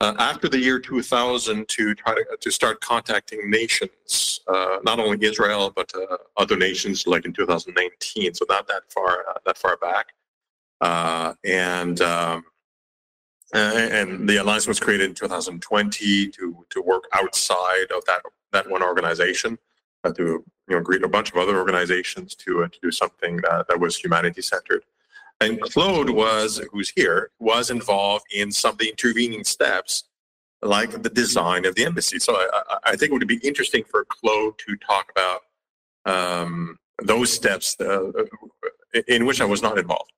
uh, 0.00 0.14
after 0.18 0.48
the 0.48 0.58
year 0.58 0.78
2000 0.78 1.66
to 1.68 1.94
try 1.94 2.14
to, 2.14 2.24
to 2.40 2.50
start 2.50 2.80
contacting 2.80 3.50
nations, 3.50 4.40
uh, 4.46 4.78
not 4.84 5.00
only 5.00 5.18
Israel 5.26 5.72
but 5.74 5.90
uh, 5.94 6.16
other 6.36 6.56
nations, 6.56 7.06
like 7.06 7.24
in 7.24 7.32
2019. 7.32 8.34
So 8.34 8.44
not 8.48 8.68
that 8.68 8.82
far 8.92 9.24
uh, 9.28 9.38
that 9.44 9.58
far 9.58 9.76
back. 9.78 10.12
Uh, 10.80 11.34
and 11.44 12.00
um, 12.00 12.44
and 13.52 14.28
the 14.28 14.36
alliance 14.36 14.68
was 14.68 14.78
created 14.78 15.08
in 15.08 15.14
2020 15.14 16.28
to 16.28 16.66
to 16.70 16.82
work 16.82 17.04
outside 17.14 17.90
of 17.90 18.04
that 18.04 18.22
that 18.52 18.70
one 18.70 18.82
organization 18.82 19.58
to 20.14 20.44
you 20.68 20.76
know 20.76 20.80
greet 20.80 21.02
a 21.02 21.08
bunch 21.08 21.32
of 21.32 21.38
other 21.38 21.58
organizations 21.58 22.36
to 22.36 22.68
to 22.68 22.78
do 22.80 22.92
something 22.92 23.36
that, 23.38 23.66
that 23.68 23.80
was 23.80 23.96
humanity 23.96 24.42
centered. 24.42 24.84
And 25.40 25.60
Claude 25.60 26.10
was, 26.10 26.60
who's 26.72 26.90
here, 26.90 27.30
was 27.38 27.70
involved 27.70 28.26
in 28.34 28.50
some 28.50 28.72
of 28.72 28.78
the 28.78 28.88
intervening 28.88 29.44
steps, 29.44 30.04
like 30.62 31.02
the 31.02 31.10
design 31.10 31.64
of 31.64 31.76
the 31.76 31.84
embassy. 31.84 32.18
So 32.18 32.34
I, 32.34 32.78
I 32.84 32.96
think 32.96 33.10
it 33.10 33.12
would 33.12 33.28
be 33.28 33.38
interesting 33.44 33.84
for 33.84 34.04
Claude 34.04 34.58
to 34.66 34.76
talk 34.76 35.12
about 35.12 35.40
um, 36.04 36.78
those 37.02 37.32
steps 37.32 37.76
uh, 37.80 38.10
in 39.06 39.26
which 39.26 39.40
I 39.40 39.44
was 39.44 39.62
not 39.62 39.78
involved. 39.78 40.10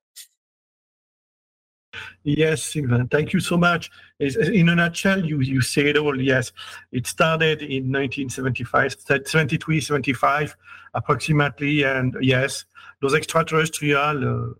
Yes, 2.23 2.63
Sylvain, 2.63 3.07
thank 3.07 3.33
you 3.33 3.39
so 3.39 3.57
much. 3.57 3.89
In 4.19 4.69
a 4.69 4.75
nutshell, 4.75 5.25
you, 5.25 5.41
you 5.41 5.61
say 5.61 5.89
it 5.89 5.97
all. 5.97 6.19
Yes, 6.19 6.51
it 6.91 7.07
started 7.07 7.61
in 7.61 7.91
1975, 7.91 8.95
73, 9.25 9.81
75, 9.81 10.55
approximately. 10.93 11.83
And 11.83 12.15
yes, 12.21 12.65
those 13.01 13.15
extraterrestrial 13.15 14.51
uh, 14.51 14.53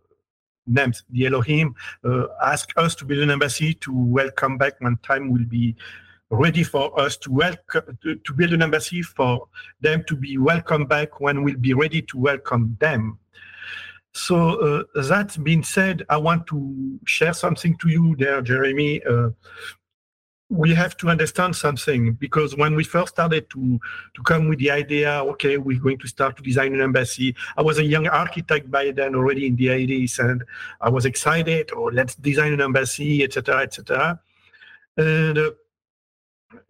names, 0.67 1.03
the 1.09 1.25
Elohim, 1.25 1.75
uh, 2.03 2.27
ask 2.43 2.71
us 2.77 2.95
to 2.95 3.05
build 3.05 3.21
an 3.21 3.31
embassy 3.31 3.73
to 3.75 3.91
welcome 3.93 4.57
back 4.57 4.73
when 4.79 4.97
time 5.03 5.31
will 5.31 5.45
be 5.45 5.75
ready 6.29 6.63
for 6.63 6.97
us 6.99 7.17
to 7.17 7.31
welcome 7.31 7.97
to, 8.01 8.15
to 8.15 8.33
build 8.33 8.53
an 8.53 8.61
embassy 8.61 9.01
for 9.01 9.47
them 9.81 10.03
to 10.07 10.15
be 10.15 10.37
welcome 10.37 10.85
back 10.85 11.19
when 11.19 11.43
we'll 11.43 11.57
be 11.57 11.73
ready 11.73 12.01
to 12.01 12.17
welcome 12.17 12.77
them. 12.79 13.19
So 14.13 14.85
uh, 14.95 15.01
that 15.07 15.37
being 15.43 15.63
said, 15.63 16.03
I 16.09 16.17
want 16.17 16.47
to 16.47 16.99
share 17.05 17.33
something 17.33 17.77
to 17.77 17.89
you 17.89 18.15
there, 18.17 18.41
Jeremy. 18.41 19.01
Uh, 19.03 19.29
we 20.51 20.73
have 20.73 20.97
to 20.97 21.07
understand 21.07 21.55
something 21.55 22.11
because 22.11 22.57
when 22.57 22.75
we 22.75 22.83
first 22.83 23.13
started 23.13 23.49
to 23.49 23.79
to 24.13 24.21
come 24.23 24.49
with 24.49 24.59
the 24.59 24.69
idea, 24.69 25.23
okay, 25.23 25.57
we're 25.57 25.79
going 25.79 25.97
to 25.99 26.07
start 26.07 26.35
to 26.35 26.43
design 26.43 26.73
an 26.73 26.81
embassy. 26.81 27.33
I 27.55 27.61
was 27.61 27.77
a 27.79 27.85
young 27.85 28.07
architect 28.07 28.69
by 28.69 28.91
then, 28.91 29.15
already 29.15 29.47
in 29.47 29.55
the 29.55 29.67
80s, 29.67 30.19
and 30.19 30.43
I 30.81 30.89
was 30.89 31.05
excited. 31.05 31.71
Oh, 31.73 31.89
let's 31.93 32.15
design 32.15 32.51
an 32.51 32.61
embassy, 32.61 33.23
etc., 33.23 33.61
etc. 33.61 34.19
And 34.97 35.37
uh, 35.37 35.51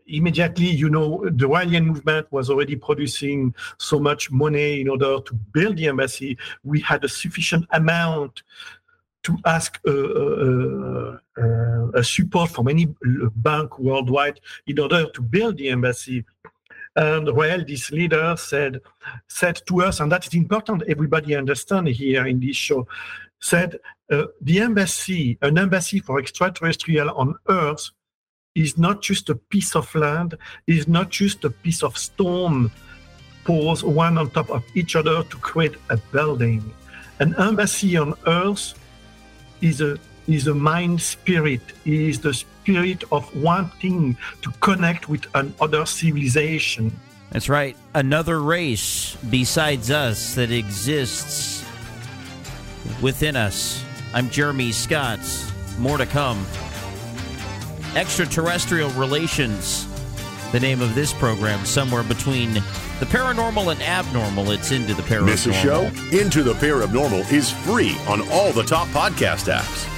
immediately, 0.06 0.68
you 0.68 0.90
know, 0.90 1.24
the 1.24 1.48
Raelian 1.48 1.86
movement 1.86 2.32
was 2.32 2.52
already 2.52 2.76
producing 2.76 3.56
so 3.80 4.00
much 4.00 4.30
money 4.30 4.82
in 4.82 4.90
order 4.90 5.20
to 5.22 5.34
build 5.34 5.78
the 5.78 5.88
embassy. 5.88 6.38
We 6.64 6.82
had 6.82 7.04
a 7.04 7.10
sufficient 7.10 7.66
amount 7.72 8.44
to 9.24 9.38
ask 9.46 9.80
a, 9.86 11.20
a, 11.94 12.04
support 12.04 12.50
from 12.50 12.68
any 12.68 12.88
bank 13.36 13.78
worldwide 13.80 14.40
in 14.68 14.80
order 14.80 15.10
to 15.10 15.22
build 15.22 15.58
the 15.58 15.70
embassy. 15.70 16.26
And 16.96 17.34
well, 17.36 17.64
this 17.66 17.92
leader 17.92 18.36
said 18.38 18.82
said 19.28 19.62
to 19.68 19.84
us, 19.84 20.00
and 20.00 20.12
that 20.12 20.28
is 20.28 20.34
important. 20.34 20.84
Everybody 20.88 21.36
understand 21.36 21.88
here 21.88 22.26
in 22.26 22.40
this 22.40 22.56
show. 22.56 22.88
Said 23.40 23.80
uh, 24.12 24.26
the 24.42 24.60
embassy, 24.60 25.38
an 25.42 25.58
embassy 25.58 26.00
for 26.00 26.20
extraterrestrial 26.20 27.10
on 27.12 27.36
Earth, 27.48 27.90
is 28.54 28.78
not 28.78 29.02
just 29.02 29.30
a 29.30 29.36
piece 29.36 29.76
of 29.76 29.94
land, 29.96 30.38
is 30.68 30.88
not 30.88 31.10
just 31.10 31.44
a 31.46 31.50
piece 31.50 31.82
of 31.82 31.98
stone 31.98 32.70
pose 33.44 33.84
one 33.84 34.18
on 34.18 34.30
top 34.30 34.50
of 34.50 34.64
each 34.76 34.96
other 34.96 35.24
to 35.24 35.38
create 35.38 35.76
a 35.90 35.98
building. 36.12 36.62
An 37.20 37.34
embassy 37.40 37.98
on 37.98 38.14
Earth 38.28 38.76
is 39.62 39.82
a 39.82 39.98
is 40.28 40.48
a 40.48 40.54
mind 40.54 41.02
spirit, 41.02 41.62
is 41.86 42.20
the 42.20 42.34
spirit 42.34 43.04
of 43.12 43.36
wanting 43.36 44.16
to 44.42 44.52
connect 44.62 45.10
with 45.10 45.26
another 45.36 45.86
civilization. 45.86 46.92
That's 47.32 47.50
right. 47.50 47.76
Another 47.94 48.42
race 48.42 49.16
besides 49.30 49.90
us 49.90 50.36
that 50.36 50.52
exists 50.52 51.66
within 53.02 53.36
us. 53.36 53.84
I'm 54.14 54.30
Jeremy 54.30 54.72
Scott. 54.72 55.20
More 55.80 55.98
to 55.98 56.06
come. 56.06 56.46
Extraterrestrial 57.96 58.90
Relations, 58.92 59.88
the 60.52 60.60
name 60.60 60.82
of 60.82 60.94
this 60.96 61.14
program, 61.14 61.66
somewhere 61.66 62.04
between 62.04 62.62
the 63.02 63.08
paranormal 63.08 63.72
and 63.72 63.82
abnormal. 63.82 64.52
It's 64.52 64.72
Into 64.72 64.94
the 64.94 65.02
Paranormal. 65.02 65.26
Miss 65.26 65.48
a 65.48 65.54
show? 65.54 65.92
Into 66.12 66.44
the 66.44 66.54
Paranormal 66.54 67.30
is 67.34 67.50
free 67.50 67.98
on 68.08 68.22
all 68.30 68.54
the 68.54 68.64
top 68.64 68.88
podcast 68.90 69.52
apps. 69.52 69.91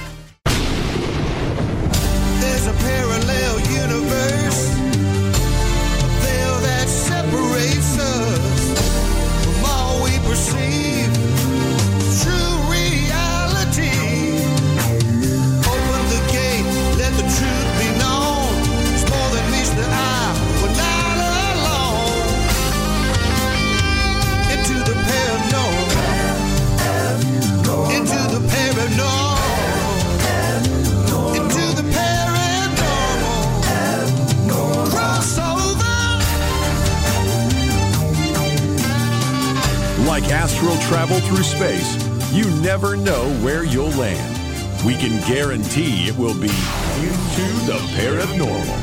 Travel 41.06 41.28
through 41.28 41.42
space, 41.42 42.32
you 42.32 42.48
never 42.62 42.96
know 42.96 43.28
where 43.42 43.62
you'll 43.62 43.90
land. 43.90 44.86
We 44.86 44.94
can 44.94 45.20
guarantee 45.28 46.08
it 46.08 46.16
will 46.16 46.32
be 46.32 46.48
into 46.48 47.44
the 47.66 47.78
paranormal. 47.92 48.78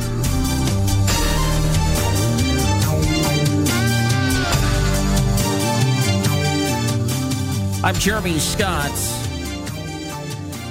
I'm 7.84 7.95
Jeremy 7.95 8.38
Scott. 8.38 8.91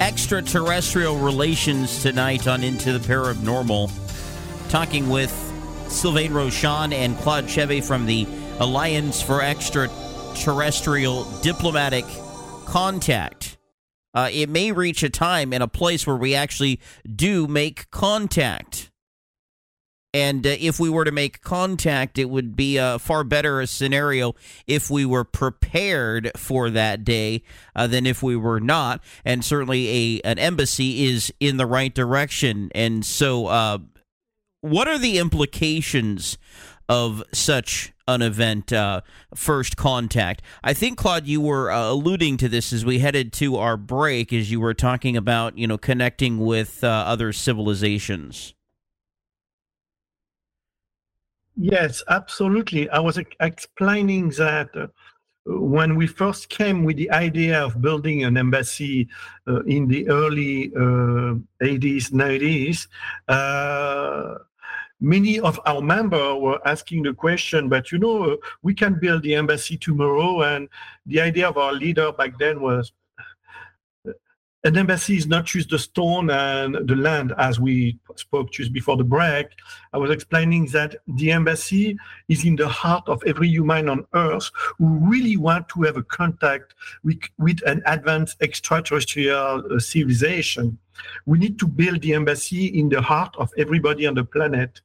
Extraterrestrial 0.00 1.16
relations 1.16 2.00
tonight 2.00 2.46
on 2.46 2.62
Into 2.62 2.96
the 2.96 3.00
Paranormal. 3.00 3.90
Talking 4.70 5.08
with 5.08 5.32
Sylvain 5.88 6.30
Rochon 6.30 6.92
and 6.92 7.18
Claude 7.18 7.46
Chevey 7.46 7.82
from 7.82 8.06
the 8.06 8.28
Alliance 8.60 9.20
for 9.20 9.42
Extraterrestrial 10.40 11.24
Diplomatic 11.42 12.06
Contact. 12.64 13.58
Uh, 14.14 14.30
it 14.32 14.48
may 14.48 14.72
reach 14.72 15.02
a 15.02 15.10
time 15.10 15.52
and 15.52 15.62
a 15.62 15.68
place 15.68 16.06
where 16.06 16.16
we 16.16 16.34
actually 16.34 16.80
do 17.14 17.46
make 17.46 17.90
contact. 17.90 18.90
And 20.14 20.46
uh, 20.46 20.56
if 20.58 20.80
we 20.80 20.88
were 20.88 21.04
to 21.04 21.12
make 21.12 21.42
contact, 21.42 22.18
it 22.18 22.30
would 22.30 22.56
be 22.56 22.78
a 22.78 22.98
far 22.98 23.22
better 23.22 23.60
a 23.60 23.66
scenario 23.66 24.34
if 24.66 24.88
we 24.88 25.04
were 25.04 25.24
prepared 25.24 26.30
for 26.38 26.70
that 26.70 27.04
day 27.04 27.42
uh, 27.76 27.86
than 27.86 28.06
if 28.06 28.22
we 28.22 28.34
were 28.34 28.60
not. 28.60 29.02
And 29.26 29.44
certainly, 29.44 29.90
a 29.90 30.20
an 30.22 30.38
embassy 30.38 31.04
is 31.04 31.30
in 31.38 31.58
the 31.58 31.66
right 31.66 31.94
direction. 31.94 32.70
And 32.74 33.04
so, 33.04 33.44
uh, 33.44 33.78
what 34.62 34.88
are 34.88 34.98
the 34.98 35.18
implications 35.18 36.38
of 36.90 37.22
such 37.32 37.92
an 38.08 38.20
event, 38.20 38.72
uh, 38.72 39.00
first 39.32 39.76
contact? 39.76 40.42
I 40.64 40.74
think 40.74 40.98
Claude, 40.98 41.26
you 41.26 41.40
were 41.40 41.70
uh, 41.70 41.88
alluding 41.88 42.36
to 42.38 42.48
this 42.48 42.72
as 42.72 42.84
we 42.84 42.98
headed 42.98 43.32
to 43.34 43.56
our 43.56 43.76
break, 43.76 44.32
as 44.32 44.50
you 44.50 44.60
were 44.60 44.74
talking 44.74 45.16
about, 45.16 45.56
you 45.56 45.68
know, 45.68 45.78
connecting 45.78 46.38
with 46.38 46.82
uh, 46.82 46.88
other 46.88 47.32
civilizations. 47.32 48.54
Yes, 51.56 52.02
absolutely. 52.08 52.90
I 52.90 52.98
was 52.98 53.18
ex- 53.18 53.36
explaining 53.38 54.30
that 54.30 54.70
uh, 54.74 54.88
when 55.46 55.94
we 55.94 56.08
first 56.08 56.48
came 56.48 56.84
with 56.84 56.96
the 56.96 57.10
idea 57.12 57.62
of 57.64 57.80
building 57.80 58.24
an 58.24 58.36
embassy 58.36 59.08
uh, 59.46 59.62
in 59.62 59.86
the 59.86 60.08
early 60.08 60.72
uh, 60.74 61.38
80s, 61.62 62.10
90s, 62.10 62.88
uh, 63.28 64.38
many 65.00 65.40
of 65.40 65.58
our 65.66 65.80
members 65.80 66.36
were 66.40 66.60
asking 66.66 67.02
the 67.02 67.14
question, 67.14 67.68
but 67.68 67.90
you 67.90 67.98
know, 67.98 68.38
we 68.62 68.74
can 68.74 68.98
build 69.00 69.22
the 69.22 69.34
embassy 69.34 69.76
tomorrow. 69.76 70.42
And 70.42 70.68
the 71.06 71.20
idea 71.20 71.48
of 71.48 71.56
our 71.56 71.72
leader 71.72 72.12
back 72.12 72.38
then 72.38 72.60
was 72.60 72.92
an 74.64 74.76
embassy 74.76 75.16
is 75.16 75.26
not 75.26 75.46
just 75.46 75.70
the 75.70 75.78
stone 75.78 76.28
and 76.28 76.86
the 76.86 76.94
land, 76.94 77.32
as 77.38 77.58
we 77.58 77.98
spoke 78.16 78.52
just 78.52 78.72
before 78.72 78.96
the 78.96 79.04
break. 79.04 79.46
I 79.94 79.98
was 79.98 80.10
explaining 80.10 80.66
that 80.66 80.96
the 81.06 81.32
embassy 81.32 81.96
is 82.28 82.44
in 82.44 82.56
the 82.56 82.68
heart 82.68 83.08
of 83.08 83.22
every 83.26 83.48
human 83.48 83.88
on 83.88 84.06
earth 84.12 84.50
who 84.78 84.98
really 84.98 85.38
want 85.38 85.68
to 85.70 85.82
have 85.82 85.96
a 85.96 86.02
contact 86.02 86.74
with, 87.02 87.20
with 87.38 87.60
an 87.66 87.82
advanced 87.86 88.36
extraterrestrial 88.42 89.64
uh, 89.72 89.78
civilization. 89.78 90.78
We 91.24 91.38
need 91.38 91.58
to 91.60 91.66
build 91.66 92.02
the 92.02 92.12
embassy 92.12 92.66
in 92.66 92.90
the 92.90 93.00
heart 93.00 93.34
of 93.38 93.50
everybody 93.56 94.06
on 94.06 94.14
the 94.14 94.24
planet. 94.24 94.82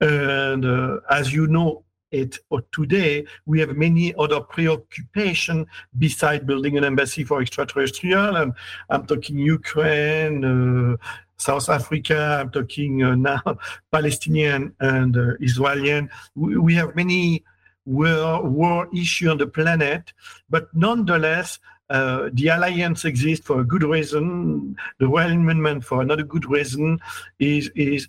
And 0.00 0.64
uh, 0.64 1.00
as 1.10 1.30
you 1.30 1.46
know, 1.46 1.84
it 2.10 2.38
or 2.50 2.62
today 2.72 3.24
we 3.46 3.60
have 3.60 3.76
many 3.76 4.14
other 4.16 4.40
preoccupation 4.40 5.66
beside 5.98 6.46
building 6.46 6.76
an 6.76 6.84
embassy 6.84 7.24
for 7.24 7.40
extraterrestrial 7.40 8.36
and 8.36 8.52
i'm 8.90 9.06
talking 9.06 9.38
ukraine 9.38 10.44
uh, 10.44 10.96
south 11.36 11.68
africa 11.68 12.38
i'm 12.40 12.50
talking 12.50 13.02
uh, 13.02 13.14
now 13.14 13.42
palestinian 13.92 14.74
and 14.80 15.16
uh, 15.16 15.34
israeli 15.40 16.08
we, 16.34 16.56
we 16.56 16.74
have 16.74 16.94
many 16.96 17.44
war, 17.86 18.42
war 18.42 18.88
issue 18.94 19.30
on 19.30 19.38
the 19.38 19.46
planet 19.46 20.12
but 20.48 20.68
nonetheless 20.74 21.58
uh, 21.90 22.30
the 22.34 22.46
alliance 22.46 23.04
exists 23.04 23.44
for 23.44 23.60
a 23.60 23.64
good 23.64 23.82
reason. 23.82 24.76
The 25.00 25.06
Raelian 25.06 25.40
movement 25.40 25.84
for 25.84 26.00
another 26.00 26.22
good 26.22 26.48
reason 26.48 27.00
is 27.40 27.68
is 27.74 28.06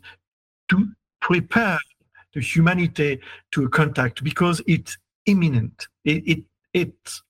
to 0.70 0.88
prepare 1.20 1.80
the 2.34 2.42
humanity 2.42 3.20
to 3.52 3.66
a 3.66 3.70
contact 3.70 4.24
because 4.24 4.62
it's 4.68 4.98
imminent. 5.26 5.88
It, 6.04 6.28
it 6.28 6.44
it's 6.74 7.22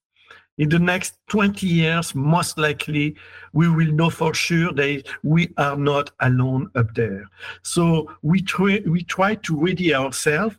in 0.58 0.70
the 0.70 0.80
next 0.80 1.16
20 1.30 1.66
years, 1.66 2.14
most 2.14 2.58
likely, 2.58 3.16
we 3.54 3.68
will 3.68 3.92
know 3.92 4.10
for 4.10 4.34
sure 4.34 4.72
that 4.74 5.04
we 5.24 5.52
are 5.58 5.76
not 5.76 6.12
alone 6.20 6.70
up 6.76 6.94
there. 6.94 7.28
So 7.64 8.14
we 8.22 8.42
try, 8.42 8.82
we 8.86 9.04
try 9.04 9.36
to 9.36 9.60
ready 9.60 9.96
ourselves. 9.96 10.58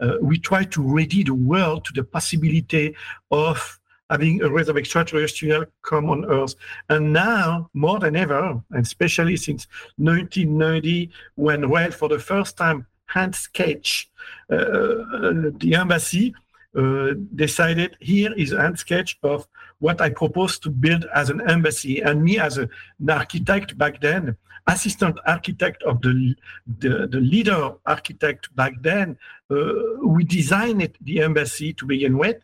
Uh, 0.00 0.16
we 0.20 0.38
try 0.38 0.64
to 0.64 0.82
ready 0.82 1.22
the 1.22 1.34
world 1.34 1.84
to 1.84 1.92
the 1.92 2.02
possibility 2.02 2.96
of 3.30 3.78
having 4.10 4.42
a 4.42 4.50
race 4.50 4.68
of 4.68 4.76
extraterrestrial 4.76 5.66
come 5.82 6.10
on 6.10 6.24
Earth. 6.24 6.54
And 6.88 7.12
now, 7.12 7.70
more 7.74 8.00
than 8.00 8.16
ever, 8.16 8.60
and 8.70 8.84
especially 8.84 9.36
since 9.36 9.68
1990, 9.98 11.10
when 11.36 11.68
Well 11.68 11.90
for 11.90 12.08
the 12.08 12.18
first 12.18 12.56
time 12.56 12.86
hand 13.06 13.34
sketch 13.34 14.10
uh, 14.50 15.56
the 15.58 15.74
embassy 15.78 16.34
uh, 16.76 17.14
decided 17.34 17.96
here 18.00 18.32
is 18.34 18.52
a 18.52 18.60
hand 18.60 18.78
sketch 18.78 19.18
of 19.22 19.46
what 19.78 20.00
I 20.00 20.10
proposed 20.10 20.62
to 20.64 20.70
build 20.70 21.06
as 21.14 21.30
an 21.30 21.40
embassy. 21.48 22.00
And 22.00 22.22
me 22.22 22.38
as 22.38 22.58
a, 22.58 22.68
an 23.00 23.10
architect 23.10 23.78
back 23.78 24.00
then, 24.00 24.36
assistant 24.66 25.18
architect 25.26 25.82
of 25.84 26.02
the, 26.02 26.34
the, 26.78 27.06
the 27.06 27.20
leader 27.20 27.72
architect 27.86 28.54
back 28.56 28.74
then, 28.80 29.16
uh, 29.50 29.72
we 30.02 30.24
designed 30.24 30.82
it, 30.82 30.96
the 31.04 31.20
embassy 31.22 31.72
to 31.74 31.86
begin 31.86 32.18
with, 32.18 32.38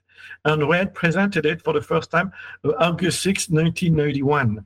and 0.45 0.63
Raël 0.63 0.93
presented 0.93 1.47
it 1.47 1.63
for 1.63 1.73
the 1.73 1.83
first 1.83 2.11
time 2.11 2.33
uh, 2.65 2.73
August 2.79 3.23
6, 3.23 3.49
1991. 3.51 4.65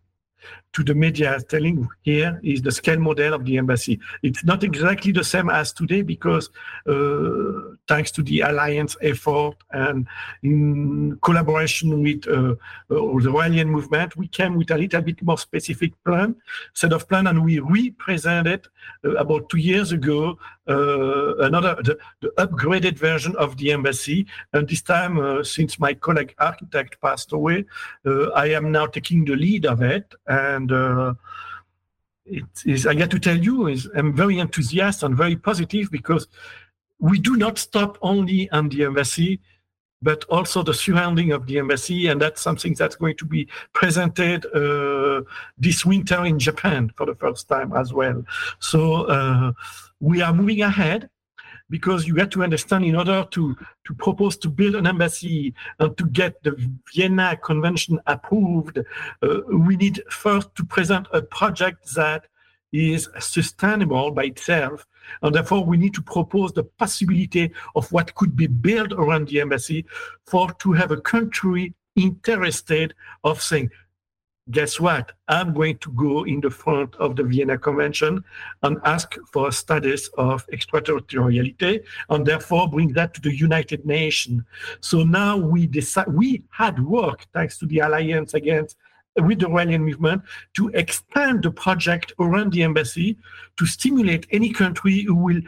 To 0.75 0.83
the 0.83 0.95
media 0.95 1.39
telling 1.49 1.89
here 2.03 2.41
is 2.43 2.61
the 2.61 2.73
scale 2.73 2.99
model 2.99 3.35
of 3.35 3.45
the 3.45 3.59
embassy. 3.59 4.01
It's 4.25 4.45
not 4.45 4.65
exactly 4.65 5.13
the 5.13 5.23
same 5.23 5.49
as 5.49 5.73
today 5.73 6.03
because 6.03 6.51
uh, 6.89 7.77
thanks 7.87 8.11
to 8.13 8.23
the 8.25 8.41
alliance 8.41 8.97
effort 9.01 9.55
and 9.71 10.09
in 10.43 11.17
collaboration 11.23 12.03
with 12.03 12.27
uh, 12.27 12.33
uh, 12.33 12.57
the 12.89 13.31
Raelian 13.31 13.69
movement, 13.69 14.17
we 14.17 14.27
came 14.27 14.57
with 14.57 14.73
a 14.73 14.79
little 14.79 15.01
bit 15.01 15.23
more 15.23 15.39
specific 15.39 15.93
plan, 16.05 16.35
set 16.73 16.93
of 16.93 17.09
plan, 17.09 17.29
and 17.29 17.45
we 17.45 17.61
represented 17.61 18.67
uh, 19.05 19.11
about 19.13 19.49
two 19.51 19.59
years 19.59 19.93
ago 19.93 20.37
uh, 20.67 21.37
another 21.41 21.77
the, 21.83 21.99
the, 22.21 22.29
upgraded 22.39 22.99
version 22.99 23.37
of 23.37 23.57
the 23.59 23.71
embassy. 23.71 24.27
And 24.55 24.67
this 24.67 24.81
time, 24.81 25.19
uh, 25.19 25.45
since 25.45 25.79
my 25.79 25.93
colleague 25.93 26.35
architect 26.39 27.01
passed 27.03 27.33
away, 27.33 27.67
I 28.35 28.47
am 28.47 28.73
now 28.73 28.87
taking 28.87 29.25
the 29.27 29.37
lead 29.37 29.67
of 29.67 29.83
it 29.83 30.15
and 30.27 30.64
uh, 30.73 31.15
it 32.27 32.45
is 32.65 32.87
I 32.87 32.95
got 32.95 33.11
to 33.11 33.19
tell 33.19 33.37
you 33.37 33.69
is 33.69 33.89
I'm 33.95 34.15
very 34.15 34.39
enthusiastic 34.39 35.07
and 35.07 35.17
very 35.17 35.37
positive 35.37 35.91
because 35.91 36.27
we 36.99 37.19
do 37.19 37.37
not 37.37 37.59
stop 37.59 37.99
only 38.03 38.49
on 38.51 38.69
the 38.69 38.85
embassy 38.85 39.41
but 40.05 40.25
also 40.29 40.63
the 40.63 40.75
surrounding 40.75 41.33
of 41.33 41.47
the 41.47 41.59
embassy. 41.59 42.09
And 42.09 42.21
that's 42.21 42.43
something 42.43 42.75
that's 42.75 42.95
going 42.95 43.17
to 43.17 43.25
be 43.25 43.49
presented 43.73 44.45
uh, 44.55 45.23
this 45.57 45.85
winter 45.85 46.27
in 46.27 46.39
Japan 46.39 46.93
for 46.95 47.07
the 47.07 47.15
first 47.15 47.49
time 47.49 47.73
as 47.73 47.93
well. 47.93 48.23
So 48.59 49.05
uh, 49.05 49.53
we 50.01 50.21
are 50.21 50.35
moving 50.35 50.61
ahead 50.61 51.09
because 51.71 52.07
you 52.07 52.15
have 52.17 52.31
to 52.31 52.43
understand 52.43 52.85
in 52.85 52.97
order 52.97 53.27
to, 53.31 53.57
to 53.87 53.95
propose 53.95 54.37
to 54.39 54.49
build 54.49 54.75
an 54.75 54.87
embassy 54.87 55.55
and 55.79 55.97
to 55.97 56.07
get 56.07 56.43
the 56.43 56.55
Vienna 56.95 57.37
Convention 57.37 57.99
approved, 58.07 58.79
uh, 58.79 59.41
we 59.49 59.77
need 59.77 60.03
first 60.11 60.55
to 60.57 60.65
present 60.65 61.07
a 61.13 61.23
project 61.23 61.95
that 61.95 62.27
is 62.73 63.09
sustainable 63.21 64.11
by 64.11 64.25
itself. 64.25 64.87
And 65.23 65.35
therefore, 65.35 65.65
we 65.65 65.77
need 65.77 65.95
to 65.95 66.03
propose 66.03 66.53
the 66.53 66.65
possibility 66.65 67.53
of 67.77 67.91
what 67.93 68.15
could 68.15 68.35
be 68.37 68.47
built 68.47 68.93
around 68.93 69.29
the 69.29 69.41
embassy 69.41 69.85
for 70.27 70.51
to 70.55 70.73
have 70.73 70.91
a 70.91 71.01
country 71.01 71.75
interested 71.97 72.95
of 73.23 73.41
saying, 73.41 73.71
guess 74.51 74.79
what? 74.79 75.13
I'm 75.29 75.55
going 75.55 75.79
to 75.79 75.93
go 75.93 76.25
in 76.25 76.41
the 76.41 76.51
front 76.51 76.95
of 76.97 77.17
the 77.17 77.25
Vienna 77.25 77.57
Convention 77.57 78.23
and 78.63 78.79
ask 78.85 79.17
for 79.33 79.49
a 79.49 79.53
status 79.53 80.09
of 80.19 80.45
extraterritoriality 80.53 81.81
and 82.11 82.27
therefore 82.27 82.69
bring 82.69 82.93
that 82.93 83.15
to 83.15 83.21
the 83.21 83.35
United 83.35 83.87
Nations. 83.87 84.43
So 84.81 85.03
now 85.03 85.37
we 85.37 85.67
decide, 85.67 86.09
we 86.09 86.43
had 86.51 86.85
work 86.85 87.27
thanks 87.33 87.59
to 87.59 87.67
the 87.67 87.79
alliance 87.79 88.35
against 88.35 88.77
with 89.17 89.39
the 89.39 89.47
Raelian 89.47 89.83
movement 89.83 90.23
to 90.55 90.69
expand 90.71 91.45
the 91.45 91.51
project 91.51 92.13
around 92.19 92.53
the 92.53 92.65
embassy 92.65 93.17
to 93.57 93.65
stimulate 93.65 94.27
any 94.31 94.53
country 94.53 95.03
who 95.03 95.15
will, 95.15 95.41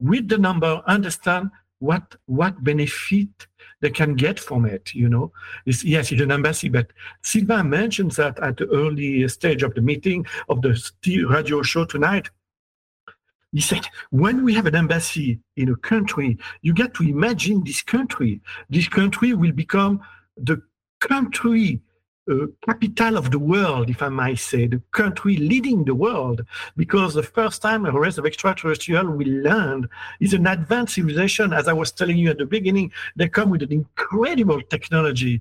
with 0.00 0.28
the 0.28 0.38
number, 0.38 0.82
understand 0.86 1.50
what 1.80 2.16
what 2.26 2.62
benefit 2.62 3.46
they 3.80 3.90
can 3.90 4.14
get 4.14 4.40
from 4.40 4.64
it. 4.64 4.94
You 4.94 5.08
know, 5.08 5.32
it's, 5.66 5.84
yes, 5.84 6.10
it's 6.10 6.20
an 6.20 6.32
embassy, 6.32 6.68
but 6.68 6.92
Sylvain 7.22 7.70
mentions 7.70 8.16
that 8.16 8.38
at 8.40 8.56
the 8.56 8.66
early 8.68 9.26
stage 9.28 9.62
of 9.62 9.74
the 9.74 9.80
meeting 9.80 10.26
of 10.48 10.62
the 10.62 10.80
radio 11.28 11.62
show 11.62 11.84
tonight. 11.84 12.30
He 13.52 13.60
said, 13.62 13.86
when 14.10 14.44
we 14.44 14.52
have 14.54 14.66
an 14.66 14.74
embassy 14.74 15.40
in 15.56 15.70
a 15.70 15.76
country, 15.76 16.36
you 16.60 16.74
get 16.74 16.92
to 16.94 17.02
imagine 17.04 17.64
this 17.64 17.80
country. 17.80 18.42
This 18.68 18.88
country 18.88 19.32
will 19.32 19.52
become 19.52 20.00
the 20.36 20.60
country 21.00 21.80
Uh, 22.30 22.46
capital 22.60 23.16
of 23.16 23.30
the 23.30 23.38
world, 23.38 23.88
if 23.88 24.02
I 24.02 24.10
might 24.10 24.38
say, 24.38 24.66
the 24.66 24.82
country 24.90 25.38
leading 25.38 25.84
the 25.84 25.94
world, 25.94 26.44
because 26.76 27.14
the 27.14 27.22
first 27.22 27.62
time 27.62 27.86
a 27.86 27.92
race 27.92 28.18
of 28.18 28.26
extraterrestrial 28.26 29.10
will 29.10 29.42
land 29.42 29.88
is 30.20 30.34
an 30.34 30.46
advanced 30.46 30.96
civilization. 30.96 31.54
As 31.54 31.68
I 31.68 31.72
was 31.72 31.90
telling 31.90 32.18
you 32.18 32.28
at 32.28 32.36
the 32.36 32.44
beginning, 32.44 32.92
they 33.16 33.28
come 33.28 33.48
with 33.48 33.62
an 33.62 33.72
incredible 33.72 34.60
technology 34.60 35.40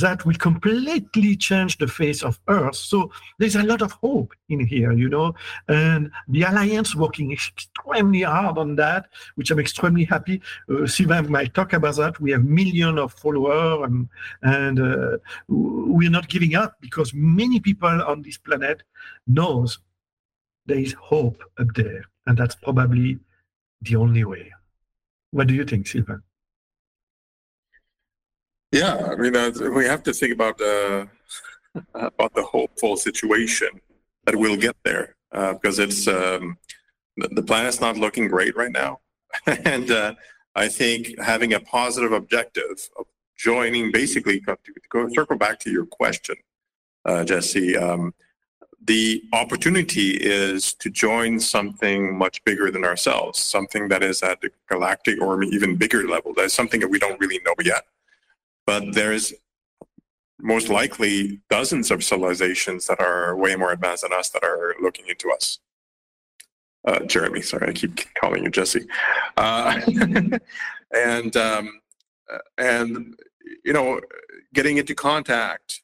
that 0.00 0.24
will 0.24 0.34
completely 0.34 1.36
change 1.36 1.78
the 1.78 1.86
face 1.86 2.22
of 2.22 2.38
Earth. 2.48 2.76
So 2.76 3.10
there's 3.38 3.56
a 3.56 3.62
lot 3.62 3.82
of 3.82 3.92
hope 3.92 4.32
in 4.48 4.66
here, 4.66 4.92
you 4.92 5.08
know, 5.08 5.34
and 5.68 6.10
the 6.28 6.42
Alliance 6.42 6.94
working 6.94 7.32
extremely 7.32 8.22
hard 8.22 8.58
on 8.58 8.76
that, 8.76 9.06
which 9.34 9.50
I'm 9.50 9.58
extremely 9.58 10.04
happy. 10.04 10.42
Uh, 10.70 10.86
Sylvain 10.86 11.30
might 11.30 11.54
talk 11.54 11.72
about 11.72 11.96
that. 11.96 12.20
We 12.20 12.30
have 12.32 12.44
millions 12.44 12.98
of 12.98 13.12
followers 13.12 13.86
and, 13.86 14.08
and 14.42 14.80
uh, 14.80 15.18
we're 15.48 16.10
not 16.10 16.28
giving 16.28 16.54
up 16.54 16.76
because 16.80 17.12
many 17.14 17.60
people 17.60 17.88
on 17.88 18.22
this 18.22 18.38
planet 18.38 18.82
knows 19.26 19.78
there 20.66 20.78
is 20.78 20.92
hope 20.94 21.42
up 21.58 21.68
there. 21.74 22.04
And 22.26 22.36
that's 22.36 22.54
probably 22.54 23.18
the 23.82 23.96
only 23.96 24.24
way. 24.24 24.52
What 25.32 25.46
do 25.46 25.54
you 25.54 25.64
think, 25.64 25.86
Sylvain? 25.86 26.22
Yeah, 28.72 28.94
I 29.10 29.16
mean, 29.16 29.34
uh, 29.34 29.50
we 29.74 29.84
have 29.86 30.02
to 30.04 30.12
think 30.12 30.32
about 30.32 30.60
uh, 30.60 31.06
about 31.94 32.34
the 32.34 32.42
hopeful 32.42 32.96
situation 32.96 33.68
that 34.26 34.36
we'll 34.36 34.56
get 34.56 34.76
there 34.84 35.16
uh, 35.32 35.54
because 35.54 35.80
it's 35.80 36.06
um, 36.06 36.56
the 37.16 37.42
planet's 37.42 37.80
not 37.80 37.96
looking 37.96 38.28
great 38.28 38.54
right 38.56 38.70
now, 38.70 39.00
and 39.46 39.90
uh, 39.90 40.14
I 40.54 40.68
think 40.68 41.18
having 41.18 41.54
a 41.54 41.60
positive 41.60 42.12
objective 42.12 42.88
of 42.96 43.06
joining, 43.36 43.90
basically, 43.90 44.38
to 44.40 44.56
go 44.88 45.08
circle 45.14 45.36
back 45.36 45.58
to 45.60 45.70
your 45.70 45.86
question, 45.86 46.36
uh, 47.06 47.24
Jesse. 47.24 47.76
Um, 47.76 48.14
the 48.82 49.22
opportunity 49.32 50.12
is 50.12 50.72
to 50.74 50.90
join 50.90 51.38
something 51.40 52.16
much 52.16 52.42
bigger 52.44 52.70
than 52.70 52.84
ourselves, 52.84 53.38
something 53.38 53.88
that 53.88 54.02
is 54.02 54.22
at 54.22 54.40
the 54.40 54.50
galactic 54.70 55.20
or 55.20 55.42
even 55.42 55.76
bigger 55.76 56.08
level. 56.08 56.32
That's 56.34 56.54
something 56.54 56.80
that 56.80 56.88
we 56.88 56.98
don't 56.98 57.20
really 57.20 57.40
know 57.44 57.54
yet 57.62 57.84
but 58.70 58.94
there's 58.94 59.34
most 60.40 60.68
likely 60.68 61.40
dozens 61.50 61.90
of 61.90 62.04
civilizations 62.04 62.86
that 62.86 63.00
are 63.00 63.36
way 63.36 63.56
more 63.56 63.72
advanced 63.72 64.04
than 64.04 64.12
us 64.12 64.30
that 64.30 64.44
are 64.44 64.76
looking 64.80 65.06
into 65.08 65.28
us. 65.32 65.58
Uh, 66.86 67.00
Jeremy, 67.00 67.42
sorry, 67.42 67.70
I 67.70 67.72
keep 67.72 67.98
calling 68.14 68.44
you 68.44 68.50
Jesse. 68.50 68.86
Uh, 69.36 69.80
and 70.94 71.36
um, 71.36 71.80
and 72.58 73.16
you 73.64 73.72
know, 73.72 74.00
getting 74.54 74.76
into 74.76 74.94
contact 74.94 75.82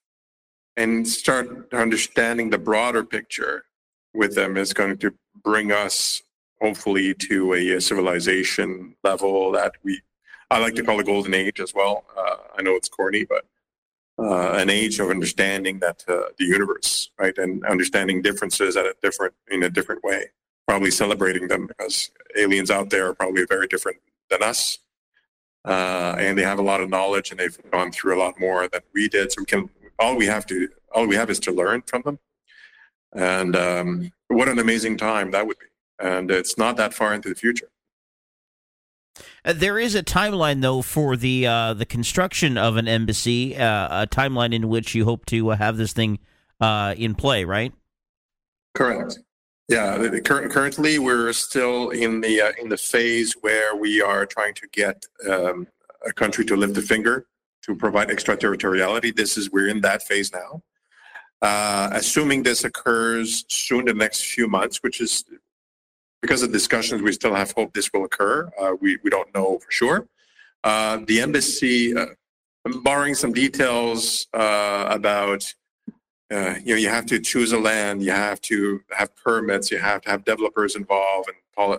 and 0.76 1.09
start 1.09 1.74
understanding 1.74 2.51
the 2.51 2.59
broader 2.70 3.03
picture 3.03 3.64
with 4.14 4.37
them 4.37 4.57
is 4.57 4.72
going 4.72 4.97
to 4.99 5.12
bring 5.43 5.72
us 5.72 6.22
hopefully 6.62 7.14
to 7.14 7.53
a 7.53 7.80
civilization 7.80 8.95
level 9.03 9.51
that 9.51 9.72
we 9.82 10.01
I 10.51 10.59
like 10.59 10.74
to 10.76 10.82
call 10.82 10.97
the 10.97 11.05
golden 11.05 11.34
age 11.34 11.61
as 11.61 11.74
well. 11.74 12.05
Uh, 12.16 12.36
I 12.57 12.62
know 12.62 12.76
it's 12.76 12.88
corny, 12.88 13.24
but 13.24 13.47
uh, 14.18 14.53
an 14.53 14.70
age 14.70 14.99
of 15.01 15.11
understanding 15.11 15.80
that 15.80 16.05
uh, 16.09 16.28
the 16.38 16.44
universe, 16.44 17.11
right, 17.18 17.36
and 17.36 17.64
understanding 17.66 18.22
differences 18.22 18.76
at 18.76 18.86
a 18.86 18.94
different 19.03 19.34
in 19.49 19.62
a 19.62 19.70
different 19.70 20.05
way. 20.05 20.26
Probably 20.66 20.90
celebrating 20.90 21.49
them 21.49 21.66
because 21.66 22.11
aliens 22.36 22.70
out 22.70 22.90
there 22.90 23.09
are 23.09 23.14
probably 23.14 23.44
very 23.44 23.66
different 23.66 23.99
than 24.30 24.42
us, 24.42 24.78
uh, 25.64 26.16
and 26.18 26.38
they 26.38 26.42
have 26.42 26.59
a 26.59 26.62
lot 26.62 26.80
of 26.80 26.88
knowledge 26.88 27.30
and 27.30 27.38
they've 27.40 27.59
gone 27.70 27.92
through 27.92 28.16
a 28.16 28.20
lot 28.20 28.38
more 28.40 28.68
than 28.68 28.80
we 28.94 29.09
did. 29.09 29.32
So 29.32 29.42
we 29.42 29.47
can 29.47 29.68
all 29.99 30.16
we 30.16 30.26
have 30.26 30.47
to 30.47 30.68
all 30.94 31.07
we 31.07 31.16
have 31.16 31.30
is 31.30 31.40
to 31.40 31.53
learn 31.53 31.82
from 31.86 32.03
them. 32.03 32.18
And 33.12 33.57
um, 33.57 34.12
what 34.28 34.49
an 34.49 34.59
amazing 34.59 34.97
time 34.97 35.30
that 35.32 35.47
would 35.47 35.59
be! 35.59 35.66
And 35.99 36.30
it's 36.30 36.57
not 36.57 36.76
that 36.76 36.94
far 36.94 37.14
into 37.14 37.28
the 37.28 37.34
future. 37.34 37.68
Uh, 39.45 39.53
there 39.53 39.79
is 39.79 39.95
a 39.95 40.03
timeline, 40.03 40.61
though, 40.61 40.83
for 40.83 41.17
the 41.17 41.47
uh, 41.47 41.75
the 41.75 41.87
construction 41.87 42.59
of 42.59 42.77
an 42.77 42.89
embassy. 42.89 43.57
Uh, 43.57 44.03
a 44.03 44.07
timeline 44.07 44.53
in 44.53 44.69
which 44.69 44.95
you 44.95 45.05
hope 45.05 45.27
to 45.27 45.51
uh, 45.51 45.57
have 45.57 45.77
this 45.77 45.93
thing 45.93 46.19
uh, 46.61 46.95
in 46.97 47.14
play, 47.14 47.45
right? 47.45 47.73
Correct. 48.75 49.19
Yeah. 49.69 50.09
Cur- 50.25 50.49
currently, 50.49 50.99
we're 50.99 51.33
still 51.33 51.91
in 51.91 52.21
the 52.21 52.41
uh, 52.41 52.53
in 52.61 52.69
the 52.69 52.77
phase 52.77 53.35
where 53.41 53.75
we 53.77 54.03
are 54.03 54.27
trying 54.27 54.55
to 54.55 54.69
get 54.73 55.05
um, 55.29 55.67
a 56.05 56.12
country 56.12 56.45
to 56.47 56.57
lift 56.57 56.77
a 56.77 56.83
finger 56.83 57.27
to 57.62 57.75
provide 57.75 58.11
extraterritoriality. 58.11 59.11
This 59.11 59.37
is 59.37 59.51
we're 59.51 59.69
in 59.69 59.81
that 59.81 60.03
phase 60.03 60.33
now. 60.33 60.62
assuming 61.93 62.43
this 62.43 62.64
occurs 62.64 63.45
soon, 63.49 63.85
the 63.87 63.95
next 63.95 64.25
few 64.25 64.47
months, 64.49 64.83
which 64.83 65.01
is 65.01 65.25
because 66.23 66.43
of 66.43 66.53
discussions, 66.53 67.03
we 67.03 67.12
still 67.12 67.35
have 67.35 67.53
hope 67.53 67.73
this 67.73 67.93
will 67.93 68.05
occur. 68.05 68.51
Uh, 68.61 68.73
we, 68.81 68.99
we 69.03 69.11
don't 69.11 69.33
know 69.35 69.59
for 69.59 69.71
sure. 69.71 70.09
Uh, 70.64 70.99
the 71.07 71.21
embassy, 71.21 71.97
uh, 71.97 72.07
barring 72.83 73.14
some 73.14 73.33
details 73.33 74.27
uh, 74.35 74.87
about, 74.91 75.55
uh, 76.33 76.55
you 76.64 76.75
know, 76.75 76.81
you 76.81 76.89
have 76.89 77.07
to 77.07 77.21
choose 77.21 77.53
a 77.53 77.59
land, 77.59 78.03
you 78.03 78.11
have 78.11 78.41
to 78.41 78.81
have 78.91 79.14
permits, 79.17 79.71
you 79.71 79.79
have 79.79 80.03
to 80.03 80.11
have 80.11 80.25
developers 80.25 80.75
involved, 80.75 81.29
and 81.29 81.37
uh, 81.73 81.77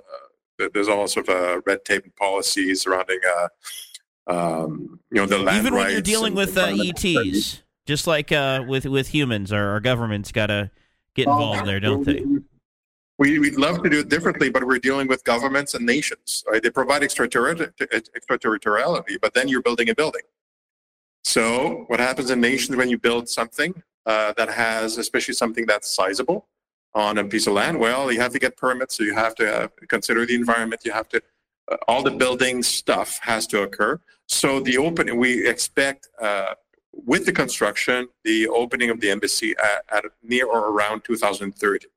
there's 0.73 0.87
all 0.87 1.07
sort 1.07 1.27
of 1.27 1.61
red 1.65 1.83
tape 1.83 2.03
and 2.03 2.15
policies 2.15 2.81
surrounding, 2.81 3.19
um, 4.27 4.99
you 5.11 5.17
know, 5.17 5.25
the 5.25 5.37
land 5.37 5.59
Even 5.59 5.73
when 5.73 5.91
you're 5.91 6.01
dealing 6.01 6.33
with 6.33 6.57
ETs. 6.57 7.61
Just 7.85 8.05
like 8.05 8.33
uh, 8.33 8.65
with 8.67 8.85
with 8.85 9.07
humans, 9.07 9.53
our, 9.53 9.69
our 9.69 9.79
government's 9.79 10.33
got 10.33 10.47
to 10.47 10.69
get 11.15 11.27
involved 11.27 11.65
there, 11.65 11.79
don't 11.79 12.03
they? 12.05 12.23
We, 13.19 13.39
we'd 13.39 13.55
love 13.55 13.81
to 13.81 13.89
do 13.89 13.99
it 14.01 14.09
differently, 14.09 14.49
but 14.49 14.63
we're 14.63 14.77
dealing 14.77 15.07
with 15.07 15.23
governments 15.23 15.73
and 15.73 15.85
nations. 15.85 16.43
Right? 16.47 16.61
They 16.61 16.69
provide 16.69 17.01
extraterritor- 17.01 17.73
extraterritoriality, 18.15 19.17
but 19.21 19.33
then 19.33 19.47
you're 19.47 19.63
building 19.63 19.89
a 19.89 19.95
building. 19.95 20.21
So, 21.23 21.85
what 21.87 21.99
happens 21.99 22.29
in 22.29 22.39
nations 22.39 22.77
when 22.77 22.89
you 22.89 22.97
build 22.97 23.27
something 23.27 23.81
uh, 24.05 24.33
that 24.37 24.49
has, 24.49 24.97
especially 24.97 25.33
something 25.33 25.65
that's 25.65 25.93
sizable 25.93 26.47
on 26.93 27.17
a 27.17 27.23
piece 27.23 27.47
of 27.47 27.53
land? 27.53 27.79
Well, 27.79 28.11
you 28.11 28.21
have 28.21 28.31
to 28.33 28.39
get 28.39 28.55
permits, 28.55 28.95
so 28.97 29.03
you 29.03 29.15
have 29.15 29.35
to 29.35 29.63
uh, 29.63 29.67
consider 29.89 30.25
the 30.25 30.35
environment. 30.35 30.83
You 30.85 30.91
have 30.93 31.09
to, 31.09 31.21
uh, 31.71 31.77
all 31.87 32.03
the 32.03 32.11
building 32.11 32.61
stuff 32.61 33.19
has 33.23 33.47
to 33.47 33.63
occur. 33.63 33.99
So, 34.27 34.59
the 34.59 34.77
open, 34.77 35.17
we 35.17 35.47
expect 35.47 36.07
uh, 36.21 36.53
with 36.93 37.25
the 37.25 37.33
construction, 37.33 38.07
the 38.23 38.47
opening 38.47 38.91
of 38.91 39.01
the 39.01 39.09
embassy 39.09 39.55
at, 39.57 39.83
at 39.91 40.05
near 40.21 40.45
or 40.45 40.69
around 40.69 41.03
2030 41.03 41.87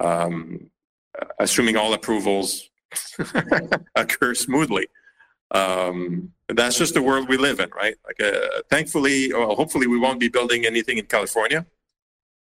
um, 0.00 0.70
assuming 1.38 1.76
all 1.76 1.92
approvals 1.94 2.70
occur 3.96 4.34
smoothly. 4.34 4.88
Um, 5.50 6.32
that's 6.48 6.78
just 6.78 6.94
the 6.94 7.02
world 7.02 7.28
we 7.28 7.36
live 7.36 7.60
in, 7.60 7.70
right? 7.70 7.96
Like, 8.04 8.20
uh, 8.20 8.62
thankfully, 8.70 9.32
well, 9.32 9.54
hopefully, 9.54 9.86
we 9.86 9.98
won't 9.98 10.20
be 10.20 10.28
building 10.28 10.64
anything 10.66 10.98
in 10.98 11.06
California 11.06 11.66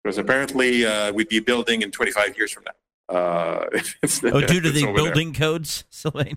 because 0.03 0.19
apparently 0.19 0.87
uh, 0.87 1.13
we'd 1.13 1.29
be 1.29 1.41
building 1.41 1.83
in 1.83 1.91
25 1.91 2.37
years 2.37 2.53
from 2.53 2.65
now. 2.65 3.15
Uh, 3.15 3.67
oh, 4.25 4.41
due 4.41 4.61
to 4.61 4.71
the 4.71 4.93
building 4.95 5.33
there. 5.33 5.41
codes, 5.41 5.85
Sylvain. 5.91 6.37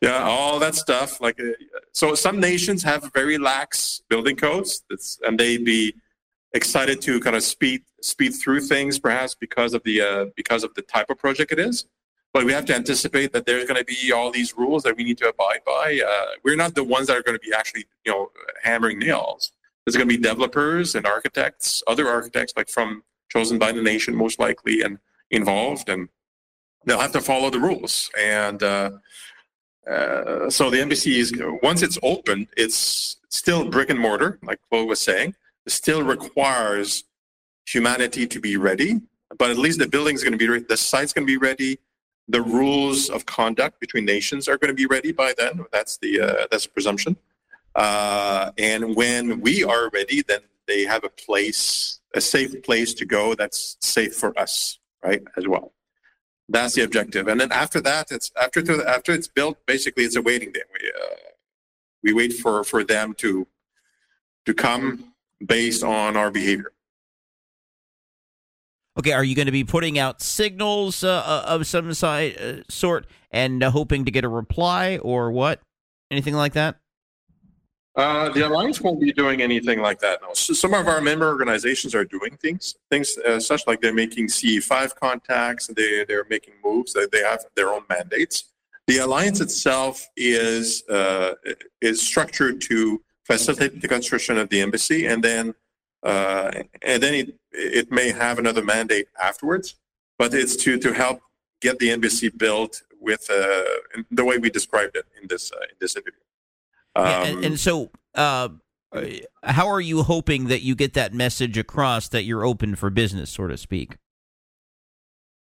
yeah, 0.00 0.22
all 0.22 0.58
that 0.58 0.74
stuff. 0.74 1.20
Like, 1.20 1.40
uh, 1.40 1.52
so 1.92 2.14
some 2.14 2.40
nations 2.40 2.82
have 2.82 3.10
very 3.14 3.38
lax 3.38 4.02
building 4.08 4.36
codes, 4.36 4.82
and 5.22 5.38
they'd 5.38 5.64
be 5.64 5.94
excited 6.52 7.00
to 7.02 7.20
kind 7.20 7.36
of 7.36 7.42
speed 7.42 7.82
speed 8.02 8.30
through 8.30 8.60
things, 8.60 8.98
perhaps 8.98 9.34
because 9.34 9.74
of 9.74 9.82
the 9.84 10.00
uh, 10.00 10.24
because 10.36 10.64
of 10.64 10.74
the 10.74 10.82
type 10.82 11.10
of 11.10 11.18
project 11.18 11.52
it 11.52 11.58
is. 11.58 11.86
But 12.32 12.44
we 12.44 12.52
have 12.52 12.64
to 12.66 12.74
anticipate 12.74 13.32
that 13.32 13.44
there's 13.44 13.64
going 13.64 13.78
to 13.78 13.84
be 13.84 14.12
all 14.12 14.30
these 14.30 14.56
rules 14.56 14.84
that 14.84 14.96
we 14.96 15.02
need 15.02 15.18
to 15.18 15.28
abide 15.28 15.60
by. 15.66 16.00
Uh, 16.06 16.26
we're 16.44 16.56
not 16.56 16.76
the 16.76 16.84
ones 16.84 17.08
that 17.08 17.16
are 17.16 17.22
going 17.22 17.36
to 17.36 17.44
be 17.44 17.52
actually, 17.52 17.86
you 18.04 18.12
know, 18.12 18.30
hammering 18.62 19.00
nails. 19.00 19.50
There's 19.84 19.96
going 19.96 20.08
to 20.08 20.16
be 20.16 20.22
developers 20.22 20.94
and 20.94 21.06
architects, 21.06 21.82
other 21.88 22.06
architects, 22.06 22.52
like 22.56 22.68
from 22.68 23.02
chosen 23.30 23.58
by 23.58 23.72
the 23.72 23.82
nation, 23.82 24.14
most 24.14 24.38
likely, 24.38 24.82
and 24.82 24.98
involved, 25.30 25.88
and 25.88 26.08
they'll 26.84 27.00
have 27.00 27.12
to 27.12 27.20
follow 27.20 27.50
the 27.50 27.58
rules. 27.58 28.10
And 28.16 28.62
uh, 28.62 28.90
uh, 29.90 30.50
so 30.50 30.70
the 30.70 30.80
embassy 30.80 31.18
is 31.18 31.32
once 31.62 31.82
it's 31.82 31.98
open, 32.02 32.46
it's 32.56 33.16
still 33.28 33.64
brick 33.64 33.90
and 33.90 33.98
mortar, 33.98 34.38
like 34.42 34.60
Claude 34.68 34.88
was 34.88 35.00
saying 35.00 35.34
still 35.66 36.02
requires 36.02 37.04
humanity 37.66 38.26
to 38.26 38.40
be 38.40 38.56
ready, 38.56 39.00
but 39.38 39.50
at 39.50 39.58
least 39.58 39.78
the 39.78 39.88
building's 39.88 40.22
going 40.22 40.32
to 40.32 40.38
be 40.38 40.48
ready, 40.48 40.64
the 40.68 40.76
site's 40.76 41.12
going 41.12 41.26
to 41.26 41.30
be 41.32 41.36
ready, 41.36 41.78
the 42.28 42.42
rules 42.42 43.10
of 43.10 43.26
conduct 43.26 43.80
between 43.80 44.04
nations 44.04 44.48
are 44.48 44.56
going 44.56 44.68
to 44.68 44.74
be 44.74 44.86
ready 44.86 45.12
by 45.12 45.34
then. 45.36 45.64
That's 45.72 45.98
the 45.98 46.20
uh, 46.20 46.46
that's 46.50 46.66
presumption. 46.66 47.16
Uh, 47.74 48.50
and 48.58 48.96
when 48.96 49.40
we 49.40 49.64
are 49.64 49.90
ready, 49.90 50.22
then 50.22 50.40
they 50.66 50.84
have 50.84 51.04
a 51.04 51.08
place, 51.08 52.00
a 52.14 52.20
safe 52.20 52.62
place 52.62 52.94
to 52.94 53.04
go 53.04 53.34
that's 53.34 53.76
safe 53.80 54.14
for 54.14 54.36
us, 54.38 54.78
right, 55.04 55.22
as 55.36 55.46
well. 55.46 55.72
That's 56.48 56.74
the 56.74 56.82
objective. 56.82 57.28
And 57.28 57.40
then 57.40 57.52
after 57.52 57.80
that, 57.82 58.10
it's 58.10 58.30
after 58.40 58.60
after 58.88 59.12
it's 59.12 59.28
built, 59.28 59.58
basically 59.66 60.04
it's 60.04 60.16
a 60.16 60.22
waiting 60.22 60.52
game. 60.52 60.64
We 60.80 60.88
uh, 60.88 61.16
we 62.02 62.12
wait 62.12 62.32
for 62.32 62.64
for 62.64 62.82
them 62.84 63.14
to 63.14 63.46
to 64.46 64.54
come 64.54 65.09
based 65.44 65.82
on 65.82 66.16
our 66.16 66.30
behavior. 66.30 66.72
Okay, 68.98 69.12
are 69.12 69.24
you 69.24 69.34
going 69.34 69.46
to 69.46 69.52
be 69.52 69.64
putting 69.64 69.98
out 69.98 70.20
signals 70.20 71.04
uh, 71.04 71.22
uh 71.24 71.44
of 71.46 71.66
some 71.66 71.92
side, 71.94 72.36
uh, 72.38 72.62
sort 72.68 73.06
and 73.30 73.62
uh, 73.62 73.70
hoping 73.70 74.04
to 74.04 74.10
get 74.10 74.24
a 74.24 74.28
reply 74.28 74.98
or 74.98 75.30
what? 75.30 75.60
Anything 76.10 76.34
like 76.34 76.54
that? 76.54 76.76
Uh, 77.96 78.28
the 78.30 78.46
alliance 78.46 78.80
won't 78.80 79.00
be 79.00 79.12
doing 79.12 79.42
anything 79.42 79.80
like 79.80 79.98
that. 80.00 80.20
No. 80.22 80.28
So 80.32 80.54
some 80.54 80.74
of 80.74 80.86
our 80.86 81.00
member 81.00 81.28
organizations 81.28 81.94
are 81.94 82.04
doing 82.04 82.36
things, 82.36 82.76
things 82.90 83.16
uh, 83.18 83.40
such 83.40 83.66
like 83.66 83.80
they're 83.80 83.92
making 83.92 84.28
CE5 84.28 84.94
contacts. 84.94 85.66
They 85.66 86.04
they're 86.04 86.26
making 86.30 86.54
moves. 86.64 86.92
They 86.92 87.06
they 87.10 87.22
have 87.22 87.44
their 87.56 87.70
own 87.70 87.82
mandates. 87.88 88.44
The 88.86 88.98
alliance 88.98 89.40
itself 89.40 90.06
is 90.16 90.82
uh, 90.88 91.34
is 91.80 92.00
structured 92.00 92.60
to 92.62 93.02
facilitate 93.24 93.80
the 93.80 93.88
construction 93.88 94.38
of 94.38 94.48
the 94.48 94.60
embassy, 94.60 95.06
and 95.06 95.22
then 95.22 95.54
uh, 96.02 96.50
and 96.82 97.02
then 97.02 97.14
it 97.14 97.34
it 97.52 97.90
may 97.90 98.10
have 98.10 98.38
another 98.38 98.64
mandate 98.64 99.06
afterwards. 99.22 99.76
But 100.18 100.34
it's 100.34 100.56
to 100.56 100.78
to 100.78 100.92
help 100.92 101.20
get 101.60 101.78
the 101.78 101.90
embassy 101.90 102.28
built 102.28 102.82
with 103.00 103.28
uh, 103.30 104.02
the 104.10 104.24
way 104.24 104.38
we 104.38 104.50
described 104.50 104.96
it 104.96 105.06
in 105.20 105.28
this 105.28 105.52
uh, 105.52 105.60
in 105.62 105.76
this 105.80 105.96
interview. 105.96 106.20
Um, 106.96 107.06
yeah, 107.06 107.24
and, 107.24 107.44
and, 107.44 107.60
so. 107.60 107.90
Uh, 108.14 108.48
how 109.44 109.68
are 109.68 109.80
you 109.80 110.02
hoping 110.02 110.48
that 110.48 110.62
you 110.62 110.74
get 110.74 110.94
that 110.94 111.14
message 111.14 111.56
across 111.56 112.08
that 112.08 112.24
you're 112.24 112.44
open 112.44 112.74
for 112.74 112.90
business, 112.90 113.30
so 113.30 113.46
to 113.46 113.56
speak? 113.56 113.96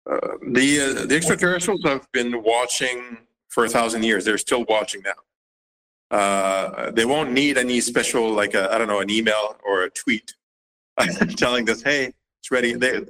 Uh, 0.10 0.20
the 0.54 0.80
uh, 0.80 1.06
the 1.06 1.16
extraterrestrials 1.16 1.84
have 1.84 2.10
been 2.12 2.44
watching 2.44 3.18
for 3.50 3.66
a 3.66 3.70
thousand 3.70 4.04
years. 4.04 4.24
They're 4.24 4.38
still 4.38 4.64
watching 4.70 5.02
now. 5.02 5.12
Uh, 6.12 6.92
they 6.92 7.06
won't 7.06 7.32
need 7.32 7.58
any 7.58 7.82
special, 7.82 8.32
like 8.32 8.56
I 8.56 8.78
don't 8.78 8.88
know, 8.88 9.00
an 9.00 9.10
email 9.10 9.58
or 9.66 9.84
a 9.84 9.90
tweet 9.90 10.34
telling 11.36 11.70
us, 11.70 11.82
"Hey, 11.82 12.14
it's 12.40 12.52
ready." 12.52 12.74
They 12.74 13.02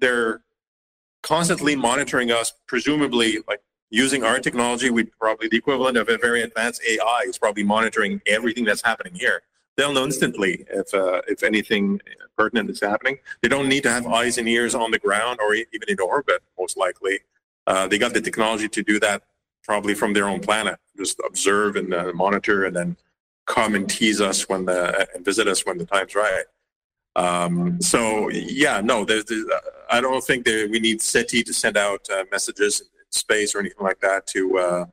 they're 0.00 0.42
constantly 1.22 1.74
monitoring 1.74 2.30
us, 2.30 2.52
presumably 2.68 3.38
like 3.48 3.60
using 3.90 4.22
our 4.22 4.38
technology. 4.38 4.90
We 4.90 5.04
probably 5.04 5.48
the 5.48 5.56
equivalent 5.56 5.96
of 5.96 6.08
a 6.08 6.18
very 6.18 6.42
advanced 6.42 6.82
AI 6.88 7.24
is 7.26 7.36
probably 7.36 7.64
monitoring 7.64 8.20
everything 8.26 8.64
that's 8.64 8.82
happening 8.82 9.14
here. 9.14 9.42
They'll 9.76 9.92
know 9.92 10.04
instantly 10.04 10.64
if 10.70 10.94
uh, 10.94 11.22
if 11.26 11.42
anything 11.42 12.00
pertinent 12.38 12.70
is 12.70 12.80
happening. 12.80 13.18
They 13.42 13.48
don't 13.48 13.68
need 13.68 13.82
to 13.82 13.90
have 13.90 14.06
eyes 14.06 14.38
and 14.38 14.48
ears 14.48 14.74
on 14.74 14.92
the 14.92 14.98
ground 15.00 15.40
or 15.40 15.54
even 15.54 15.88
in 15.88 16.00
orbit. 16.00 16.42
Most 16.58 16.76
likely, 16.76 17.20
uh, 17.66 17.88
they 17.88 17.98
got 17.98 18.14
the 18.14 18.20
technology 18.20 18.68
to 18.68 18.82
do 18.82 19.00
that 19.00 19.24
probably 19.66 19.94
from 19.94 20.12
their 20.12 20.28
own 20.28 20.40
planet. 20.40 20.78
Just 20.96 21.20
observe 21.26 21.76
and 21.76 21.92
uh, 21.92 22.12
monitor, 22.14 22.64
and 22.64 22.74
then 22.74 22.96
come 23.46 23.74
and 23.74 23.88
tease 23.88 24.20
us 24.20 24.48
when 24.48 24.64
the 24.64 25.06
and 25.14 25.24
visit 25.24 25.48
us 25.48 25.66
when 25.66 25.78
the 25.78 25.84
time's 25.84 26.14
right. 26.14 26.44
Um, 27.16 27.80
so 27.80 28.28
yeah, 28.30 28.80
no, 28.80 29.04
there's, 29.04 29.24
there's, 29.24 29.46
I 29.90 30.00
don't 30.00 30.22
think 30.22 30.44
that 30.44 30.68
we 30.70 30.78
need 30.78 31.00
SETI 31.00 31.42
to 31.44 31.52
send 31.52 31.76
out 31.76 32.06
uh, 32.10 32.24
messages 32.30 32.80
in 32.80 32.86
space 33.10 33.54
or 33.54 33.60
anything 33.60 33.84
like 33.84 34.00
that 34.00 34.26
to 34.28 34.58
uh, 34.58 34.84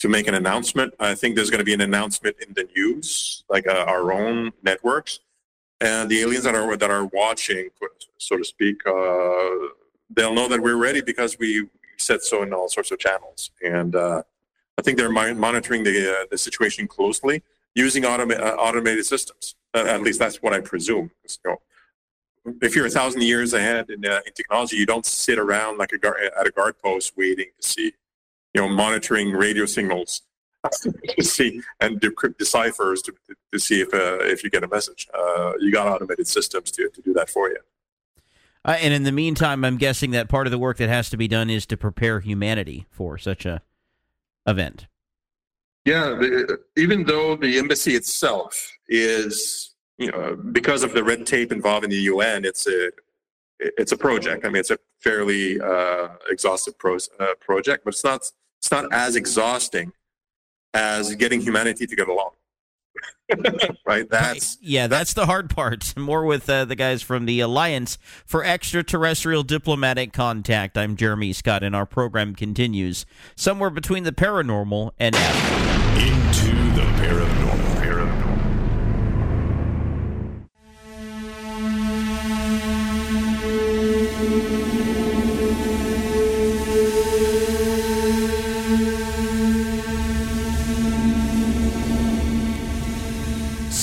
to 0.00 0.08
make 0.08 0.26
an 0.26 0.34
announcement. 0.34 0.94
I 1.00 1.14
think 1.14 1.34
there's 1.34 1.50
going 1.50 1.60
to 1.60 1.64
be 1.64 1.74
an 1.74 1.80
announcement 1.80 2.36
in 2.46 2.54
the 2.54 2.68
news, 2.76 3.44
like 3.48 3.66
uh, 3.66 3.84
our 3.86 4.12
own 4.12 4.52
networks, 4.62 5.20
and 5.80 6.08
the 6.08 6.20
aliens 6.20 6.44
that 6.44 6.54
are 6.54 6.76
that 6.76 6.90
are 6.90 7.06
watching, 7.06 7.70
so 8.18 8.36
to 8.36 8.44
speak, 8.44 8.86
uh, 8.86 9.68
they'll 10.10 10.34
know 10.34 10.48
that 10.48 10.60
we're 10.60 10.76
ready 10.76 11.02
because 11.02 11.38
we 11.38 11.68
said 11.98 12.22
so 12.22 12.42
in 12.42 12.52
all 12.52 12.68
sorts 12.68 12.90
of 12.90 12.98
channels. 12.98 13.50
And 13.62 13.94
uh, 13.94 14.22
I 14.78 14.82
think 14.82 14.98
they're 14.98 15.10
monitoring 15.10 15.84
the, 15.84 16.10
uh, 16.10 16.26
the 16.30 16.38
situation 16.38 16.86
closely 16.86 17.42
using 17.74 18.04
automa- 18.04 18.40
uh, 18.40 18.56
automated 18.56 19.06
systems. 19.06 19.56
at 19.74 20.02
least 20.02 20.18
that's 20.18 20.42
what 20.42 20.52
I 20.52 20.60
presume. 20.60 21.10
Know, 21.44 21.58
if 22.60 22.76
you're 22.76 22.86
a 22.86 22.90
thousand 22.90 23.22
years 23.22 23.54
ahead 23.54 23.90
in, 23.90 24.04
uh, 24.04 24.20
in 24.26 24.32
technology, 24.32 24.76
you 24.76 24.86
don't 24.86 25.06
sit 25.06 25.38
around 25.38 25.78
like 25.78 25.92
a 25.92 25.98
guard, 25.98 26.18
at 26.38 26.46
a 26.46 26.50
guard 26.50 26.78
post 26.78 27.16
waiting 27.16 27.46
to 27.60 27.68
see, 27.68 27.92
you 28.52 28.60
know, 28.60 28.68
monitoring 28.68 29.32
radio 29.32 29.66
signals 29.66 30.22
to 30.72 31.24
see 31.24 31.62
and 31.80 32.00
decrypt 32.00 32.38
deciphers 32.38 33.02
to, 33.02 33.12
to 33.52 33.58
see 33.58 33.80
if 33.80 33.92
uh, 33.92 34.18
if 34.20 34.42
you 34.42 34.50
get 34.50 34.64
a 34.64 34.68
message. 34.68 35.08
Uh, 35.12 35.52
you 35.60 35.70
got 35.70 35.86
automated 35.86 36.26
systems 36.26 36.70
to, 36.70 36.88
to 36.90 37.02
do 37.02 37.12
that 37.12 37.28
for 37.28 37.48
you. 37.48 37.58
Uh, 38.64 38.76
and 38.80 38.94
in 38.94 39.02
the 39.02 39.12
meantime, 39.12 39.64
I'm 39.64 39.76
guessing 39.76 40.12
that 40.12 40.28
part 40.28 40.46
of 40.46 40.50
the 40.50 40.58
work 40.58 40.78
that 40.78 40.88
has 40.88 41.10
to 41.10 41.16
be 41.16 41.28
done 41.28 41.50
is 41.50 41.66
to 41.66 41.76
prepare 41.76 42.20
humanity 42.20 42.86
for 42.90 43.18
such 43.18 43.44
a 43.44 43.62
event. 44.46 44.86
Yeah, 45.84 46.16
the, 46.18 46.60
even 46.76 47.04
though 47.04 47.36
the 47.36 47.58
embassy 47.58 47.94
itself 47.94 48.72
is, 48.88 49.74
you 49.98 50.10
know, 50.10 50.34
because 50.34 50.82
of 50.82 50.94
the 50.94 51.04
red 51.04 51.26
tape 51.26 51.52
involved 51.52 51.84
in 51.84 51.90
the 51.90 51.96
UN, 51.96 52.44
it's 52.46 52.66
a 52.66 52.90
it's 53.60 53.92
a 53.92 53.96
project. 53.96 54.44
I 54.44 54.48
mean, 54.48 54.60
it's 54.60 54.70
a 54.70 54.78
fairly 55.00 55.60
uh, 55.60 56.08
exhaustive 56.30 56.78
pro- 56.78 56.98
uh, 57.20 57.34
project, 57.40 57.84
but 57.84 57.92
it's 57.94 58.04
not 58.04 58.30
it's 58.58 58.70
not 58.70 58.92
as 58.92 59.14
exhausting 59.14 59.92
as 60.72 61.14
getting 61.14 61.40
humanity 61.40 61.86
to 61.86 61.94
get 61.94 62.08
along. 62.08 62.30
right? 63.86 64.08
That's 64.08 64.58
yeah, 64.62 64.86
that's 64.86 65.14
the 65.14 65.26
hard 65.26 65.50
part. 65.50 65.96
More 65.96 66.24
with 66.24 66.48
uh, 66.48 66.64
the 66.64 66.76
guys 66.76 67.02
from 67.02 67.26
the 67.26 67.40
Alliance 67.40 67.98
for 68.26 68.44
Extraterrestrial 68.44 69.42
Diplomatic 69.42 70.12
Contact. 70.12 70.76
I'm 70.76 70.96
Jeremy 70.96 71.32
Scott, 71.32 71.62
and 71.62 71.74
our 71.74 71.86
program 71.86 72.34
continues 72.34 73.06
somewhere 73.36 73.70
between 73.70 74.04
the 74.04 74.12
paranormal 74.12 74.90
and 74.98 75.14
Into 75.14 76.52
the 76.74 76.82
paranormal. 76.82 77.34
paranormal. 77.34 77.43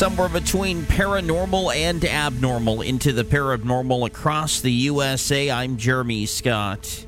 Somewhere 0.01 0.29
between 0.29 0.81
paranormal 0.81 1.75
and 1.75 2.03
abnormal 2.03 2.81
into 2.81 3.13
the 3.13 3.23
paranormal 3.23 4.07
across 4.07 4.59
the 4.59 4.71
USA. 4.71 5.51
I'm 5.51 5.77
Jeremy 5.77 6.25
Scott. 6.25 7.05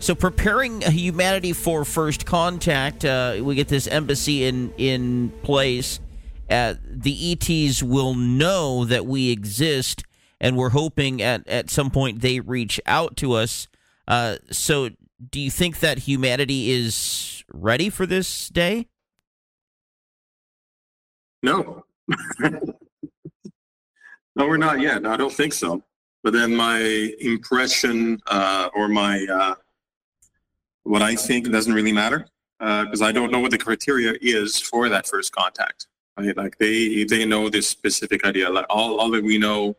So, 0.00 0.12
preparing 0.16 0.80
humanity 0.80 1.52
for 1.52 1.84
first 1.84 2.26
contact, 2.26 3.04
uh, 3.04 3.36
we 3.40 3.54
get 3.54 3.68
this 3.68 3.86
embassy 3.86 4.44
in 4.44 4.72
in 4.76 5.30
place. 5.44 6.00
Uh, 6.50 6.74
the 6.84 7.30
ETs 7.30 7.80
will 7.84 8.14
know 8.16 8.84
that 8.84 9.06
we 9.06 9.30
exist, 9.30 10.02
and 10.40 10.56
we're 10.56 10.70
hoping 10.70 11.22
at 11.22 11.46
at 11.46 11.70
some 11.70 11.92
point 11.92 12.22
they 12.22 12.40
reach 12.40 12.80
out 12.86 13.16
to 13.18 13.34
us. 13.34 13.68
Uh, 14.08 14.38
so, 14.50 14.88
do 15.30 15.38
you 15.38 15.52
think 15.52 15.78
that 15.78 15.98
humanity 15.98 16.72
is 16.72 17.44
ready 17.54 17.88
for 17.88 18.04
this 18.04 18.48
day? 18.48 18.88
No. 21.40 21.85
No, 22.40 22.50
we're 24.36 24.56
not 24.56 24.80
yet. 24.80 25.06
I 25.06 25.16
don't 25.16 25.32
think 25.32 25.52
so. 25.52 25.82
But 26.22 26.32
then 26.32 26.56
my 26.56 26.80
impression 27.20 28.20
uh, 28.26 28.68
or 28.74 28.88
my 28.88 29.24
uh, 29.30 29.54
what 30.82 31.02
I 31.02 31.14
think 31.14 31.50
doesn't 31.50 31.72
really 31.72 31.92
matter 31.92 32.26
because 32.58 33.02
I 33.02 33.12
don't 33.12 33.30
know 33.30 33.40
what 33.40 33.50
the 33.50 33.58
criteria 33.58 34.14
is 34.20 34.60
for 34.60 34.88
that 34.88 35.06
first 35.06 35.32
contact. 35.32 35.86
Right? 36.16 36.36
Like 36.36 36.58
they 36.58 37.04
they 37.04 37.24
know 37.24 37.48
this 37.48 37.68
specific 37.68 38.24
idea. 38.24 38.50
Like 38.50 38.66
all, 38.70 38.98
all 38.98 39.10
that 39.10 39.22
we 39.22 39.38
know, 39.38 39.76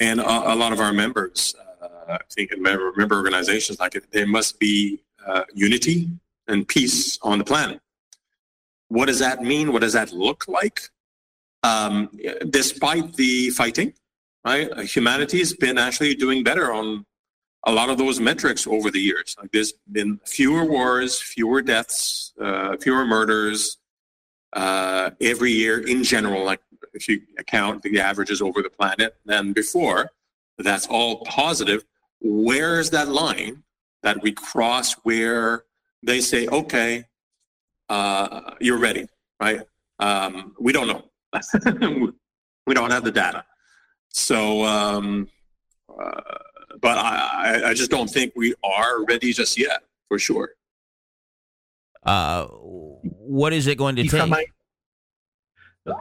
and 0.00 0.20
a, 0.20 0.52
a 0.52 0.54
lot 0.54 0.72
of 0.72 0.80
our 0.80 0.92
members, 0.92 1.54
uh, 1.82 2.14
I 2.14 2.18
think, 2.32 2.58
member, 2.58 2.92
member 2.96 3.16
organizations, 3.16 3.78
like 3.78 4.02
there 4.10 4.26
must 4.26 4.58
be 4.58 5.02
uh, 5.26 5.44
unity 5.52 6.08
and 6.48 6.66
peace 6.66 7.18
on 7.22 7.38
the 7.38 7.44
planet. 7.44 7.80
What 8.88 9.06
does 9.06 9.18
that 9.18 9.42
mean? 9.42 9.72
What 9.72 9.82
does 9.82 9.92
that 9.92 10.12
look 10.12 10.48
like? 10.48 10.80
Um, 11.64 12.10
despite 12.50 13.14
the 13.14 13.50
fighting, 13.50 13.94
right? 14.44 14.68
Humanity 14.80 15.38
has 15.38 15.54
been 15.54 15.78
actually 15.78 16.14
doing 16.14 16.44
better 16.44 16.72
on 16.72 17.06
a 17.66 17.72
lot 17.72 17.88
of 17.88 17.96
those 17.96 18.20
metrics 18.20 18.66
over 18.66 18.90
the 18.90 19.00
years. 19.00 19.34
Like 19.40 19.50
there's 19.50 19.72
been 19.90 20.20
fewer 20.26 20.64
wars, 20.64 21.20
fewer 21.20 21.62
deaths, 21.62 22.34
uh, 22.38 22.76
fewer 22.76 23.06
murders 23.06 23.78
uh, 24.52 25.10
every 25.20 25.52
year 25.52 25.86
in 25.86 26.04
general. 26.04 26.44
Like 26.44 26.60
if 26.92 27.08
you 27.08 27.22
account 27.38 27.82
the 27.82 27.98
averages 27.98 28.42
over 28.42 28.60
the 28.60 28.68
planet 28.68 29.16
than 29.24 29.54
before, 29.54 30.10
that's 30.58 30.86
all 30.86 31.24
positive. 31.24 31.84
Where 32.20 32.78
is 32.78 32.90
that 32.90 33.08
line 33.08 33.62
that 34.02 34.22
we 34.22 34.32
cross 34.32 34.92
where 35.04 35.64
they 36.02 36.20
say, 36.20 36.46
okay, 36.48 37.04
uh, 37.88 38.52
you're 38.60 38.78
ready, 38.78 39.06
right? 39.40 39.62
Um, 39.98 40.54
we 40.60 40.72
don't 40.72 40.86
know. 40.86 41.04
we 42.66 42.74
don't 42.74 42.90
have 42.90 43.04
the 43.04 43.12
data. 43.12 43.44
So, 44.08 44.64
um, 44.64 45.28
uh, 45.88 46.20
but 46.80 46.98
I, 46.98 47.70
I 47.70 47.74
just 47.74 47.90
don't 47.90 48.08
think 48.08 48.32
we 48.36 48.54
are 48.62 49.04
ready 49.04 49.32
just 49.32 49.58
yet, 49.58 49.82
for 50.08 50.18
sure. 50.18 50.50
Uh, 52.04 52.46
what 52.46 53.52
is 53.52 53.66
it 53.66 53.78
going 53.78 53.96
to 53.96 54.02
if 54.02 54.10
take? 54.10 54.22
I 54.22 54.26
might, 54.26 54.46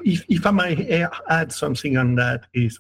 if, 0.04 0.26
if 0.30 0.46
I 0.46 0.52
might 0.52 0.90
add 1.30 1.52
something 1.52 1.98
on 1.98 2.16
that 2.16 2.46
is 2.54 2.80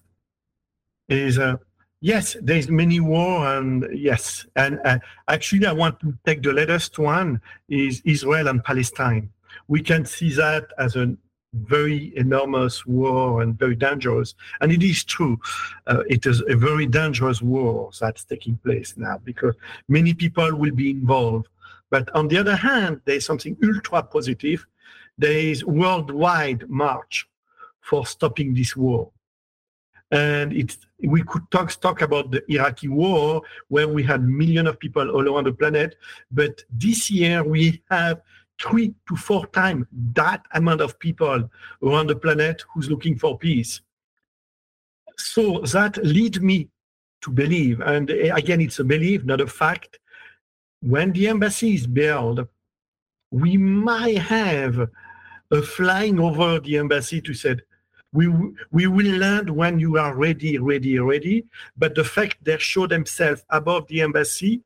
is 1.09 1.39
uh, 1.39 1.55
yes, 2.01 2.35
there's 2.41 2.69
many 2.69 2.99
war 2.99 3.55
and 3.55 3.87
yes, 3.93 4.45
and 4.55 4.79
uh, 4.85 4.99
actually 5.27 5.65
I 5.65 5.73
want 5.73 5.99
to 6.01 6.13
take 6.25 6.43
the 6.43 6.53
latest 6.53 6.99
one 6.99 7.41
is 7.69 8.01
Israel 8.05 8.47
and 8.47 8.63
Palestine. 8.63 9.29
We 9.67 9.81
can 9.81 10.05
see 10.05 10.33
that 10.33 10.67
as 10.77 10.95
a 10.95 11.15
very 11.53 12.11
enormous 12.15 12.85
war 12.85 13.41
and 13.41 13.57
very 13.57 13.75
dangerous, 13.75 14.35
and 14.61 14.71
it 14.71 14.83
is 14.83 15.03
true. 15.03 15.39
Uh, 15.87 16.03
it 16.09 16.25
is 16.25 16.43
a 16.47 16.55
very 16.55 16.85
dangerous 16.85 17.41
war 17.41 17.91
that's 17.99 18.23
taking 18.23 18.57
place 18.57 18.95
now 18.97 19.19
because 19.23 19.55
many 19.87 20.13
people 20.13 20.55
will 20.55 20.73
be 20.73 20.89
involved. 20.89 21.47
But 21.89 22.13
on 22.15 22.27
the 22.27 22.37
other 22.37 22.55
hand, 22.55 23.01
there's 23.05 23.25
something 23.25 23.55
ultra 23.63 24.03
positive. 24.03 24.65
There 25.17 25.31
is 25.31 25.63
worldwide 25.63 26.67
march 26.69 27.27
for 27.81 28.05
stopping 28.05 28.53
this 28.53 28.75
war. 28.75 29.11
And 30.09 30.53
it's, 30.53 30.77
we 31.03 31.23
could 31.23 31.49
talk, 31.51 31.71
talk 31.81 32.01
about 32.01 32.31
the 32.31 32.43
Iraqi 32.51 32.87
war, 32.87 33.41
where 33.67 33.87
we 33.87 34.03
had 34.03 34.23
millions 34.23 34.69
of 34.69 34.79
people 34.79 35.09
all 35.09 35.27
around 35.27 35.45
the 35.45 35.53
planet. 35.53 35.95
But 36.31 36.63
this 36.71 37.09
year, 37.09 37.43
we 37.43 37.81
have 37.89 38.21
three 38.61 38.93
to 39.07 39.15
four 39.15 39.45
times 39.47 39.85
that 40.13 40.41
amount 40.53 40.81
of 40.81 40.97
people 40.99 41.49
around 41.81 42.07
the 42.07 42.15
planet 42.15 42.63
who's 42.73 42.89
looking 42.89 43.17
for 43.17 43.37
peace. 43.37 43.81
So 45.17 45.59
that 45.59 45.97
leads 46.03 46.39
me 46.39 46.69
to 47.21 47.31
believe, 47.31 47.79
and 47.81 48.09
again, 48.09 48.61
it's 48.61 48.79
a 48.79 48.83
belief, 48.83 49.23
not 49.23 49.41
a 49.41 49.47
fact, 49.47 49.99
when 50.81 51.13
the 51.13 51.29
embassy 51.29 51.75
is 51.75 51.87
built, 51.87 52.39
we 53.31 53.57
might 53.57 54.17
have 54.17 54.89
a 55.51 55.61
flying 55.61 56.19
over 56.19 56.59
the 56.59 56.77
embassy 56.77 57.21
to 57.21 57.33
say, 57.33 57.55
we, 58.11 58.27
we 58.71 58.87
will 58.87 59.17
land 59.17 59.49
when 59.49 59.79
you 59.79 59.97
are 59.97 60.15
ready, 60.15 60.57
ready, 60.57 60.99
ready. 60.99 61.45
But 61.77 61.95
the 61.95 62.03
fact 62.03 62.37
they 62.43 62.57
show 62.57 62.85
themselves 62.85 63.43
above 63.49 63.87
the 63.87 64.01
embassy 64.01 64.61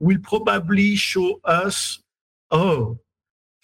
will 0.00 0.18
probably 0.22 0.94
show 0.94 1.40
us, 1.44 1.98
oh, 2.50 2.98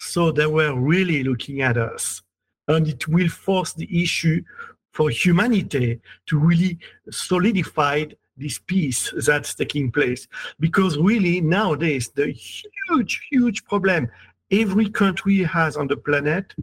so 0.03 0.31
they 0.31 0.45
were 0.45 0.73
really 0.75 1.23
looking 1.23 1.61
at 1.61 1.77
us. 1.77 2.21
And 2.67 2.87
it 2.87 3.07
will 3.07 3.29
force 3.29 3.73
the 3.73 4.03
issue 4.03 4.43
for 4.91 5.09
humanity 5.09 5.99
to 6.27 6.37
really 6.37 6.77
solidify 7.09 8.05
this 8.37 8.59
peace 8.59 9.13
that's 9.25 9.53
taking 9.53 9.91
place. 9.91 10.27
Because 10.59 10.97
really, 10.97 11.41
nowadays, 11.41 12.09
the 12.09 12.31
huge, 12.31 13.27
huge 13.29 13.63
problem 13.65 14.09
every 14.51 14.89
country 14.89 15.43
has 15.43 15.75
on 15.75 15.87
the 15.87 15.97
planet 15.97 16.53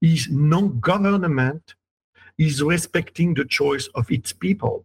is 0.00 0.28
non-government 0.30 1.74
is 2.36 2.62
respecting 2.62 3.34
the 3.34 3.44
choice 3.44 3.88
of 3.94 4.10
its 4.10 4.32
people. 4.32 4.84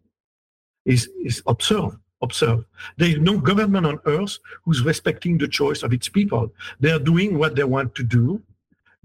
Is 0.85 1.09
is 1.23 1.41
observe, 1.45 1.97
observe. 2.23 2.65
There 2.97 3.09
is 3.09 3.19
no 3.19 3.37
government 3.37 3.85
on 3.85 3.99
earth 4.05 4.39
who's 4.63 4.81
respecting 4.83 5.37
the 5.37 5.47
choice 5.47 5.83
of 5.83 5.93
its 5.93 6.09
people. 6.09 6.51
They 6.79 6.91
are 6.91 6.99
doing 6.99 7.37
what 7.37 7.55
they 7.55 7.63
want 7.63 7.93
to 7.95 8.03
do 8.03 8.41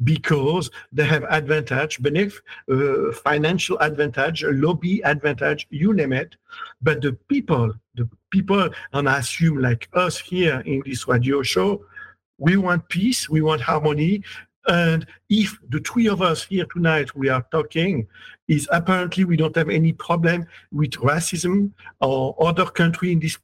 because 0.05 0.71
they 0.93 1.05
have 1.05 1.25
advantage, 1.25 2.01
benefit, 2.01 2.41
uh, 2.71 3.13
financial 3.13 3.77
advantage, 3.81 4.45
lobby 4.45 5.01
advantage, 5.03 5.67
you 5.71 5.93
name 5.93 6.13
it. 6.13 6.37
But 6.81 7.03
the 7.03 7.13
people, 7.29 7.75
the 7.97 8.09
people, 8.31 8.71
and 8.93 9.09
I 9.09 9.19
assume 9.19 9.61
like 9.61 9.89
us 9.95 10.19
here 10.19 10.63
in 10.67 10.83
this 10.87 11.09
radio 11.09 11.43
show, 11.43 11.85
we 12.39 12.57
want 12.57 12.89
peace, 12.89 13.29
we 13.29 13.43
want 13.43 13.61
harmony. 13.61 14.23
And 14.67 15.07
if 15.31 15.57
the 15.71 15.81
three 15.81 16.09
of 16.09 16.21
us 16.21 16.45
here 16.45 16.67
tonight 16.73 17.15
we 17.15 17.29
are 17.29 17.45
talking, 17.51 18.07
is 18.49 18.69
apparently 18.73 19.25
we 19.25 19.37
don't 19.37 19.57
have 19.57 19.69
any 19.69 19.93
problem 19.93 20.47
with 20.73 20.93
racism 20.93 21.71
or 22.01 22.35
other 22.41 22.65
country 22.65 23.13
in 23.13 23.21
this 23.21 23.39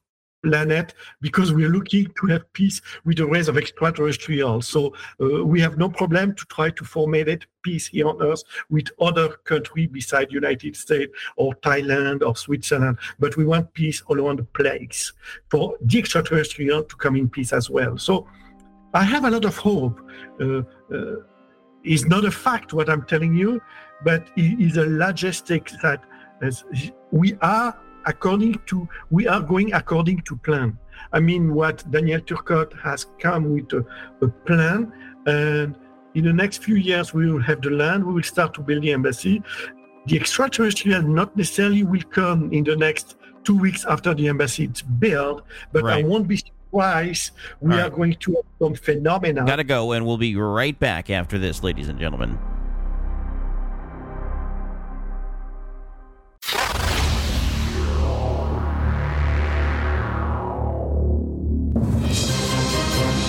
planet 0.45 0.93
because 1.21 1.51
we're 1.53 1.69
looking 1.69 2.11
to 2.19 2.27
have 2.27 2.51
peace 2.53 2.81
with 3.03 3.17
the 3.17 3.25
race 3.25 3.47
of 3.47 3.57
extraterrestrials. 3.57 4.67
So 4.67 4.93
uh, 5.19 5.43
we 5.43 5.59
have 5.61 5.77
no 5.77 5.89
problem 5.89 6.35
to 6.35 6.45
try 6.45 6.69
to 6.69 6.85
formulate 6.85 7.47
peace 7.63 7.87
here 7.87 8.07
on 8.07 8.21
Earth 8.21 8.43
with 8.69 8.87
other 8.99 9.29
countries 9.43 9.89
beside 9.91 10.31
United 10.31 10.75
States 10.75 11.11
or 11.35 11.55
Thailand 11.55 12.21
or 12.21 12.35
Switzerland. 12.35 12.97
But 13.19 13.37
we 13.37 13.45
want 13.45 13.73
peace 13.73 14.03
all 14.07 14.19
around 14.21 14.39
the 14.39 14.43
place 14.43 15.13
for 15.49 15.75
the 15.81 15.97
extraterrestrial 15.97 16.83
to 16.83 16.95
come 16.95 17.15
in 17.15 17.27
peace 17.29 17.51
as 17.51 17.69
well. 17.69 17.97
So 17.97 18.27
I 18.93 19.03
have 19.03 19.25
a 19.25 19.31
lot 19.31 19.45
of 19.45 19.57
hope. 19.57 19.99
Uh, 20.39 20.61
uh, 20.93 21.21
it's 21.83 22.05
not 22.05 22.25
a 22.25 22.31
fact 22.31 22.73
what 22.73 22.89
I'm 22.89 23.03
telling 23.03 23.35
you, 23.35 23.61
but 24.03 24.27
it 24.35 24.59
is 24.59 24.77
a 24.77 24.85
logistic 24.85 25.69
that 25.81 26.03
we 27.11 27.37
are 27.41 27.77
according 28.05 28.59
to 28.67 28.87
we 29.09 29.27
are 29.27 29.41
going 29.41 29.73
according 29.73 30.21
to 30.21 30.35
plan. 30.37 30.77
I 31.11 31.19
mean, 31.19 31.53
what 31.53 31.89
Daniel 31.91 32.21
Turcotte 32.21 32.79
has 32.81 33.07
come 33.19 33.53
with 33.53 33.71
a, 33.73 33.85
a 34.21 34.27
plan, 34.27 34.91
and 35.25 35.75
in 36.13 36.25
the 36.25 36.33
next 36.33 36.63
few 36.63 36.75
years 36.75 37.13
we 37.13 37.31
will 37.31 37.41
have 37.41 37.61
the 37.61 37.69
land. 37.69 38.05
We 38.05 38.13
will 38.13 38.23
start 38.23 38.53
to 38.55 38.61
build 38.61 38.83
the 38.83 38.91
embassy. 38.91 39.43
The 40.07 40.19
extraterrestrial 40.19 41.01
not 41.01 41.35
necessarily 41.35 41.83
will 41.83 42.03
come 42.03 42.51
in 42.53 42.63
the 42.63 42.75
next 42.75 43.17
two 43.43 43.57
weeks 43.57 43.85
after 43.85 44.13
the 44.13 44.27
embassy 44.27 44.65
is 44.65 44.81
built, 44.81 45.43
but 45.71 45.83
right. 45.83 46.03
I 46.03 46.07
won't 46.07 46.27
be 46.27 46.41
surprised. 46.75 47.31
We 47.61 47.73
All 47.73 47.79
are 47.79 47.89
going 47.89 48.15
to 48.15 48.33
have 48.33 48.43
some 48.59 48.75
phenomena. 48.75 49.45
Gotta 49.45 49.63
go, 49.63 49.93
and 49.93 50.05
we'll 50.05 50.17
be 50.17 50.35
right 50.35 50.77
back 50.77 51.09
after 51.09 51.37
this, 51.37 51.63
ladies 51.63 51.87
and 51.87 51.99
gentlemen. 51.99 52.37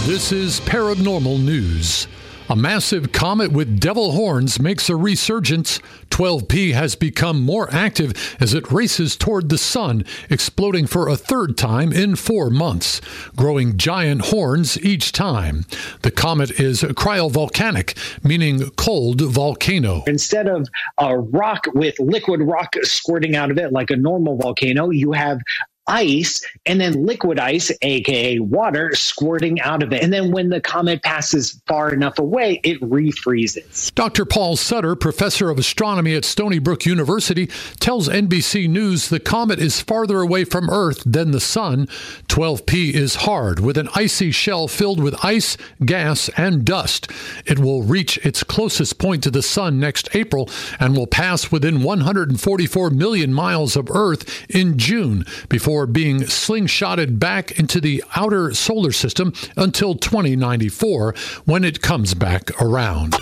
This 0.06 0.30
is 0.30 0.60
Paranormal 0.60 1.42
News. 1.42 2.06
A 2.48 2.54
massive 2.54 3.10
comet 3.10 3.50
with 3.50 3.80
devil 3.80 4.12
horns 4.12 4.60
makes 4.60 4.88
a 4.88 4.94
resurgence. 4.94 5.80
12P 6.10 6.74
has 6.74 6.94
become 6.94 7.42
more 7.42 7.68
active 7.74 8.12
as 8.38 8.54
it 8.54 8.70
races 8.70 9.16
toward 9.16 9.48
the 9.48 9.58
sun, 9.58 10.04
exploding 10.30 10.86
for 10.86 11.08
a 11.08 11.16
third 11.16 11.58
time 11.58 11.92
in 11.92 12.14
four 12.14 12.48
months, 12.48 13.00
growing 13.34 13.76
giant 13.76 14.26
horns 14.26 14.80
each 14.80 15.10
time. 15.10 15.64
The 16.02 16.12
comet 16.12 16.60
is 16.60 16.82
cryovolcanic, 16.82 17.96
meaning 18.24 18.70
cold 18.76 19.22
volcano. 19.22 20.04
Instead 20.06 20.46
of 20.46 20.68
a 20.98 21.18
rock 21.18 21.66
with 21.74 21.98
liquid 21.98 22.42
rock 22.42 22.76
squirting 22.82 23.34
out 23.34 23.50
of 23.50 23.58
it 23.58 23.72
like 23.72 23.90
a 23.90 23.96
normal 23.96 24.36
volcano, 24.36 24.90
you 24.90 25.10
have 25.10 25.40
ice 25.86 26.44
and 26.66 26.80
then 26.80 27.06
liquid 27.06 27.38
ice, 27.38 27.70
aka 27.82 28.38
water, 28.38 28.94
squirting 28.94 29.60
out 29.60 29.82
of 29.82 29.92
it. 29.92 30.02
And 30.02 30.12
then 30.12 30.32
when 30.32 30.48
the 30.48 30.60
comet 30.60 31.02
passes 31.02 31.60
far 31.66 31.92
enough 31.92 32.18
away, 32.18 32.60
it 32.64 32.80
refreezes. 32.80 33.94
Dr. 33.94 34.24
Paul 34.24 34.56
Sutter, 34.56 34.96
professor 34.96 35.50
of 35.50 35.58
astronomy 35.58 36.14
at 36.14 36.24
Stony 36.24 36.58
Brook 36.58 36.86
University, 36.86 37.48
tells 37.80 38.08
NBC 38.08 38.68
News 38.68 39.08
the 39.08 39.20
comet 39.20 39.58
is 39.58 39.80
farther 39.80 40.20
away 40.20 40.44
from 40.44 40.70
Earth 40.70 41.02
than 41.04 41.30
the 41.30 41.40
sun. 41.40 41.86
12P 42.28 42.92
is 42.92 43.16
hard, 43.16 43.60
with 43.60 43.78
an 43.78 43.88
icy 43.94 44.30
shell 44.30 44.68
filled 44.68 45.02
with 45.02 45.24
ice, 45.24 45.56
gas, 45.84 46.28
and 46.36 46.64
dust. 46.64 47.10
It 47.44 47.58
will 47.58 47.82
reach 47.82 48.18
its 48.18 48.42
closest 48.42 48.98
point 48.98 49.22
to 49.24 49.30
the 49.30 49.42
sun 49.42 49.78
next 49.78 50.14
April 50.14 50.48
and 50.80 50.96
will 50.96 51.06
pass 51.06 51.52
within 51.52 51.82
144 51.82 52.90
million 52.90 53.32
miles 53.32 53.76
of 53.76 53.90
Earth 53.90 54.46
in 54.48 54.78
June 54.78 55.24
before 55.48 55.75
being 55.84 56.20
slingshotted 56.20 57.18
back 57.18 57.58
into 57.58 57.78
the 57.80 58.02
outer 58.14 58.54
solar 58.54 58.92
system 58.92 59.34
until 59.56 59.94
2094 59.94 61.14
when 61.44 61.64
it 61.64 61.82
comes 61.82 62.14
back 62.14 62.50
around. 62.62 63.16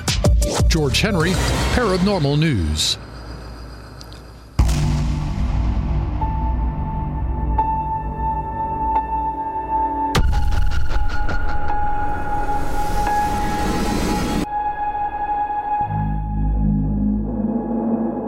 George 0.68 1.00
Henry, 1.00 1.30
Paranormal 1.74 2.38
News. 2.38 2.98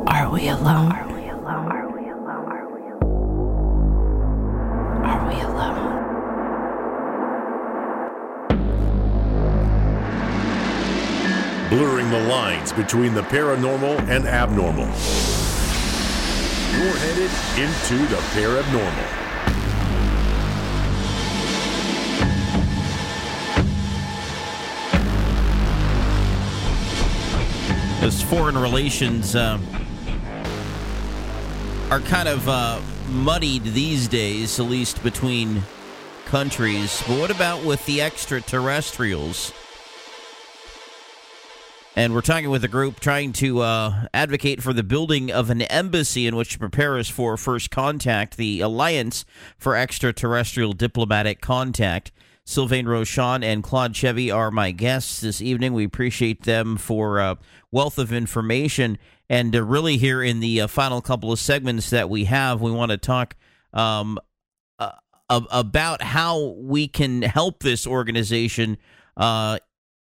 Are 0.09 0.31
we 0.33 0.49
alone? 0.49 0.93
Are 0.93 0.99
we 0.99 1.03
alone? 1.07 1.16
Lines 12.67 12.73
between 12.73 13.15
the 13.15 13.23
paranormal 13.23 13.99
and 14.09 14.27
abnormal. 14.27 14.87
You're 16.73 16.97
headed 16.99 17.31
into 17.59 18.07
the 18.07 18.21
paranormal. 18.35 19.23
As 28.03 28.23
foreign 28.23 28.57
relations 28.57 29.35
uh, 29.35 29.59
are 31.91 32.01
kind 32.01 32.29
of 32.29 32.49
uh, 32.49 32.81
muddied 33.09 33.65
these 33.65 34.07
days, 34.07 34.61
at 34.61 34.67
least 34.67 35.03
between 35.03 35.63
countries. 36.27 37.03
But 37.07 37.19
what 37.19 37.31
about 37.31 37.65
with 37.65 37.85
the 37.87 38.03
extraterrestrials? 38.03 39.53
And 41.99 42.13
we're 42.13 42.21
talking 42.21 42.51
with 42.51 42.63
a 42.63 42.69
group 42.69 43.01
trying 43.01 43.33
to 43.35 43.61
uh, 43.61 44.09
advocate 44.13 44.63
for 44.63 44.75
the 44.75 44.83
building 44.83 45.33
of 45.33 45.49
an 45.49 45.63
embassy 45.63 46.27
in 46.27 46.37
which 46.37 46.53
to 46.53 46.59
prepare 46.59 46.99
us 46.99 47.09
for 47.09 47.39
first 47.39 47.71
contact, 47.71 48.37
the 48.37 48.61
Alliance 48.61 49.25
for 49.57 49.75
Extraterrestrial 49.75 50.75
Diplomatic 50.75 51.41
Contact. 51.41 52.13
Sylvain 52.45 52.85
Rochon 52.85 53.43
and 53.43 53.63
Claude 53.63 53.95
Chevey 53.95 54.31
are 54.33 54.51
my 54.51 54.73
guests 54.73 55.23
this 55.23 55.41
evening. 55.41 55.73
We 55.73 55.85
appreciate 55.85 56.43
them 56.43 56.77
for 56.77 57.19
uh, 57.19 57.37
wealth 57.73 57.99
of 57.99 58.13
information. 58.13 58.99
And 59.31 59.57
uh, 59.57 59.63
really, 59.63 59.97
here 59.97 60.23
in 60.23 60.41
the 60.41 60.61
uh, 60.61 60.67
final 60.67 61.01
couple 61.01 61.33
of 61.33 61.39
segments 61.39 61.89
that 61.89 62.11
we 62.11 62.25
have, 62.25 62.61
we 62.61 62.73
want 62.73 62.91
to 62.91 62.99
talk 62.99 63.37
um, 63.73 64.19
about 65.31 66.03
how 66.03 66.55
we 66.59 66.89
can 66.89 67.23
help 67.23 67.63
this 67.63 67.87
organization 67.87 68.77
uh, 69.17 69.59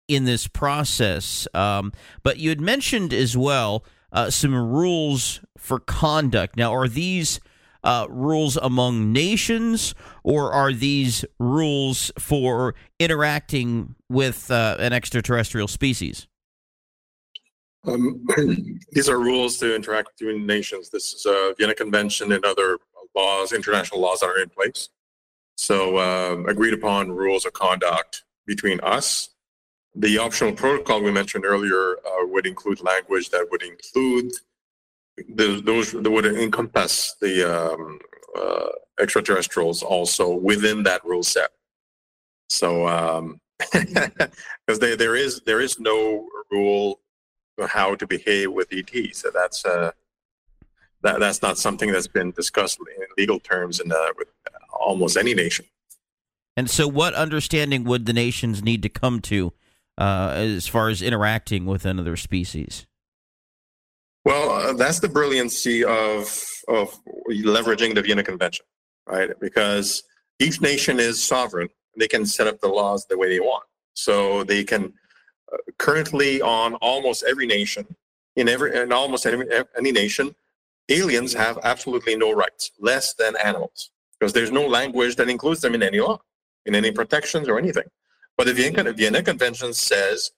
in 0.08 0.26
this 0.26 0.48
process. 0.48 1.48
Um, 1.54 1.92
but 2.24 2.38
you 2.38 2.50
had 2.50 2.62
mentioned 2.62 3.14
as 3.14 3.36
well 3.36 3.84
uh, 4.12 4.30
some 4.30 4.56
rules 4.56 5.42
for 5.58 5.80
conduct. 5.80 6.56
Now, 6.56 6.74
are 6.74 6.88
these 6.88 7.40
uh, 7.84 8.08
rules 8.10 8.58
among 8.58 9.14
nations, 9.14 9.94
or 10.24 10.52
are 10.52 10.74
these 10.74 11.24
rules 11.40 12.12
for 12.18 12.76
interacting 13.00 13.96
with 14.10 14.50
uh, 14.52 14.78
an 14.80 14.94
extraterrestrial 14.94 15.68
species? 15.68 16.28
Um, 17.86 18.26
these 18.92 19.08
are 19.08 19.20
rules 19.20 19.58
to 19.60 19.76
interact 19.76 20.18
between 20.18 20.46
nations. 20.46 20.90
This 20.90 21.14
is 21.14 21.26
a 21.26 21.54
Vienna 21.58 21.76
Convention 21.76 22.32
and 22.32 22.44
other 22.44 22.78
laws, 23.16 23.54
international 23.54 24.02
laws 24.02 24.20
that 24.20 24.28
are 24.28 24.40
in 24.40 24.50
place. 24.50 24.90
So, 25.56 25.98
um, 25.98 26.46
agreed 26.46 26.74
upon 26.74 27.12
rules 27.12 27.46
of 27.46 27.54
conduct 27.54 28.24
between 28.46 28.80
us. 28.82 29.30
The 30.00 30.20
optional 30.20 30.54
protocol 30.54 31.02
we 31.02 31.12
mentioned 31.12 31.44
earlier 31.44 31.98
uh, 31.98 32.28
would 32.28 32.46
include 32.46 32.82
language 32.82 33.30
that 33.32 33.48
would 33.50 33.64
include 33.64 34.32
the, 35.36 35.60
those 35.66 35.92
that 35.92 36.10
would 36.10 36.26
encompass 36.26 37.16
the 37.20 37.44
um, 37.44 38.00
uh, 38.38 38.70
extraterrestrials 39.00 39.82
also 39.82 40.36
within 40.36 40.84
that 40.84 41.04
rule 41.04 41.24
set. 41.24 41.50
So, 42.50 42.88
um, 42.88 43.42
because 43.74 44.80
there 44.80 45.16
is 45.16 45.42
there 45.42 45.62
is 45.62 45.80
no 45.80 46.28
rule 46.52 47.00
how 47.68 47.96
to 47.96 48.06
behave 48.06 48.52
with 48.52 48.72
ET. 48.72 49.16
So 49.16 49.32
that's 49.34 49.66
uh, 49.66 49.92
that 51.02 51.20
that's 51.20 51.42
not 51.42 51.58
something 51.58 51.92
that's 51.92 52.08
been 52.08 52.32
discussed 52.32 52.80
in 52.80 53.08
legal 53.18 53.40
terms 53.40 53.80
in 53.80 53.92
uh, 53.92 53.96
with 54.16 54.28
almost 54.72 55.18
any 55.18 55.34
nation. 55.34 55.66
And 56.56 56.70
so, 56.70 56.88
what 56.88 57.14
understanding 57.14 57.84
would 57.84 58.06
the 58.06 58.14
nations 58.14 58.64
need 58.64 58.84
to 58.84 58.90
come 58.90 59.22
to 59.22 59.54
uh, 59.98 60.34
as 60.36 60.68
far 60.68 60.90
as 60.90 61.02
interacting 61.02 61.66
with 61.66 61.86
another 61.86 62.16
species? 62.16 62.86
Well, 64.26 64.52
uh, 64.52 64.74
that's 64.74 65.00
the 65.00 65.10
brilliancy 65.10 65.84
of 65.84 66.44
of 66.68 66.94
leveraging 67.30 67.96
the 67.96 68.02
Vienna 68.02 68.24
Convention, 68.24 68.66
right? 69.08 69.30
Because 69.40 70.04
each 70.40 70.60
nation 70.62 71.00
is 71.00 71.24
sovereign; 71.24 71.70
they 71.98 72.08
can 72.08 72.26
set 72.26 72.48
up 72.48 72.60
the 72.60 72.68
laws 72.68 73.06
the 73.06 73.18
way 73.18 73.30
they 73.30 73.40
want. 73.40 73.64
So 73.94 74.44
they 74.44 74.64
can 74.64 74.94
uh, 75.52 75.58
currently 75.78 76.42
on 76.42 76.76
almost 76.76 77.24
every 77.28 77.48
nation, 77.48 77.96
in 78.36 78.50
every 78.50 78.76
in 78.76 78.92
almost 78.92 79.26
any, 79.26 79.46
any 79.78 79.92
nation, 79.92 80.36
aliens 80.90 81.34
have 81.34 81.58
absolutely 81.64 82.16
no 82.16 82.34
rights, 82.34 82.72
less 82.80 83.14
than 83.14 83.36
animals, 83.44 83.92
because 84.20 84.34
there's 84.34 84.52
no 84.52 84.68
language 84.68 85.16
that 85.16 85.30
includes 85.30 85.62
them 85.62 85.74
in 85.74 85.84
any 85.84 86.00
law, 86.00 86.20
in 86.66 86.76
any 86.76 86.92
protections 86.92 87.48
or 87.48 87.58
anything. 87.58 87.86
But 88.38 88.46
the 88.46 88.54
Vienna, 88.54 88.94
Vienna 88.94 89.24
Convention 89.24 89.74
says 89.74 90.32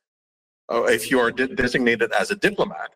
uh, 0.72 0.84
if 0.84 1.12
you 1.12 1.20
are 1.20 1.32
de- 1.32 1.54
designated 1.54 2.12
as 2.14 2.32
a 2.32 2.36
diplomat, 2.36 2.92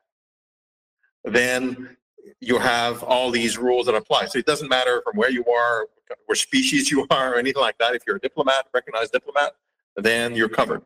then 1.25 1.97
you 2.39 2.57
have 2.57 3.03
all 3.03 3.31
these 3.31 3.57
rules 3.57 3.85
that 3.87 3.95
apply. 3.95 4.25
So 4.27 4.39
it 4.39 4.45
doesn't 4.45 4.69
matter 4.69 5.01
from 5.03 5.17
where 5.17 5.29
you 5.29 5.45
are, 5.45 5.87
what 6.25 6.37
species 6.37 6.89
you 6.89 7.05
are, 7.09 7.33
or 7.33 7.37
anything 7.37 7.61
like 7.61 7.77
that. 7.79 7.95
If 7.95 8.03
you're 8.07 8.17
a 8.17 8.19
diplomat, 8.19 8.67
recognized 8.73 9.11
diplomat, 9.11 9.55
then 9.95 10.35
you're 10.35 10.49
covered. 10.49 10.83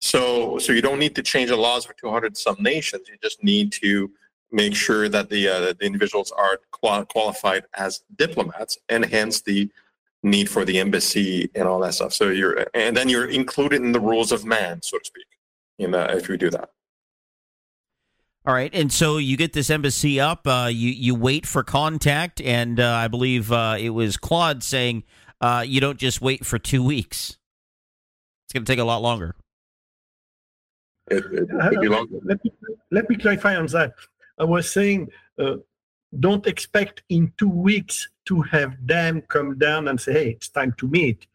So, 0.00 0.58
so 0.58 0.72
you 0.72 0.82
don't 0.82 0.98
need 0.98 1.14
to 1.14 1.22
change 1.22 1.50
the 1.50 1.56
laws 1.56 1.84
for 1.84 1.94
200 1.94 2.36
some 2.36 2.56
nations. 2.58 3.08
You 3.08 3.16
just 3.22 3.42
need 3.42 3.72
to 3.82 4.10
make 4.50 4.74
sure 4.74 5.08
that 5.08 5.30
the, 5.30 5.48
uh, 5.48 5.60
the 5.60 5.86
individuals 5.86 6.32
are 6.32 6.58
qual- 6.72 7.04
qualified 7.06 7.64
as 7.74 8.02
diplomats, 8.16 8.78
and 8.88 9.04
hence 9.04 9.40
the 9.40 9.70
need 10.22 10.48
for 10.48 10.64
the 10.64 10.78
embassy 10.78 11.50
and 11.54 11.66
all 11.66 11.80
that 11.80 11.94
stuff. 11.94 12.12
So 12.12 12.28
you're, 12.28 12.66
and 12.74 12.96
then 12.96 13.08
you're 13.08 13.28
included 13.28 13.82
in 13.82 13.92
the 13.92 14.00
rules 14.00 14.32
of 14.32 14.44
man, 14.44 14.80
so 14.82 14.98
to 14.98 15.04
speak. 15.04 15.26
In 15.78 15.94
uh, 15.94 16.14
if 16.16 16.28
you 16.28 16.36
do 16.36 16.50
that. 16.50 16.70
All 18.44 18.52
right, 18.52 18.70
and 18.74 18.92
so 18.92 19.18
you 19.18 19.36
get 19.36 19.52
this 19.52 19.70
embassy 19.70 20.18
up. 20.20 20.46
Uh, 20.46 20.68
you 20.70 20.90
you 20.90 21.14
wait 21.14 21.46
for 21.46 21.62
contact, 21.62 22.40
and 22.40 22.78
uh, 22.78 22.92
I 22.92 23.08
believe 23.08 23.52
uh, 23.52 23.76
it 23.78 23.90
was 23.90 24.16
Claude 24.16 24.62
saying 24.62 25.04
uh, 25.40 25.64
you 25.66 25.80
don't 25.80 25.98
just 25.98 26.20
wait 26.20 26.44
for 26.44 26.58
two 26.58 26.84
weeks. 26.84 27.36
It's 28.44 28.52
going 28.52 28.64
to 28.64 28.70
take 28.70 28.80
a 28.80 28.84
lot 28.84 29.00
longer. 29.00 29.34
It, 31.10 31.24
it, 31.32 31.50
Uh, 31.50 31.70
let, 32.24 32.44
me, 32.44 32.52
let 32.90 33.10
me 33.10 33.16
clarify 33.16 33.56
on 33.56 33.66
that. 33.66 33.94
I 34.38 34.44
was 34.44 34.70
saying 34.70 35.08
uh, 35.38 35.56
don't 36.18 36.46
expect 36.46 37.02
in 37.08 37.32
two 37.38 37.48
weeks 37.48 38.08
to 38.26 38.42
have 38.42 38.76
them 38.86 39.22
come 39.22 39.58
down 39.58 39.88
and 39.88 40.00
say, 40.00 40.12
hey, 40.12 40.30
it's 40.30 40.48
time 40.48 40.74
to 40.78 40.86
meet. 40.88 41.26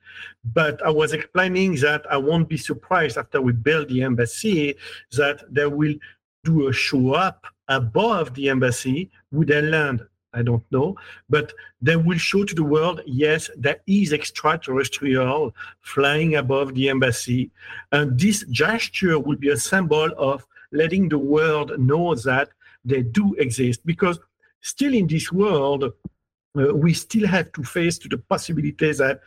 But 0.44 0.82
I 0.86 0.90
was 0.90 1.14
explaining 1.14 1.76
that 1.76 2.06
I 2.10 2.18
won't 2.18 2.50
be 2.50 2.58
surprised 2.58 3.18
after 3.18 3.42
we 3.42 3.54
build 3.54 3.90
the 3.90 4.04
embassy 4.04 4.76
that 5.14 5.44
they 5.54 5.68
will 5.68 5.96
do 6.44 6.68
a 6.68 6.74
show 6.74 7.14
up 7.14 7.46
above 7.68 8.34
the 8.34 8.50
embassy. 8.50 9.12
Would 9.32 9.50
they 9.50 9.62
land? 9.62 10.06
I 10.34 10.44
don't 10.44 10.64
know. 10.72 10.96
But 11.30 11.54
they 11.82 11.96
will 11.96 12.18
show 12.18 12.46
to 12.46 12.56
the 12.56 12.64
world, 12.64 13.02
yes, 13.06 13.50
there 13.58 13.80
is 13.88 14.14
extraterrestrial 14.14 15.54
flying 15.82 16.36
above 16.36 16.74
the 16.76 16.90
embassy. 16.90 17.52
And 17.92 18.18
this 18.20 18.46
gesture 18.50 19.20
will 19.20 19.38
be 19.38 19.50
a 19.50 19.58
symbol 19.58 20.10
of 20.18 20.46
letting 20.72 21.10
the 21.10 21.18
world 21.18 21.78
know 21.80 22.14
that 22.16 22.50
they 22.86 23.02
do 23.02 23.34
exist. 23.36 23.86
Because 23.86 24.20
still 24.62 24.93
in 24.93 25.08
this 25.08 25.32
world, 25.32 25.84
uh, 25.84 26.74
we 26.74 26.93
still 26.93 27.28
have 27.28 27.51
to 27.53 27.64
face 27.64 27.97
to 27.99 28.10
the 28.10 28.18
possibility 28.18 28.91
that 28.93 29.22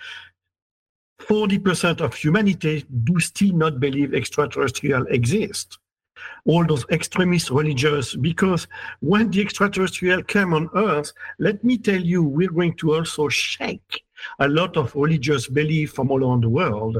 40% 1.20 2.00
of 2.00 2.14
humanity 2.14 2.84
do 3.04 3.20
still 3.20 3.54
not 3.54 3.78
believe 3.78 4.14
extraterrestrial 4.14 5.06
exist. 5.08 5.78
All 6.44 6.66
those 6.66 6.84
extremist 6.90 7.50
religious, 7.50 8.14
because 8.14 8.66
when 9.00 9.30
the 9.30 9.40
extraterrestrial 9.40 10.22
came 10.22 10.52
on 10.52 10.68
Earth, 10.74 11.12
let 11.38 11.62
me 11.62 11.78
tell 11.78 12.00
you, 12.00 12.22
we're 12.22 12.50
going 12.50 12.74
to 12.76 12.94
also 12.94 13.28
shake 13.28 14.02
a 14.38 14.48
lot 14.48 14.76
of 14.76 14.94
religious 14.94 15.48
belief 15.48 15.92
from 15.92 16.10
all 16.10 16.22
around 16.24 16.42
the 16.42 16.48
world, 16.48 16.98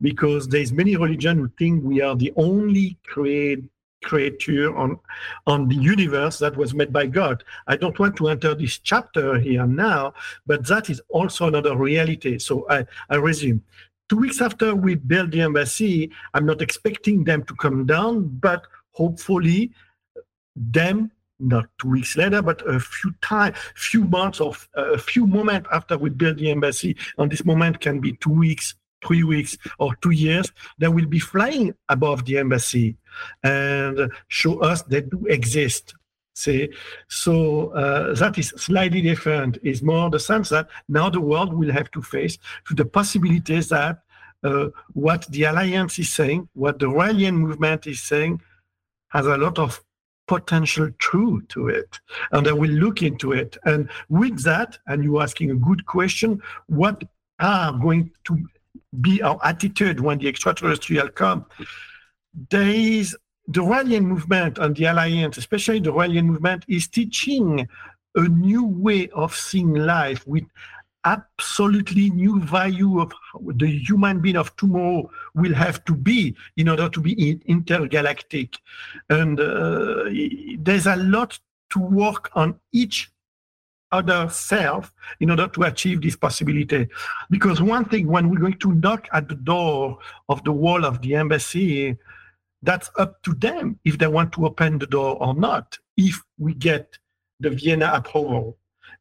because 0.00 0.48
there's 0.48 0.72
many 0.72 0.96
religion 0.96 1.38
who 1.38 1.48
think 1.58 1.84
we 1.84 2.00
are 2.00 2.16
the 2.16 2.32
only 2.36 2.98
create, 3.06 3.64
creature 4.02 4.74
on 4.76 4.98
on 5.46 5.68
the 5.68 5.74
universe 5.74 6.38
that 6.38 6.56
was 6.56 6.74
made 6.74 6.92
by 6.92 7.06
God. 7.06 7.44
I 7.66 7.76
don't 7.76 7.98
want 7.98 8.16
to 8.16 8.28
enter 8.28 8.54
this 8.54 8.78
chapter 8.78 9.38
here 9.38 9.66
now, 9.66 10.14
but 10.46 10.66
that 10.68 10.90
is 10.90 11.00
also 11.08 11.48
another 11.48 11.76
reality. 11.76 12.38
So 12.38 12.66
I, 12.68 12.86
I 13.08 13.16
resume. 13.16 13.62
Two 14.08 14.16
weeks 14.16 14.40
after 14.40 14.74
we 14.74 14.96
build 14.96 15.30
the 15.30 15.42
embassy, 15.42 16.10
I'm 16.34 16.44
not 16.44 16.60
expecting 16.60 17.24
them 17.24 17.44
to 17.44 17.54
come 17.54 17.86
down, 17.86 18.26
but 18.26 18.66
hopefully 18.90 19.70
them 20.56 21.12
not 21.38 21.66
two 21.80 21.88
weeks 21.88 22.16
later, 22.16 22.42
but 22.42 22.66
a 22.68 22.78
few 22.78 23.14
time, 23.22 23.54
few 23.74 24.04
months 24.04 24.40
or 24.40 24.54
a 24.74 24.98
few 24.98 25.26
moments 25.26 25.68
after 25.72 25.96
we 25.96 26.10
build 26.10 26.36
the 26.38 26.50
embassy, 26.50 26.96
and 27.18 27.30
this 27.30 27.44
moment 27.44 27.80
can 27.80 27.98
be 27.98 28.12
two 28.14 28.30
weeks, 28.30 28.74
three 29.04 29.24
weeks, 29.24 29.56
or 29.78 29.94
two 30.02 30.10
years, 30.10 30.52
they 30.78 30.88
will 30.88 31.06
be 31.06 31.18
flying 31.18 31.74
above 31.88 32.24
the 32.26 32.36
embassy 32.36 32.96
and 33.42 34.10
show 34.28 34.60
us 34.60 34.82
they 34.82 35.02
do 35.02 35.26
exist. 35.26 35.94
See, 36.34 36.70
so 37.08 37.70
uh, 37.70 38.14
that 38.14 38.38
is 38.38 38.48
slightly 38.56 39.02
different. 39.02 39.58
It's 39.62 39.82
more 39.82 40.08
the 40.08 40.20
sense 40.20 40.48
that 40.50 40.68
now 40.88 41.10
the 41.10 41.20
world 41.20 41.52
will 41.52 41.70
have 41.72 41.90
to 41.90 42.02
face 42.02 42.38
to 42.68 42.74
the 42.74 42.84
possibilities 42.84 43.68
that 43.68 44.02
uh, 44.42 44.68
what 44.94 45.26
the 45.30 45.44
alliance 45.44 45.98
is 45.98 46.12
saying, 46.12 46.48
what 46.54 46.78
the 46.78 46.86
Raelian 46.86 47.34
movement 47.34 47.86
is 47.86 48.02
saying, 48.02 48.40
has 49.08 49.26
a 49.26 49.36
lot 49.36 49.58
of 49.58 49.82
potential 50.26 50.88
truth 50.98 51.46
to 51.48 51.68
it, 51.68 51.98
and 52.30 52.46
I 52.46 52.52
will 52.52 52.70
look 52.70 53.02
into 53.02 53.32
it. 53.32 53.58
And 53.64 53.90
with 54.08 54.42
that, 54.44 54.78
and 54.86 55.02
you're 55.02 55.22
asking 55.22 55.50
a 55.50 55.56
good 55.56 55.84
question, 55.86 56.40
what 56.68 57.02
are 57.40 57.72
going 57.72 58.12
to 58.24 58.38
be 59.00 59.20
our 59.22 59.38
attitude 59.44 60.00
when 60.00 60.18
the 60.18 60.28
extraterrestrial 60.28 61.08
come? 61.08 61.46
There 62.50 62.68
is 62.68 63.16
the 63.48 63.62
Raelian 63.62 64.04
movement 64.04 64.58
and 64.58 64.76
the 64.76 64.84
Alliance, 64.84 65.36
especially 65.36 65.80
the 65.80 65.92
Raelian 65.92 66.24
movement, 66.24 66.64
is 66.68 66.86
teaching 66.86 67.66
a 68.14 68.22
new 68.22 68.64
way 68.64 69.08
of 69.08 69.34
seeing 69.34 69.74
life 69.74 70.26
with 70.26 70.44
absolutely 71.04 72.10
new 72.10 72.40
value 72.40 73.00
of 73.00 73.12
the 73.54 73.66
human 73.66 74.20
being 74.20 74.36
of 74.36 74.54
tomorrow 74.56 75.10
will 75.34 75.54
have 75.54 75.84
to 75.86 75.94
be 75.94 76.36
in 76.56 76.68
order 76.68 76.88
to 76.88 77.00
be 77.00 77.40
intergalactic. 77.46 78.58
And 79.08 79.40
uh, 79.40 80.04
there's 80.58 80.86
a 80.86 80.96
lot 80.96 81.38
to 81.70 81.78
work 81.78 82.30
on 82.34 82.58
each 82.72 83.10
other 83.92 84.28
self 84.28 84.92
in 85.18 85.30
order 85.30 85.48
to 85.48 85.62
achieve 85.62 86.02
this 86.02 86.16
possibility. 86.16 86.88
Because 87.30 87.60
one 87.60 87.86
thing, 87.86 88.06
when 88.06 88.28
we're 88.28 88.38
going 88.38 88.58
to 88.58 88.72
knock 88.72 89.08
at 89.12 89.28
the 89.28 89.34
door 89.34 89.98
of 90.28 90.44
the 90.44 90.52
wall 90.52 90.84
of 90.84 91.00
the 91.02 91.16
embassy, 91.16 91.96
that's 92.62 92.90
up 92.98 93.22
to 93.22 93.34
them 93.34 93.78
if 93.84 93.98
they 93.98 94.06
want 94.06 94.32
to 94.32 94.46
open 94.46 94.78
the 94.78 94.86
door 94.86 95.16
or 95.20 95.34
not. 95.34 95.78
If 95.96 96.22
we 96.38 96.54
get 96.54 96.98
the 97.40 97.50
Vienna 97.50 97.90
approval 97.94 98.58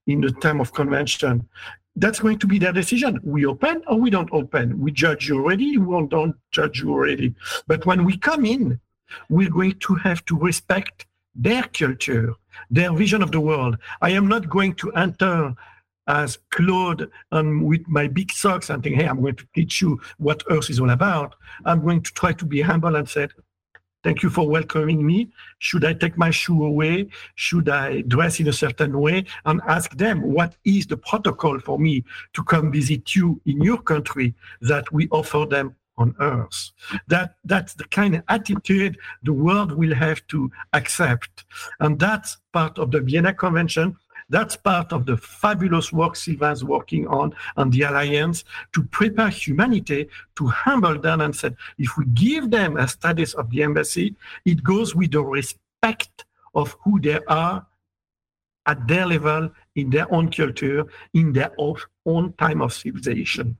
in 0.07 0.22
the 0.22 0.32
time 0.32 0.62
of 0.62 0.74
convention, 0.74 1.47
that's 1.95 2.20
going 2.20 2.39
to 2.39 2.47
be 2.47 2.60
their 2.60 2.72
decision. 2.72 3.20
We 3.24 3.45
open 3.45 3.84
or 3.88 3.97
we 3.97 4.10
don't 4.10 4.30
open. 4.32 4.80
We 4.80 4.91
judge 4.91 5.28
you 5.28 5.38
already, 5.38 5.78
we 5.78 6.07
don't 6.07 6.36
judge 6.51 6.82
you 6.82 6.91
already. 6.91 7.36
But 7.68 7.86
when 7.86 8.05
we 8.05 8.18
come 8.18 8.45
in, 8.45 8.80
we're 9.30 9.49
going 9.49 9.78
to 9.80 9.95
have 9.95 10.24
to 10.26 10.38
respect 10.38 11.05
their 11.36 11.64
culture, 11.64 12.34
their 12.70 12.93
vision 12.93 13.22
of 13.22 13.32
the 13.32 13.39
world. 13.39 13.78
I 14.01 14.12
am 14.12 14.28
not 14.28 14.49
going 14.49 14.76
to 14.76 14.91
enter 14.93 15.55
as 16.07 16.39
Claude 16.49 17.10
um, 17.32 17.64
with 17.64 17.88
my 17.88 18.07
big 18.07 18.32
socks 18.32 18.70
and 18.70 18.82
think, 18.82 18.95
hey, 18.95 19.07
I'm 19.07 19.22
going 19.22 19.36
to 19.36 19.47
teach 19.53 19.82
you 19.82 19.99
what 20.18 20.43
Earth 20.49 20.70
is 20.70 20.80
all 20.80 20.89
about. 20.89 21.36
I'm 21.66 21.82
going 21.82 22.01
to 22.01 22.12
try 22.14 22.34
to 22.34 22.45
be 22.45 22.62
humble 22.62 22.95
and 22.95 23.07
say, 23.07 23.28
Thank 24.02 24.24
you 24.24 24.30
for 24.30 24.47
welcoming 24.47 25.06
me. 25.06 25.30
Should 25.58 25.84
I 25.84 25.93
take 25.93 26.18
my 26.18 26.32
shoe 26.32 26.64
away? 26.64 27.10
Should 27.36 27.68
I 27.68 28.02
dress 28.02 28.39
in 28.39 28.47
a 28.47 28.54
certain 28.54 28.97
way? 28.97 29.26
And 29.45 29.60
ask 29.68 29.97
them, 29.97 30.22
what 30.22 30.56
is 30.64 30.88
the 30.88 30.95
protocol 30.95 31.60
for 31.60 31.78
me 31.78 32.06
to 32.34 32.43
come 32.43 32.72
visit 32.72 33.14
you 33.14 33.41
in 33.45 33.62
your 33.62 33.82
country 33.82 34.36
that 34.62 34.89
we 34.93 35.10
offer 35.10 35.45
them 35.45 35.76
on 35.97 36.16
earth? 36.22 36.72
That, 37.08 37.36
that's 37.43 37.74
the 37.74 37.84
kind 37.86 38.16
of 38.16 38.24
attitude 38.30 38.97
the 39.24 39.34
world 39.34 39.74
will 39.74 39.93
have 39.93 40.26
to 40.28 40.50
accept. 40.72 41.43
And 41.82 42.00
that's 42.00 42.38
part 42.54 42.80
of 42.80 42.91
the 42.91 43.02
Vienna 43.02 43.34
Convention 43.34 43.97
that's 44.30 44.55
part 44.55 44.93
of 44.93 45.05
the 45.05 45.17
fabulous 45.17 45.91
work 45.91 46.15
Sylvain's 46.15 46.63
working 46.63 47.07
on 47.07 47.34
and 47.57 47.71
the 47.73 47.82
alliance 47.84 48.43
to 48.73 48.84
prepare 48.84 49.30
humanity 49.30 50.07
to 50.36 50.47
humble 50.47 50.99
them 50.99 51.21
and 51.21 51.36
say, 51.36 51.51
if 51.77 51.97
we 51.97 52.05
give 52.13 52.51
them 52.51 52.77
a 52.77 52.88
status 52.88 53.34
of 53.34 53.49
the 53.49 53.63
embassy, 53.63 54.15
it 54.45 54.63
goes 54.63 54.95
with 54.95 55.11
the 55.11 55.21
respect 55.23 56.25
of 56.53 56.76
who 56.84 56.99
they 57.01 57.19
are 57.27 57.65
at 58.65 58.88
their 58.88 59.06
level, 59.07 59.49
in 59.76 59.89
their 59.89 60.11
own 60.14 60.30
culture, 60.30 60.85
in 61.14 61.34
their 61.34 61.51
own 62.06 62.34
time 62.34 62.61
of 62.61 62.72
civilization. 62.72 63.57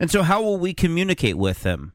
And 0.00 0.10
so, 0.10 0.22
how 0.22 0.42
will 0.42 0.58
we 0.58 0.74
communicate 0.74 1.36
with 1.36 1.62
them? 1.62 1.92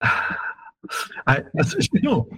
I, 0.02 1.44
you 1.92 2.00
know, 2.02 2.28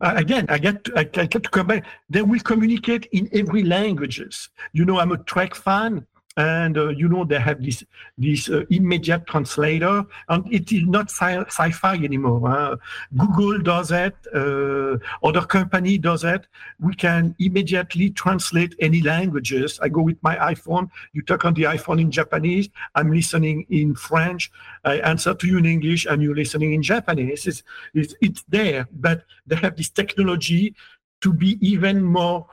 Uh, 0.00 0.12
again, 0.16 0.46
I 0.48 0.58
get 0.58 0.84
to, 0.84 0.92
I, 0.94 1.00
I 1.00 1.26
get 1.26 1.42
to 1.42 1.50
come 1.50 1.68
back. 1.68 1.86
They 2.10 2.22
will 2.22 2.40
communicate 2.40 3.06
in 3.12 3.28
every 3.32 3.62
languages. 3.62 4.50
You 4.72 4.84
know, 4.84 4.98
I'm 4.98 5.12
a 5.12 5.18
Trek 5.18 5.54
fan, 5.54 6.06
and 6.36 6.76
uh, 6.76 6.88
you 6.88 7.08
know 7.08 7.24
they 7.24 7.38
have 7.38 7.62
this 7.62 7.84
this 8.18 8.48
uh, 8.50 8.64
immediate 8.70 9.26
translator, 9.26 10.04
and 10.28 10.52
it 10.52 10.70
is 10.72 10.82
not 10.82 11.10
sci- 11.10 11.70
fi 11.70 11.94
anymore. 11.94 12.48
Huh? 12.48 12.76
Google 13.16 13.58
does 13.58 13.90
it, 13.90 14.14
uh, 14.34 14.98
other 15.22 15.46
company 15.46 15.96
does 15.98 16.24
it. 16.24 16.46
We 16.78 16.94
can 16.94 17.34
immediately 17.38 18.10
translate 18.10 18.74
any 18.80 19.00
languages. 19.00 19.78
I 19.80 19.88
go 19.88 20.02
with 20.02 20.22
my 20.22 20.36
iPhone. 20.36 20.90
You 21.12 21.22
talk 21.22 21.44
on 21.44 21.54
the 21.54 21.64
iPhone 21.64 22.00
in 22.00 22.10
Japanese. 22.10 22.68
I'm 22.94 23.10
listening 23.10 23.66
in 23.70 23.94
French. 23.94 24.50
I 24.84 24.98
answer 24.98 25.34
to 25.34 25.46
you 25.46 25.58
in 25.58 25.66
English, 25.66 26.06
and 26.06 26.22
you're 26.22 26.36
listening 26.36 26.74
in 26.74 26.82
Japanese. 26.82 27.46
It's, 27.46 27.62
it's, 27.94 28.14
it's 28.20 28.44
there, 28.48 28.88
but 28.92 29.24
they 29.46 29.56
have 29.56 29.76
this 29.76 29.88
technology 29.88 30.74
to 31.22 31.32
be 31.32 31.58
even 31.66 32.02
more 32.02 32.46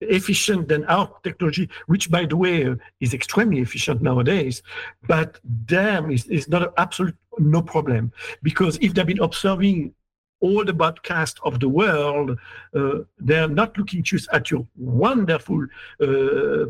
efficient 0.00 0.68
than 0.68 0.84
our 0.84 1.12
technology, 1.22 1.68
which, 1.86 2.10
by 2.10 2.24
the 2.24 2.36
way, 2.36 2.74
is 3.00 3.14
extremely 3.14 3.60
efficient 3.60 4.02
nowadays. 4.02 4.62
But 5.06 5.40
them 5.44 6.10
is, 6.10 6.26
is 6.26 6.48
not 6.48 6.62
an 6.62 6.70
absolute 6.76 7.16
no 7.38 7.62
problem 7.62 8.12
because 8.42 8.78
if 8.80 8.94
they've 8.94 9.06
been 9.06 9.22
observing 9.22 9.94
all 10.40 10.64
the 10.64 10.72
broadcasts 10.72 11.40
of 11.42 11.60
the 11.60 11.68
world, 11.68 12.38
uh, 12.74 12.98
they're 13.18 13.48
not 13.48 13.76
looking 13.76 14.02
just 14.02 14.28
at 14.32 14.50
your 14.50 14.66
wonderful 14.76 15.62
uh, 16.00 16.06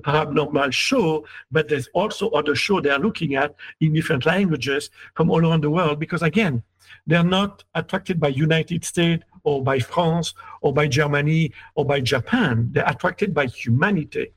paranormal 0.07 0.73
show, 0.73 1.24
but 1.51 1.69
there's 1.69 1.89
also 1.95 2.31
other 2.31 2.55
show 2.55 2.81
they're 2.81 2.99
looking 2.99 3.35
at 3.35 3.55
in 3.81 3.93
different 3.93 4.24
languages 4.27 4.90
from 5.15 5.31
all 5.31 5.47
around 5.47 5.62
the 5.62 5.70
world. 5.70 5.99
Because 5.99 6.23
again, 6.23 6.62
they're 7.07 7.24
not 7.24 7.65
attracted 7.74 8.19
by 8.19 8.28
United 8.28 8.85
States 8.85 9.23
or 9.45 9.62
by 9.62 9.78
France 9.78 10.35
or 10.62 10.73
by 10.73 10.86
Germany 10.86 11.53
or 11.74 11.85
by 11.85 12.01
Japan. 12.01 12.70
They're 12.73 12.89
attracted 12.89 13.35
by 13.35 13.47
humanity 13.47 14.32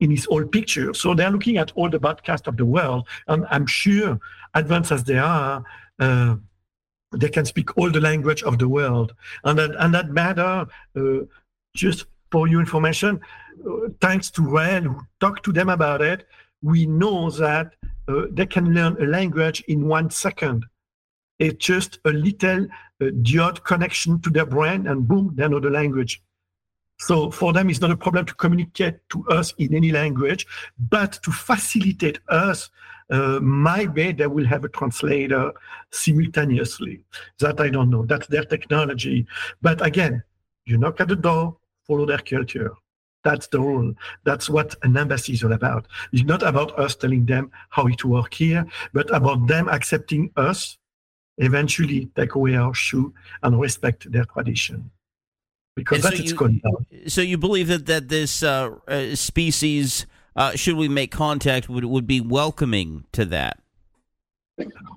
in 0.00 0.12
its 0.12 0.26
whole 0.26 0.44
picture. 0.44 0.92
So 0.94 1.14
they're 1.14 1.30
looking 1.30 1.56
at 1.56 1.72
all 1.74 1.88
the 1.88 1.98
broadcasts 1.98 2.48
of 2.48 2.56
the 2.56 2.64
world, 2.64 3.06
and 3.28 3.46
I'm 3.50 3.66
sure, 3.66 4.18
advanced 4.54 4.92
as 4.92 5.04
they 5.04 5.18
are, 5.18 5.64
uh, 5.98 6.36
they 7.16 7.28
can 7.28 7.44
speak 7.44 7.76
all 7.76 7.90
the 7.90 8.00
language 8.00 8.42
of 8.42 8.58
the 8.58 8.68
world, 8.68 9.14
and 9.44 9.58
that 9.58 9.72
and 9.78 9.94
that 9.94 10.10
matter. 10.10 10.66
Uh, 10.96 11.20
just 11.74 12.06
for 12.30 12.46
your 12.46 12.60
information, 12.60 13.20
uh, 13.68 13.88
thanks 14.00 14.30
to 14.30 14.42
Raël, 14.42 14.84
who 14.84 15.00
talked 15.20 15.44
to 15.44 15.52
them 15.52 15.68
about 15.68 16.02
it, 16.02 16.26
we 16.62 16.86
know 16.86 17.30
that 17.30 17.74
uh, 18.08 18.22
they 18.30 18.46
can 18.46 18.74
learn 18.74 19.00
a 19.02 19.06
language 19.06 19.62
in 19.68 19.88
one 19.88 20.10
second. 20.10 20.64
It's 21.38 21.64
just 21.64 21.98
a 22.04 22.10
little 22.10 22.66
uh, 23.00 23.06
diode 23.22 23.64
connection 23.64 24.20
to 24.20 24.30
their 24.30 24.46
brain, 24.46 24.86
and 24.86 25.06
boom, 25.06 25.32
they 25.34 25.48
know 25.48 25.60
the 25.60 25.70
language. 25.70 26.22
So 26.98 27.30
for 27.30 27.52
them, 27.52 27.70
it's 27.70 27.80
not 27.80 27.90
a 27.90 27.96
problem 27.96 28.24
to 28.26 28.34
communicate 28.34 28.96
to 29.10 29.26
us 29.28 29.52
in 29.58 29.74
any 29.74 29.90
language, 29.90 30.46
but 30.78 31.14
to 31.24 31.32
facilitate 31.32 32.18
us, 32.28 32.70
uh, 33.10 33.40
maybe 33.42 34.12
they 34.12 34.26
will 34.26 34.46
have 34.46 34.64
a 34.64 34.68
translator 34.68 35.52
simultaneously. 35.90 37.04
That 37.40 37.60
I 37.60 37.68
don't 37.68 37.90
know. 37.90 38.06
That's 38.06 38.26
their 38.28 38.44
technology. 38.44 39.26
But 39.60 39.84
again, 39.84 40.22
you 40.64 40.78
knock 40.78 41.00
at 41.00 41.08
the 41.08 41.16
door, 41.16 41.56
follow 41.86 42.06
their 42.06 42.18
culture. 42.18 42.72
That's 43.24 43.46
the 43.48 43.60
rule. 43.60 43.94
That's 44.24 44.50
what 44.50 44.74
an 44.82 44.96
embassy 44.96 45.32
is 45.32 45.42
all 45.42 45.52
about. 45.52 45.86
It's 46.12 46.24
not 46.24 46.42
about 46.42 46.78
us 46.78 46.94
telling 46.94 47.24
them 47.24 47.50
how 47.70 47.86
it 47.86 48.04
works 48.04 48.36
here, 48.36 48.66
but 48.92 49.14
about 49.14 49.46
them 49.46 49.68
accepting 49.68 50.30
us, 50.36 50.78
eventually 51.38 52.10
take 52.16 52.34
away 52.34 52.54
our 52.54 52.74
shoe 52.74 53.14
and 53.42 53.58
respect 53.58 54.10
their 54.12 54.26
tradition. 54.26 54.90
Because 55.76 55.96
And 55.96 56.04
that's 56.04 56.16
so 56.16 56.22
its 56.22 56.30
you- 56.30 56.36
going 56.36 56.58
down. 56.58 56.86
So 57.08 57.20
you 57.20 57.36
believe 57.36 57.68
that 57.68 57.86
that 57.86 58.08
this 58.08 58.42
uh, 58.42 58.70
uh, 58.86 59.14
species, 59.16 60.06
uh, 60.36 60.54
should 60.54 60.76
we 60.76 60.88
make 60.88 61.10
contact, 61.10 61.68
would 61.68 61.84
would 61.84 62.06
be 62.06 62.20
welcoming 62.20 63.04
to 63.12 63.24
that? 63.26 63.60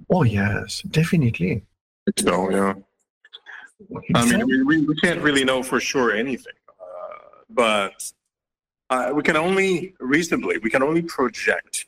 Oh 0.09 0.23
yes, 0.23 0.81
definitely. 0.83 1.63
So 2.17 2.49
yeah. 2.51 2.73
I 4.15 4.25
mean, 4.25 4.45
we, 4.47 4.63
we, 4.63 4.85
we 4.85 4.95
can't 4.95 5.21
really 5.21 5.43
know 5.43 5.61
for 5.61 5.79
sure 5.79 6.11
anything, 6.11 6.53
uh, 6.67 7.43
but 7.49 8.11
uh, 8.89 9.11
we 9.13 9.21
can 9.21 9.35
only 9.35 9.93
reasonably 9.99 10.57
we 10.59 10.69
can 10.69 10.81
only 10.83 11.01
project 11.01 11.85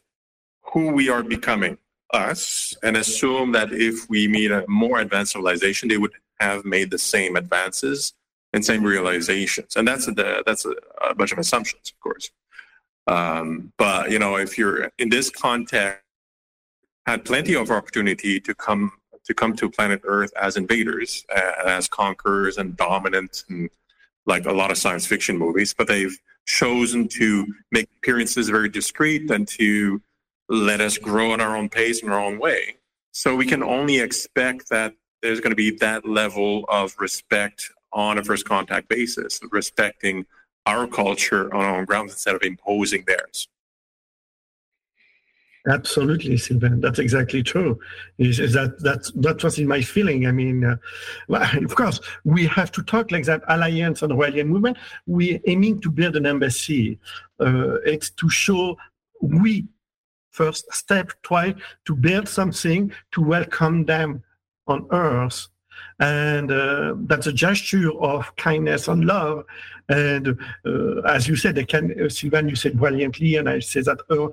who 0.61 0.91
we 0.91 1.10
are 1.10 1.24
becoming, 1.24 1.78
us, 2.14 2.76
and 2.84 2.98
assume 2.98 3.52
that 3.53 3.72
if 3.72 4.07
we 4.10 4.28
meet 4.28 4.52
a 4.52 4.66
more 4.68 4.99
advanced 4.99 5.32
civilization, 5.32 5.90
they 5.90 5.98
would 5.98 6.11
have 6.40 6.64
made 6.66 6.91
the 6.91 6.98
same 6.98 7.36
advances 7.36 8.14
and 8.54 8.66
same 8.66 8.84
realizations, 8.84 9.76
and 9.76 9.88
that's 9.88 10.08
a 10.08 10.44
that's 10.46 10.66
a, 10.66 10.74
a 11.10 11.16
bunch 11.16 11.32
of 11.32 11.40
assumptions, 11.40 11.92
of 11.92 12.00
course. 12.00 12.32
Um, 13.08 13.74
but 13.78 14.12
you 14.12 14.20
know, 14.20 14.38
if 14.38 14.58
you're 14.58 14.92
in 14.98 15.10
this 15.10 15.30
context, 15.30 16.04
had 17.06 17.26
plenty 17.26 17.56
of 17.56 17.72
opportunity 17.72 18.40
to 18.40 18.54
come 18.56 18.92
to 19.26 19.34
come 19.34 19.56
to 19.56 19.70
planet 19.70 20.02
Earth 20.04 20.32
as 20.40 20.58
invaders, 20.58 21.26
uh, 21.36 21.52
as 21.66 21.88
conquerors 21.88 22.58
and 22.58 22.76
dominant, 22.76 23.44
and 23.50 23.70
like 24.26 24.46
a 24.46 24.52
lot 24.52 24.72
of 24.72 24.78
science 24.78 25.06
fiction 25.06 25.38
movies. 25.38 25.74
But 25.74 25.88
they've 25.88 26.18
chosen 26.46 27.08
to 27.08 27.46
make 27.72 27.88
appearances 27.98 28.50
very 28.50 28.70
discreet 28.70 29.30
and 29.30 29.48
to 29.48 30.02
let 30.50 30.82
us 30.82 30.98
grow 30.98 31.34
in 31.34 31.42
our 31.42 31.56
own 31.56 31.70
pace 31.70 32.02
in 32.02 32.10
our 32.10 32.20
own 32.20 32.40
way. 32.40 32.76
So 33.12 33.36
we 33.36 33.46
can 33.46 33.62
only 33.62 34.00
expect 34.00 34.70
that 34.70 34.94
there's 35.22 35.40
going 35.40 35.52
to 35.52 35.56
be 35.56 35.72
that 35.78 36.08
level 36.08 36.66
of 36.70 36.96
respect 37.00 37.72
on 37.91 38.18
a 38.18 38.24
first 38.24 38.45
contact 38.45 38.88
basis, 38.88 39.40
respecting 39.52 40.26
our 40.66 40.88
culture 40.88 41.53
on 41.53 41.64
our 41.64 41.80
own 41.80 41.86
grounds 41.86 42.14
instead 42.14 42.36
of 42.36 42.44
imposing 42.44 43.03
theirs. 43.07 43.48
Absolutely, 45.68 46.38
Sylvain. 46.38 46.80
That's 46.80 46.99
exactly 46.99 47.44
true. 47.44 47.80
Is, 48.18 48.40
is 48.40 48.53
that 48.53 48.82
that's 48.82 49.11
that 49.11 49.44
was 49.44 49.60
in 49.60 49.68
my 49.68 49.82
feeling. 49.82 50.26
I 50.26 50.32
mean, 50.32 50.64
uh, 50.64 50.78
well, 51.28 51.48
of 51.64 51.76
course, 51.76 51.99
we 52.24 52.48
have 52.48 52.72
to 52.74 52.84
talk 52.84 53.11
like 53.11 53.26
that. 53.26 53.44
Alliance 53.48 54.02
and 54.02 54.14
Orwellian 54.14 54.48
movement. 54.48 54.78
We 55.06 55.41
aiming 55.48 55.82
to 55.82 55.91
build 55.91 56.16
an 56.16 56.26
embassy. 56.26 56.98
Uh, 57.40 57.76
it's 57.82 58.10
to 58.11 58.30
show 58.30 58.78
we 59.22 59.68
first 60.32 60.72
step 60.74 61.11
try 61.24 61.53
to 61.86 61.95
build 61.95 62.28
something 62.30 62.91
to 63.11 63.22
welcome 63.22 63.86
them 63.86 64.24
on 64.68 64.88
Earth, 64.91 65.48
and 65.99 66.51
uh, 66.51 66.95
that's 66.99 67.27
a 67.27 67.34
gesture 67.34 67.91
of 67.99 68.35
kindness 68.35 68.88
and 68.88 69.06
love. 69.06 69.45
And 69.89 70.39
uh, 70.65 71.01
as 71.01 71.27
you 71.27 71.35
said, 71.35 71.56
they 71.56 71.65
can. 71.65 71.99
Uh, 71.99 72.10
Sylvain, 72.10 72.47
you 72.47 72.56
said 72.56 72.80
brilliantly, 72.80 73.35
and 73.35 73.49
I 73.49 73.60
say 73.60 73.81
that. 73.81 73.99
Uh, 74.10 74.30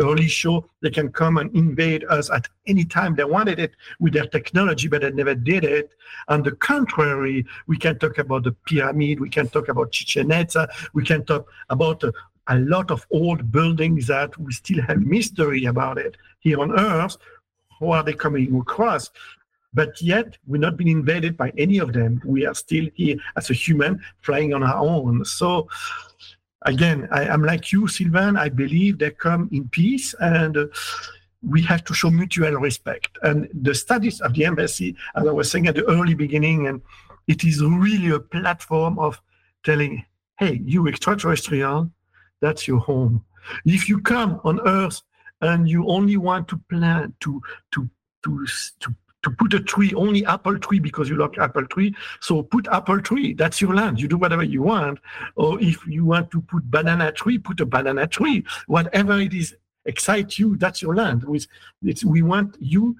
early 0.00 0.28
show 0.28 0.68
they 0.82 0.90
can 0.90 1.10
come 1.10 1.38
and 1.38 1.54
invade 1.56 2.04
us 2.04 2.30
at 2.30 2.48
any 2.66 2.84
time 2.84 3.14
they 3.14 3.24
wanted 3.24 3.58
it 3.58 3.72
with 3.98 4.12
their 4.12 4.26
technology 4.26 4.88
but 4.88 5.02
they 5.02 5.10
never 5.10 5.34
did 5.34 5.64
it 5.64 5.90
on 6.28 6.42
the 6.42 6.52
contrary 6.52 7.46
we 7.66 7.76
can 7.76 7.98
talk 7.98 8.18
about 8.18 8.44
the 8.44 8.52
pyramid 8.66 9.20
we 9.20 9.30
can 9.30 9.48
talk 9.48 9.68
about 9.68 9.92
chichen 9.92 10.30
itza 10.30 10.68
we 10.92 11.04
can 11.04 11.24
talk 11.24 11.48
about 11.70 12.02
uh, 12.04 12.12
a 12.48 12.58
lot 12.58 12.90
of 12.90 13.06
old 13.10 13.50
buildings 13.50 14.06
that 14.06 14.36
we 14.38 14.52
still 14.52 14.82
have 14.82 15.00
mystery 15.00 15.64
about 15.64 15.98
it 15.98 16.16
here 16.40 16.60
on 16.60 16.78
earth 16.78 17.16
Who 17.78 17.90
are 17.90 18.02
they 18.02 18.14
coming 18.14 18.58
across 18.58 19.10
but 19.74 20.00
yet 20.00 20.36
we're 20.46 20.58
not 20.58 20.76
being 20.76 20.90
invaded 20.90 21.36
by 21.36 21.52
any 21.58 21.78
of 21.78 21.92
them 21.92 22.20
we 22.24 22.46
are 22.46 22.54
still 22.54 22.86
here 22.94 23.16
as 23.36 23.50
a 23.50 23.54
human 23.54 24.00
flying 24.20 24.54
on 24.54 24.62
our 24.62 24.78
own 24.78 25.24
so 25.24 25.68
again, 26.66 27.08
I, 27.10 27.24
am 27.24 27.42
like 27.42 27.72
you, 27.72 27.88
Sylvain. 27.88 28.36
I 28.36 28.48
believe 28.48 28.98
they 28.98 29.10
come 29.10 29.48
in 29.52 29.68
peace, 29.68 30.14
and 30.20 30.56
uh, 30.56 30.66
we 31.42 31.62
have 31.62 31.84
to 31.84 31.94
show 31.94 32.10
mutual 32.10 32.52
respect. 32.52 33.16
And 33.22 33.48
the 33.54 33.74
studies 33.74 34.20
of 34.20 34.34
the 34.34 34.44
embassy, 34.44 34.96
as 35.14 35.26
I 35.26 35.32
was 35.32 35.50
saying 35.50 35.68
at 35.68 35.76
the 35.76 35.84
early 35.86 36.14
beginning, 36.14 36.66
and 36.66 36.82
it 37.26 37.44
is 37.44 37.62
really 37.62 38.10
a 38.10 38.20
platform 38.20 38.98
of 38.98 39.20
telling, 39.64 40.04
"Hey, 40.38 40.60
you 40.64 40.88
extraterrestrial, 40.88 41.90
that's 42.40 42.68
your 42.68 42.80
home. 42.80 43.24
If 43.64 43.88
you 43.88 44.00
come 44.00 44.40
on 44.44 44.60
Earth 44.66 45.02
and 45.40 45.68
you 45.68 45.86
only 45.88 46.16
want 46.16 46.48
to 46.48 46.60
plan 46.68 47.14
to 47.20 47.40
to 47.72 47.88
to 48.24 48.46
to 48.80 48.94
to 49.26 49.30
put 49.32 49.52
a 49.54 49.60
tree, 49.60 49.92
only 49.94 50.24
apple 50.24 50.56
tree 50.56 50.78
because 50.78 51.08
you 51.08 51.16
like 51.16 51.36
apple 51.36 51.66
tree. 51.66 51.92
So 52.20 52.44
put 52.44 52.68
apple 52.68 53.00
tree. 53.02 53.34
That's 53.34 53.60
your 53.60 53.74
land. 53.74 54.00
You 54.00 54.06
do 54.06 54.18
whatever 54.18 54.44
you 54.44 54.62
want. 54.62 55.00
Or 55.34 55.60
if 55.60 55.84
you 55.86 56.04
want 56.04 56.30
to 56.30 56.40
put 56.40 56.70
banana 56.70 57.10
tree, 57.10 57.38
put 57.38 57.60
a 57.60 57.66
banana 57.66 58.06
tree. 58.06 58.44
Whatever 58.68 59.18
it 59.20 59.34
is 59.34 59.56
excite 59.84 60.38
you, 60.38 60.56
that's 60.56 60.80
your 60.80 60.94
land. 60.94 61.24
We 61.24 62.22
want 62.22 62.56
you 62.60 62.96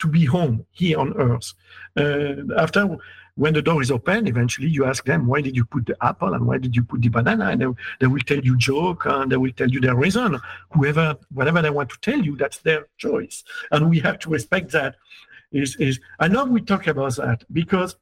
to 0.00 0.06
be 0.06 0.26
home 0.26 0.66
here 0.70 0.98
on 0.98 1.14
Earth. 1.16 1.54
Uh, 1.96 2.54
after 2.58 2.98
when 3.36 3.54
the 3.54 3.62
door 3.62 3.80
is 3.80 3.90
open, 3.90 4.26
eventually 4.26 4.68
you 4.68 4.84
ask 4.84 5.04
them, 5.06 5.26
why 5.26 5.40
did 5.40 5.56
you 5.56 5.64
put 5.64 5.86
the 5.86 5.96
apple 6.02 6.34
and 6.34 6.46
why 6.46 6.58
did 6.58 6.76
you 6.76 6.82
put 6.82 7.00
the 7.00 7.08
banana? 7.08 7.46
And 7.46 7.60
they, 7.62 7.66
they 8.00 8.06
will 8.06 8.20
tell 8.20 8.40
you 8.40 8.54
joke 8.58 9.06
and 9.06 9.32
they 9.32 9.38
will 9.38 9.52
tell 9.52 9.70
you 9.70 9.80
their 9.80 9.94
reason. 9.94 10.38
Whoever, 10.72 11.16
whatever 11.32 11.62
they 11.62 11.70
want 11.70 11.88
to 11.90 11.98
tell 12.00 12.20
you, 12.20 12.36
that's 12.36 12.58
their 12.58 12.88
choice. 12.98 13.44
And 13.70 13.88
we 13.88 13.98
have 14.00 14.18
to 14.20 14.28
respect 14.28 14.72
that 14.72 14.96
is 15.52 15.76
is 15.76 16.00
I 16.18 16.28
know 16.28 16.44
we 16.44 16.60
talk 16.60 16.86
about 16.86 17.16
that 17.16 17.44
because 17.52 17.96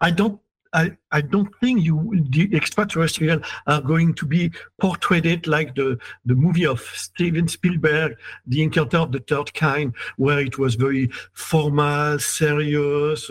I 0.00 0.10
don't 0.10 0.40
I, 0.72 0.96
I 1.10 1.22
don't 1.22 1.48
think 1.60 1.82
you 1.82 2.26
the 2.30 2.54
extraterrestrial 2.54 3.40
are 3.66 3.80
going 3.80 4.14
to 4.14 4.26
be 4.26 4.52
portrayed 4.80 5.46
like 5.46 5.74
the 5.74 5.98
the 6.26 6.34
movie 6.34 6.66
of 6.66 6.80
Steven 6.80 7.48
Spielberg, 7.48 8.16
The 8.46 8.62
Encounter 8.62 8.98
of 8.98 9.12
the 9.12 9.20
Third 9.20 9.54
Kind, 9.54 9.94
where 10.16 10.40
it 10.40 10.58
was 10.58 10.74
very 10.74 11.10
formal, 11.32 12.18
serious. 12.18 13.30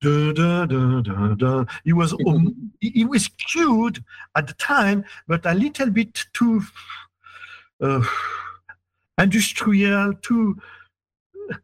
da, 0.00 0.32
da, 0.32 0.66
da, 0.66 1.00
da, 1.00 1.34
da. 1.34 1.64
It 1.84 1.94
was 1.94 2.12
um, 2.26 2.72
it 2.80 2.96
it 3.02 3.04
was 3.04 3.28
cute 3.28 4.00
at 4.34 4.46
the 4.46 4.54
time, 4.54 5.04
but 5.26 5.46
a 5.46 5.54
little 5.54 5.90
bit 5.90 6.26
too 6.34 6.62
uh, 7.80 8.04
industrial, 9.18 10.14
too 10.14 10.60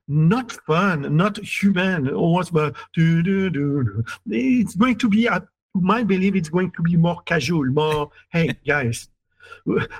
not 0.08 0.52
fun, 0.52 1.16
not 1.16 1.38
human. 1.38 2.04
Do, 2.04 3.22
do. 3.50 4.04
it's 4.26 4.74
going 4.76 4.98
to 4.98 5.08
be. 5.08 5.28
Uh, 5.28 5.40
my 5.76 6.04
belief, 6.04 6.36
it's 6.36 6.48
going 6.48 6.70
to 6.70 6.82
be 6.82 6.96
more 6.96 7.20
casual, 7.22 7.66
more. 7.66 8.10
hey, 8.30 8.50
guys, 8.64 9.08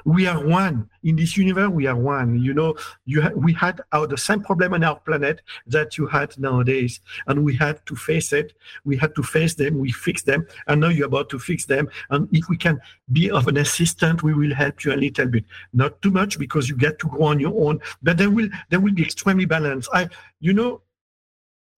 we 0.05 0.27
are 0.27 0.45
one 0.45 0.89
in 1.03 1.17
this 1.17 1.37
universe. 1.37 1.71
We 1.71 1.87
are 1.87 1.97
one. 1.97 2.39
You 2.41 2.55
know, 2.55 2.77
you 3.05 3.23
ha- 3.23 3.33
we 3.35 3.53
had 3.53 3.81
our, 3.93 4.07
the 4.07 4.19
same 4.19 4.43
problem 4.43 4.75
on 4.75 4.85
our 4.85 4.99
planet 5.01 5.43
that 5.67 5.97
you 5.99 6.07
had 6.07 6.39
nowadays, 6.39 7.01
and 7.27 7.45
we 7.45 7.55
had 7.57 7.85
to 7.87 7.97
face 7.97 8.33
it. 8.33 8.55
We 8.85 8.97
had 8.97 9.15
to 9.15 9.23
face 9.23 9.55
them. 9.55 9.79
We 9.79 9.93
fixed 9.93 10.27
them, 10.27 10.47
and 10.67 10.81
now 10.81 10.89
you're 10.89 11.07
about 11.07 11.31
to 11.31 11.39
fix 11.39 11.67
them. 11.67 11.89
And 12.11 12.29
if 12.33 12.49
we 12.49 12.57
can 12.57 12.81
be 13.13 13.31
of 13.31 13.49
an 13.49 13.57
assistant, 13.57 14.23
we 14.23 14.35
will 14.35 14.55
help 14.55 14.85
you 14.85 14.93
a 14.93 14.97
little 14.97 15.27
bit. 15.27 15.45
Not 15.73 16.01
too 16.03 16.11
much 16.11 16.39
because 16.39 16.69
you 16.69 16.77
get 16.77 16.99
to 17.01 17.09
go 17.09 17.25
on 17.25 17.41
your 17.41 17.69
own, 17.69 17.81
but 18.03 18.17
there 18.17 18.31
will 18.31 18.49
there 18.71 18.81
will 18.81 18.95
be 18.95 19.03
extremely 19.03 19.45
balanced. 19.45 19.89
I, 19.93 20.09
you 20.41 20.53
know, 20.53 20.83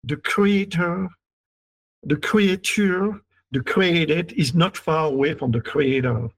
the 0.05 0.17
creator, 0.17 1.09
the 2.03 2.17
creature, 2.17 3.21
the 3.53 3.63
created 3.63 4.33
is 4.33 4.55
not 4.55 4.77
far 4.77 5.07
away 5.07 5.35
from 5.35 5.53
the 5.53 5.61
creator. 5.61 6.29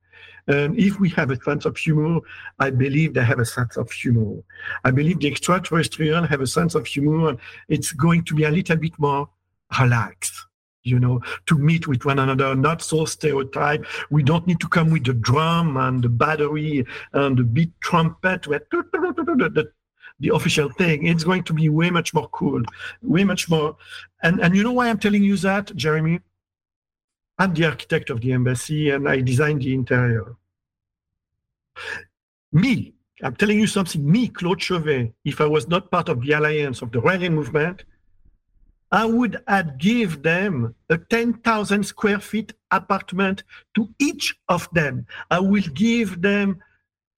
And 0.49 0.79
if 0.79 1.01
we 1.01 1.09
have 1.11 1.31
a 1.31 1.43
sense 1.43 1.65
of 1.65 1.77
humor, 1.77 2.21
I 2.59 2.71
believe 2.71 3.15
they 3.15 3.25
have 3.25 3.41
a 3.41 3.45
sense 3.45 3.77
of 3.77 3.91
humor. 3.91 4.43
I 4.85 4.91
believe 4.93 5.19
the 5.21 5.29
extraterrestrial 5.29 6.25
have 6.25 6.41
a 6.41 6.47
sense 6.47 6.75
of 6.75 6.87
humor, 6.87 7.37
it's 7.69 7.93
going 7.93 8.25
to 8.25 8.35
be 8.35 8.45
a 8.45 8.51
little 8.51 8.77
bit 8.77 8.99
more 8.99 9.29
relaxed. 9.81 10.35
you 10.87 11.01
know, 11.01 11.21
to 11.47 11.59
meet 11.59 11.89
with 11.89 12.05
one 12.05 12.19
another, 12.19 12.55
not 12.55 12.81
so 12.81 13.05
stereotype. 13.05 13.85
We 14.11 14.23
don't 14.23 14.47
need 14.47 14.61
to 14.61 14.69
come 14.69 14.91
with 14.91 15.05
the 15.05 15.15
drum 15.15 15.77
and 15.77 16.03
the 16.03 16.09
battery 16.09 16.87
and 17.13 17.37
the 17.37 17.43
beat 17.43 17.73
trumpet, 17.81 18.43
the, 18.45 19.69
the 20.21 20.29
official 20.35 20.71
thing. 20.71 21.07
It's 21.07 21.25
going 21.25 21.43
to 21.45 21.53
be 21.53 21.69
way 21.69 21.91
much 21.91 22.15
more 22.15 22.29
cool, 22.29 22.63
way 23.03 23.25
much 23.25 23.51
more. 23.51 23.77
And, 24.23 24.41
and 24.41 24.57
you 24.57 24.63
know 24.63 24.73
why 24.73 24.89
I'm 24.89 24.99
telling 24.99 25.25
you 25.25 25.37
that, 25.39 25.75
Jeremy? 25.75 26.21
I'm 27.39 27.53
the 27.55 27.67
architect 27.67 28.11
of 28.11 28.21
the 28.21 28.33
embassy 28.33 28.91
and 28.91 29.09
I 29.09 29.21
designed 29.21 29.63
the 29.63 29.75
interior. 29.75 30.37
Me, 32.53 32.95
I'm 33.23 33.37
telling 33.37 33.59
you 33.59 33.67
something, 33.67 34.11
me, 34.11 34.29
Claude 34.29 34.61
Chevey, 34.61 35.13
if 35.25 35.41
I 35.41 35.47
was 35.47 35.69
not 35.69 35.91
part 35.91 36.09
of 36.09 36.23
the 36.23 36.33
alliance 36.33 36.83
of 36.83 36.93
the 36.93 37.01
Raelian 37.01 37.33
movement, 37.33 37.85
I 38.93 39.05
would 39.05 39.43
have 39.49 39.79
give 39.79 40.23
them 40.23 40.75
a 40.89 40.97
10,000 40.97 41.85
square 41.85 42.21
feet 42.21 42.53
apartment 42.71 43.43
to 43.75 43.89
each 43.99 44.35
of 44.49 44.69
them. 44.73 45.07
I 45.31 45.41
will 45.41 45.69
give 45.75 46.23
them 46.23 46.63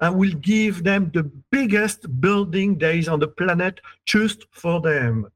I 0.00 0.10
will 0.10 0.32
give 0.32 0.84
them 0.84 1.10
the 1.12 1.24
biggest 1.50 2.20
building 2.20 2.78
there 2.78 2.92
is 2.92 3.08
on 3.08 3.18
the 3.18 3.26
planet 3.26 3.80
just 4.06 4.46
for 4.52 4.80
them. 4.80 5.26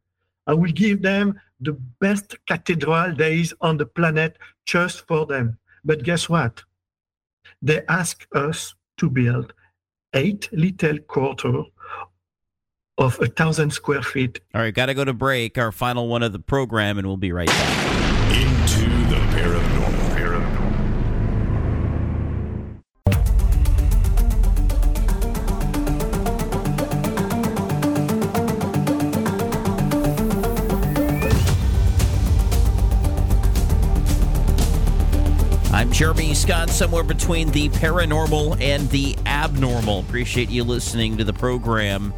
I 0.47 0.55
will 0.55 0.73
give 0.73 1.03
them 1.03 1.41
the 1.61 1.73
best 2.01 2.37
cathedral 2.47 3.15
there 3.15 3.33
is 3.33 3.55
on 3.61 3.77
the 3.77 3.87
planet 3.87 4.37
just 4.67 5.07
for 5.07 5.27
them. 5.27 5.59
But 5.85 6.03
guess 6.03 6.29
what? 6.29 6.63
They 7.61 7.83
ask 7.89 8.27
us 8.35 8.75
to 8.99 9.09
build 9.09 9.53
eight 10.15 10.49
little 10.53 10.99
quarter 10.99 11.63
of 12.99 13.21
a 13.21 13.27
thousand 13.27 13.73
square 13.73 14.03
feet. 14.03 14.41
All 14.55 14.61
right, 14.61 14.75
got 14.75 14.87
to 14.87 14.95
go 14.95 15.05
to 15.05 15.13
break. 15.13 15.59
Our 15.59 15.73
final 15.73 16.09
one 16.09 16.23
of 16.23 16.33
the 16.33 16.39
program, 16.39 16.99
and 16.99 17.07
we'll 17.07 17.17
be 17.17 17.33
right 17.33 17.49
back. 17.49 18.02
Scott, 36.35 36.71
somewhere 36.71 37.03
between 37.03 37.51
the 37.51 37.69
paranormal 37.71 38.61
and 38.61 38.89
the 38.91 39.17
abnormal. 39.27 40.01
Appreciate 40.01 40.49
you 40.49 40.65
listening 40.65 41.17
to 41.19 41.25
the 41.25 41.33
program. 41.33 42.15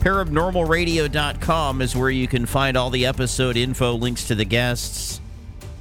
Paranormalradio.com 0.00 1.80
is 1.80 1.96
where 1.96 2.10
you 2.10 2.28
can 2.28 2.44
find 2.44 2.76
all 2.76 2.90
the 2.90 3.06
episode 3.06 3.56
info, 3.56 3.94
links 3.94 4.26
to 4.28 4.34
the 4.34 4.44
guests, 4.44 5.20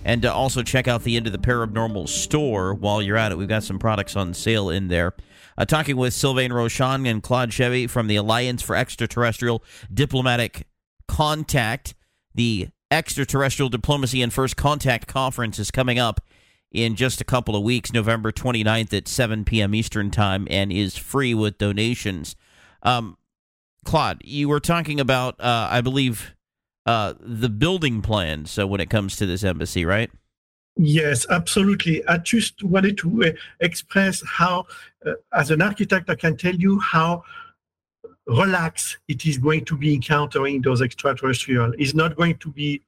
and 0.06 0.22
to 0.22 0.32
also 0.32 0.64
check 0.64 0.88
out 0.88 1.04
the 1.04 1.18
End 1.18 1.28
of 1.28 1.34
the 1.34 1.40
Paranormal 1.40 2.08
store 2.08 2.74
while 2.74 3.02
you're 3.02 3.18
at 3.18 3.32
it. 3.32 3.38
We've 3.38 3.48
got 3.48 3.64
some 3.64 3.80
products 3.80 4.16
on 4.16 4.34
sale 4.34 4.70
in 4.70 4.88
there. 4.88 5.14
Uh, 5.58 5.66
talking 5.66 5.98
with 5.98 6.14
Sylvain 6.14 6.52
Rochon 6.52 7.08
and 7.08 7.22
Claude 7.22 7.52
Chevey 7.52 7.90
from 7.90 8.08
the 8.08 8.16
Alliance 8.16 8.62
for 8.62 8.76
Extraterrestrial 8.76 9.64
Diplomatic 9.94 10.68
Contact. 11.08 11.94
The 12.34 12.70
Extraterrestrial 12.90 13.70
Diplomacy 13.70 14.22
and 14.22 14.32
First 14.32 14.56
Contact 14.56 15.08
Conference 15.08 15.60
is 15.60 15.72
coming 15.72 16.00
up 16.00 16.22
in 16.74 16.96
just 16.96 17.22
a 17.22 17.24
couple 17.24 17.56
of 17.56 17.64
weeks, 17.64 17.94
November 17.94 18.32
29th 18.32 18.94
at 18.94 19.08
7 19.08 19.46
p.m. 19.46 19.76
Eastern 19.76 20.10
Time, 20.10 20.48
and 20.50 20.74
is 20.74 20.98
free 20.98 21.34
with 21.34 21.60
donations. 21.60 22.36
Um, 22.82 23.18
Claude, 23.86 24.22
you 24.24 24.50
were 24.50 24.60
talking 24.60 25.00
about, 25.00 25.40
uh, 25.40 25.68
I 25.70 25.82
believe, 25.82 26.34
uh, 26.86 27.14
the 27.20 27.50
building 27.50 28.02
plans 28.02 28.52
so 28.52 28.66
when 28.68 28.82
it 28.82 28.90
comes 28.90 29.16
to 29.18 29.26
this 29.26 29.44
embassy, 29.44 29.86
right? 29.86 30.12
Yes, 30.76 31.28
absolutely. 31.30 32.06
I 32.08 32.18
just 32.18 32.64
wanted 32.64 32.98
to 33.00 33.24
uh, 33.24 33.32
express 33.60 34.24
how, 34.26 34.66
uh, 35.06 35.14
as 35.32 35.52
an 35.52 35.62
architect, 35.62 36.10
I 36.10 36.16
can 36.16 36.36
tell 36.36 36.56
you 36.56 36.80
how 36.80 37.24
relaxed 38.26 38.98
it 39.08 39.26
is 39.26 39.38
going 39.38 39.66
to 39.66 39.78
be 39.78 39.94
encountering 39.94 40.62
those 40.62 40.82
extraterrestrial. 40.82 41.74
It's 41.78 41.94
not 41.94 42.16
going 42.16 42.38
to 42.38 42.50
be 42.50 42.82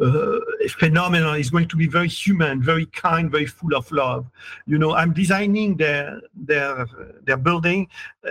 uh, 0.00 0.40
phenomenal. 0.78 1.34
It's 1.34 1.50
going 1.50 1.68
to 1.68 1.76
be 1.76 1.86
very 1.86 2.08
human, 2.08 2.62
very 2.62 2.86
kind, 2.86 3.30
very 3.30 3.46
full 3.46 3.74
of 3.74 3.90
love. 3.92 4.26
You 4.66 4.78
know, 4.78 4.94
I'm 4.94 5.12
designing 5.12 5.76
their 5.76 6.20
their 6.34 6.86
their 7.22 7.36
building, 7.36 7.88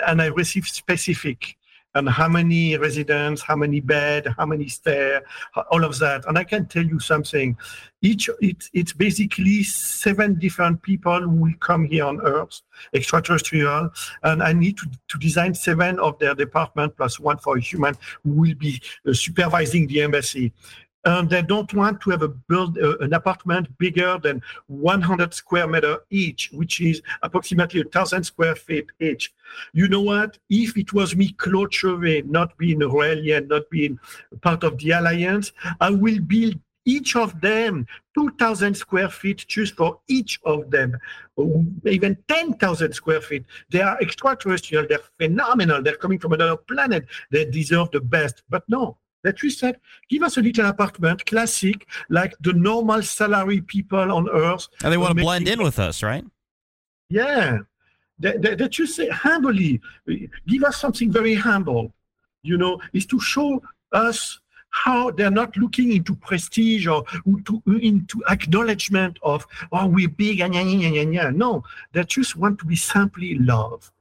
and 0.08 0.22
I 0.22 0.28
receive 0.28 0.68
specific 0.68 1.58
and 1.96 2.10
how 2.10 2.28
many 2.28 2.76
residents, 2.78 3.42
how 3.42 3.56
many 3.56 3.80
bed, 3.80 4.34
how 4.38 4.46
many 4.46 4.68
stair, 4.68 5.24
all 5.70 5.84
of 5.84 6.00
that. 6.00 6.26
And 6.28 6.38
I 6.38 6.44
can 6.44 6.66
tell 6.66 6.84
you 6.84 7.00
something. 7.00 7.56
Each 8.02 8.30
it, 8.42 8.70
it's 8.74 8.94
basically 8.94 9.64
seven 9.64 10.40
different 10.40 10.82
people 10.82 11.22
who 11.22 11.30
will 11.30 11.54
come 11.60 11.86
here 11.86 12.06
on 12.06 12.20
Earth, 12.22 12.62
extraterrestrial, 12.94 13.92
and 14.24 14.44
I 14.44 14.54
need 14.54 14.78
to, 14.78 14.88
to 15.10 15.18
design 15.20 15.54
seven 15.54 16.00
of 16.00 16.18
their 16.20 16.36
department 16.36 16.98
plus 16.98 17.20
one 17.20 17.38
for 17.38 17.58
a 17.58 17.62
human 17.62 17.96
who 18.24 18.32
will 18.32 18.56
be 18.56 18.82
uh, 19.08 19.14
supervising 19.14 19.88
the 19.88 20.02
embassy 20.02 20.52
and 21.06 21.30
they 21.30 21.42
don't 21.42 21.74
want 21.74 22.02
to 22.02 22.10
have 22.12 22.22
a 22.22 22.28
build 22.28 22.78
uh, 22.78 22.98
an 23.00 23.14
apartment 23.14 23.78
bigger 23.78 24.18
than 24.22 24.42
100 24.68 25.34
square 25.34 25.68
meter 25.68 26.00
each, 26.10 26.50
which 26.54 26.82
is 26.82 27.02
approximately 27.22 27.82
a 27.82 27.86
thousand 27.86 28.24
square 28.24 28.56
feet 28.56 28.88
each. 29.00 29.34
You 29.74 29.88
know 29.88 30.02
what? 30.02 30.38
If 30.50 30.78
it 30.78 30.94
was 30.94 31.16
me, 31.16 31.34
Claude 31.34 31.72
Chevey, 31.72 32.26
not 32.26 32.58
being 32.58 32.82
a 32.82 32.88
Raelian, 32.88 33.48
not 33.48 33.70
being 33.70 34.00
part 34.42 34.64
of 34.64 34.78
the 34.78 34.92
alliance, 34.92 35.52
I 35.82 35.90
will 35.90 36.20
build 36.20 36.56
each 36.86 37.16
of 37.16 37.40
them 37.40 37.88
2,000 38.16 38.76
square 38.76 39.10
feet 39.10 39.46
just 39.48 39.76
for 39.76 40.00
each 40.08 40.40
of 40.46 40.70
them, 40.70 40.98
even 41.86 42.18
10,000 42.28 42.94
square 42.94 43.22
feet. 43.22 43.46
They 43.70 43.82
are 43.82 43.98
extraterrestrial, 44.02 44.86
they're 44.88 45.00
phenomenal, 45.18 45.82
they're 45.82 45.96
coming 45.96 46.20
from 46.20 46.34
another 46.34 46.58
planet, 46.58 47.06
they 47.32 47.46
deserve 47.46 47.92
the 47.92 48.02
best. 48.02 48.44
But 48.50 48.64
no, 48.68 48.98
that 49.24 49.42
we 49.42 49.50
said, 49.50 49.80
give 50.10 50.22
us 50.24 50.38
a 50.38 50.42
little 50.42 50.66
apartment, 50.66 51.26
classic, 51.26 51.88
like 52.10 52.34
the 52.42 52.54
normal 52.54 53.02
salary 53.02 53.62
people 53.62 54.12
on 54.12 54.30
earth. 54.30 54.68
And 54.84 54.94
they 54.94 54.98
want 54.98 55.18
to 55.18 55.24
blend 55.24 55.48
in 55.48 55.64
with 55.64 55.80
us, 55.80 56.04
right? 56.04 56.26
Yeah. 57.10 57.60
That, 58.20 58.42
that, 58.42 58.58
that 58.60 58.78
you 58.78 58.86
say 58.86 59.10
humbly, 59.10 59.82
give 60.48 60.64
us 60.64 60.78
something 60.78 61.12
very 61.12 61.34
humble, 61.34 61.94
you 62.44 62.58
know, 62.58 62.80
is 62.94 63.06
to 63.08 63.20
show 63.20 63.62
us 63.92 64.40
how 64.70 65.12
they're 65.12 65.32
not 65.32 65.56
looking 65.56 65.94
into 65.94 66.16
prestige 66.16 66.88
or 66.88 67.06
to, 67.46 67.62
into 67.80 68.24
acknowledgement 68.30 69.20
of, 69.22 69.46
oh, 69.72 69.86
we're 69.86 70.10
big, 70.10 70.40
and 70.40 70.56
yeah, 70.56 70.62
yeah, 70.64 70.90
yeah, 70.90 71.10
yeah. 71.10 71.30
No, 71.30 71.64
they 71.92 72.04
just 72.04 72.36
want 72.36 72.60
to 72.60 72.66
be 72.66 72.76
simply 72.76 73.36
love. 73.38 73.92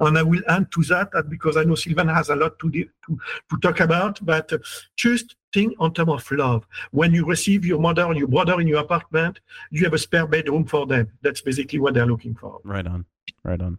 And 0.00 0.18
I 0.18 0.22
will 0.22 0.42
add 0.48 0.72
to 0.72 0.82
that, 0.84 1.12
that 1.12 1.28
because 1.28 1.56
I 1.56 1.64
know 1.64 1.74
Sylvain 1.74 2.08
has 2.08 2.30
a 2.30 2.36
lot 2.36 2.58
to, 2.58 2.70
to, 2.70 2.88
to 3.06 3.58
talk 3.60 3.80
about, 3.80 4.18
but 4.24 4.52
uh, 4.52 4.58
just 4.96 5.36
think 5.52 5.74
on 5.78 5.92
terms 5.92 6.10
of 6.10 6.30
love. 6.32 6.66
When 6.90 7.12
you 7.12 7.26
receive 7.26 7.64
your 7.64 7.78
mother 7.78 8.04
or 8.04 8.14
your 8.14 8.28
brother 8.28 8.60
in 8.60 8.66
your 8.66 8.80
apartment, 8.80 9.40
you 9.70 9.84
have 9.84 9.94
a 9.94 9.98
spare 9.98 10.26
bedroom 10.26 10.64
for 10.64 10.86
them. 10.86 11.12
That's 11.22 11.42
basically 11.42 11.78
what 11.78 11.94
they're 11.94 12.06
looking 12.06 12.34
for. 12.34 12.60
Right 12.64 12.86
on. 12.86 13.04
Right 13.44 13.60
on. 13.60 13.78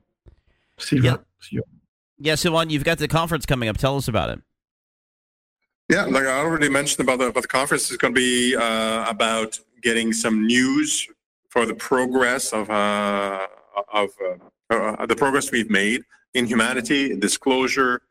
Sylvain. 0.77 1.17
Yeah, 1.51 1.61
yeah 2.19 2.35
Sylvain, 2.35 2.69
you've 2.69 2.83
got 2.83 2.99
the 2.99 3.07
conference 3.07 3.45
coming 3.45 3.67
up. 3.67 3.77
Tell 3.77 3.97
us 3.97 4.07
about 4.07 4.29
it. 4.29 4.41
Yeah, 5.89 6.05
like 6.05 6.23
I 6.23 6.39
already 6.39 6.69
mentioned 6.69 7.05
about 7.05 7.19
the, 7.19 7.27
about 7.27 7.41
the 7.41 7.49
conference, 7.49 7.91
is 7.91 7.97
going 7.97 8.13
to 8.15 8.19
be 8.19 8.55
uh, 8.55 9.05
about 9.09 9.59
getting 9.81 10.13
some 10.13 10.45
news 10.45 11.07
for 11.49 11.65
the 11.65 11.73
progress 11.73 12.53
of 12.53 12.69
uh, 12.69 13.45
of 13.91 14.09
uh, 14.25 14.35
uh, 14.71 15.05
the 15.05 15.15
progress 15.15 15.51
we've 15.51 15.69
made 15.69 16.03
in 16.33 16.45
humanity, 16.45 17.11
in 17.11 17.19
disclosure, 17.19 18.01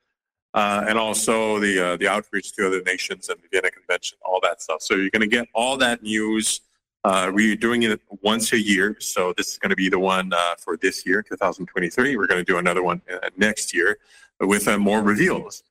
uh, 0.54 0.84
and 0.88 0.98
also 0.98 1.58
the 1.58 1.92
uh, 1.92 1.96
the 1.96 2.08
outreach 2.08 2.52
to 2.54 2.66
other 2.66 2.82
nations 2.82 3.28
and 3.28 3.38
the 3.40 3.48
Vienna 3.50 3.70
Convention, 3.70 4.18
all 4.24 4.40
that 4.42 4.60
stuff. 4.60 4.82
So 4.82 4.94
you're 4.94 5.10
going 5.10 5.20
to 5.20 5.28
get 5.28 5.48
all 5.54 5.76
that 5.78 6.02
news. 6.02 6.60
Uh, 7.02 7.30
we're 7.32 7.56
doing 7.56 7.82
it 7.84 8.00
once 8.22 8.52
a 8.52 8.60
year, 8.60 8.96
so 9.00 9.32
this 9.36 9.48
is 9.52 9.58
going 9.58 9.70
to 9.70 9.76
be 9.76 9.88
the 9.88 9.98
one 9.98 10.32
uh, 10.34 10.54
for 10.58 10.76
this 10.76 11.06
year, 11.06 11.22
2023. 11.22 12.16
We're 12.16 12.26
going 12.26 12.44
to 12.44 12.52
do 12.52 12.58
another 12.58 12.82
one 12.82 13.00
uh, 13.10 13.30
next 13.38 13.72
year 13.72 13.98
with 14.40 14.68
more 14.78 15.00
reveals. 15.00 15.62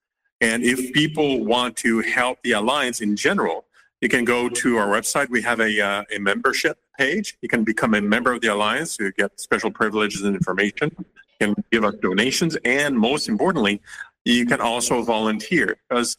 And 0.42 0.64
if 0.64 0.94
people 0.94 1.46
want 1.46 1.76
to 1.78 2.00
help 2.00 2.42
the 2.44 2.54
alliance 2.54 3.02
in 3.02 3.16
general, 3.16 3.66
you 4.02 4.10
can 4.10 4.24
go 4.24 4.48
to 4.48 4.78
our 4.78 4.88
website. 4.88 5.30
We 5.30 5.42
have 5.42 5.60
a, 5.60 5.82
uh, 5.82 6.04
a 6.16 6.20
membership 6.20 6.78
page. 6.98 7.38
You 7.42 7.50
can 7.50 7.64
become 7.64 7.94
a 7.94 8.02
member 8.02 8.32
of 8.32 8.42
the 8.42 8.48
Alliance. 8.48 8.98
You 9.00 9.12
get 9.12 9.40
special 9.40 9.72
privileges 9.72 10.22
and 10.22 10.36
information. 10.36 10.92
You 10.98 11.06
can 11.48 11.64
give 11.72 11.84
us 11.84 11.96
donations. 11.96 12.58
And 12.64 12.98
most 12.98 13.28
importantly, 13.28 13.82
you 14.26 14.46
can 14.46 14.62
also 14.62 15.02
volunteer 15.02 15.78
because 15.90 16.18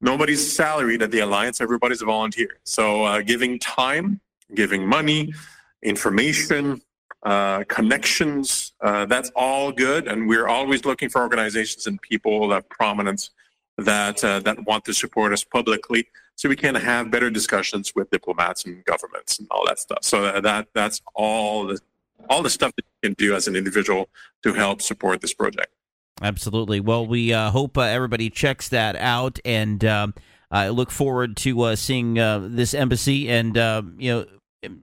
nobody's 0.00 0.54
salaried 0.54 1.02
at 1.02 1.10
the 1.10 1.20
Alliance. 1.20 1.60
Everybody's 1.60 2.02
a 2.02 2.06
volunteer. 2.06 2.58
So 2.64 3.04
uh, 3.04 3.22
giving 3.22 3.58
time, 3.58 4.20
giving 4.54 4.86
money, 4.86 5.32
information, 5.82 6.82
uh, 7.22 7.64
connections, 7.68 8.74
uh, 8.82 9.06
that's 9.06 9.30
all 9.34 9.72
good. 9.72 10.08
And 10.08 10.28
we're 10.28 10.46
always 10.46 10.84
looking 10.84 11.08
for 11.08 11.22
organizations 11.22 11.86
and 11.86 12.00
people 12.02 12.52
of 12.52 12.68
prominence 12.68 13.30
that 13.78 14.22
uh, 14.22 14.40
that 14.40 14.64
want 14.64 14.84
to 14.84 14.94
support 14.94 15.32
us 15.32 15.44
publicly, 15.44 16.06
so 16.36 16.48
we 16.48 16.56
can 16.56 16.74
have 16.74 17.10
better 17.10 17.30
discussions 17.30 17.94
with 17.94 18.10
diplomats 18.10 18.64
and 18.64 18.84
governments 18.84 19.38
and 19.38 19.48
all 19.50 19.66
that 19.66 19.78
stuff. 19.78 19.98
So 20.02 20.40
that 20.40 20.68
that's 20.74 21.00
all 21.14 21.66
the 21.66 21.80
all 22.28 22.42
the 22.42 22.50
stuff 22.50 22.72
that 22.76 22.84
you 22.84 23.08
can 23.10 23.14
do 23.14 23.34
as 23.34 23.48
an 23.48 23.56
individual 23.56 24.08
to 24.42 24.54
help 24.54 24.80
support 24.80 25.20
this 25.20 25.34
project. 25.34 25.72
Absolutely. 26.22 26.80
Well, 26.80 27.06
we 27.06 27.32
uh, 27.32 27.50
hope 27.50 27.76
uh, 27.76 27.82
everybody 27.82 28.30
checks 28.30 28.68
that 28.68 28.96
out, 28.96 29.38
and 29.44 29.84
um, 29.84 30.14
I 30.50 30.68
look 30.68 30.90
forward 30.90 31.36
to 31.38 31.60
uh, 31.62 31.76
seeing 31.76 32.18
uh, 32.18 32.46
this 32.50 32.74
embassy. 32.74 33.28
And 33.28 33.58
um, 33.58 33.96
you 33.98 34.12
know, 34.12 34.26
um, 34.64 34.82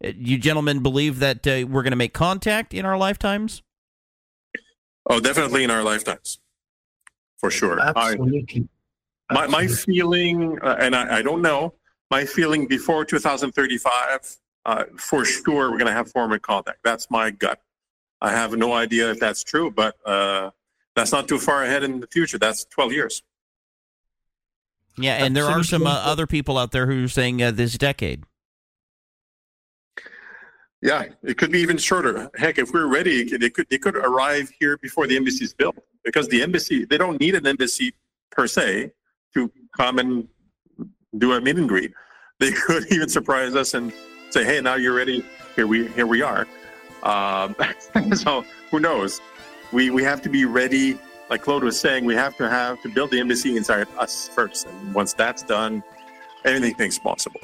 you 0.00 0.38
gentlemen 0.38 0.82
believe 0.82 1.18
that 1.18 1.46
uh, 1.46 1.66
we're 1.68 1.82
going 1.82 1.92
to 1.92 1.96
make 1.96 2.14
contact 2.14 2.72
in 2.72 2.86
our 2.86 2.96
lifetimes. 2.96 3.62
Oh, 5.08 5.20
definitely 5.20 5.64
in 5.64 5.70
our 5.70 5.82
lifetimes, 5.82 6.38
for 7.44 7.50
sure. 7.50 7.78
Absolutely. 7.78 8.66
I, 9.28 9.34
my 9.34 9.46
my 9.46 9.66
feeling, 9.66 10.58
uh, 10.62 10.76
and 10.80 10.96
I, 10.96 11.18
I 11.18 11.22
don't 11.22 11.42
know, 11.42 11.74
my 12.10 12.24
feeling 12.24 12.66
before 12.66 13.04
2035, 13.04 14.36
uh, 14.64 14.84
for 14.96 15.26
sure 15.26 15.70
we're 15.70 15.76
going 15.76 15.86
to 15.86 15.92
have 15.92 16.10
formal 16.10 16.38
contact. 16.38 16.78
That's 16.82 17.10
my 17.10 17.30
gut. 17.30 17.60
I 18.22 18.30
have 18.30 18.56
no 18.56 18.72
idea 18.72 19.10
if 19.10 19.20
that's 19.20 19.44
true, 19.44 19.70
but 19.70 19.94
uh, 20.06 20.52
that's 20.96 21.12
not 21.12 21.28
too 21.28 21.38
far 21.38 21.64
ahead 21.64 21.82
in 21.82 22.00
the 22.00 22.06
future. 22.06 22.38
That's 22.38 22.64
12 22.64 22.92
years. 22.92 23.22
Yeah, 24.96 25.22
and 25.22 25.36
there 25.36 25.44
are 25.44 25.64
some 25.64 25.86
uh, 25.86 25.90
other 25.90 26.26
people 26.26 26.56
out 26.56 26.72
there 26.72 26.86
who 26.86 27.04
are 27.04 27.08
saying 27.08 27.42
uh, 27.42 27.50
this 27.50 27.76
decade. 27.76 28.22
Yeah, 30.80 31.06
it 31.22 31.36
could 31.36 31.52
be 31.52 31.58
even 31.58 31.76
shorter. 31.76 32.30
Heck, 32.36 32.56
if 32.58 32.72
we're 32.72 32.86
ready, 32.86 33.24
they 33.24 33.50
could, 33.50 33.70
it 33.70 33.82
could, 33.82 33.94
could 33.94 33.96
arrive 33.96 34.50
here 34.58 34.78
before 34.78 35.06
the 35.06 35.16
embassy 35.16 35.44
is 35.44 35.52
built 35.52 35.76
because 36.04 36.28
the 36.28 36.42
embassy, 36.42 36.84
they 36.84 36.98
don't 36.98 37.20
need 37.20 37.34
an 37.34 37.46
embassy 37.46 37.94
per 38.30 38.46
se 38.46 38.92
to 39.34 39.50
come 39.76 39.98
and 39.98 40.28
do 41.16 41.32
a 41.32 41.40
meet 41.40 41.56
and 41.56 41.68
greet. 41.68 41.92
They 42.40 42.50
could 42.50 42.90
even 42.92 43.08
surprise 43.08 43.54
us 43.54 43.74
and 43.74 43.92
say, 44.30 44.44
"Hey, 44.44 44.60
now 44.60 44.74
you're 44.74 44.92
ready. 44.92 45.24
Here 45.54 45.68
we 45.68 45.86
here 45.88 46.06
we 46.06 46.20
are." 46.20 46.48
Um, 47.04 47.54
so 48.14 48.44
who 48.72 48.80
knows? 48.80 49.20
We 49.72 49.90
we 49.90 50.02
have 50.02 50.20
to 50.22 50.28
be 50.28 50.44
ready. 50.44 50.98
Like 51.30 51.42
Claude 51.42 51.62
was 51.62 51.78
saying, 51.78 52.04
we 52.04 52.16
have 52.16 52.36
to 52.38 52.50
have 52.50 52.82
to 52.82 52.88
build 52.88 53.12
the 53.12 53.20
embassy 53.20 53.56
inside 53.56 53.86
us 53.98 54.28
first, 54.28 54.66
and 54.66 54.94
once 54.94 55.14
that's 55.14 55.44
done, 55.44 55.84
anything's 56.44 56.98
possible. 56.98 57.40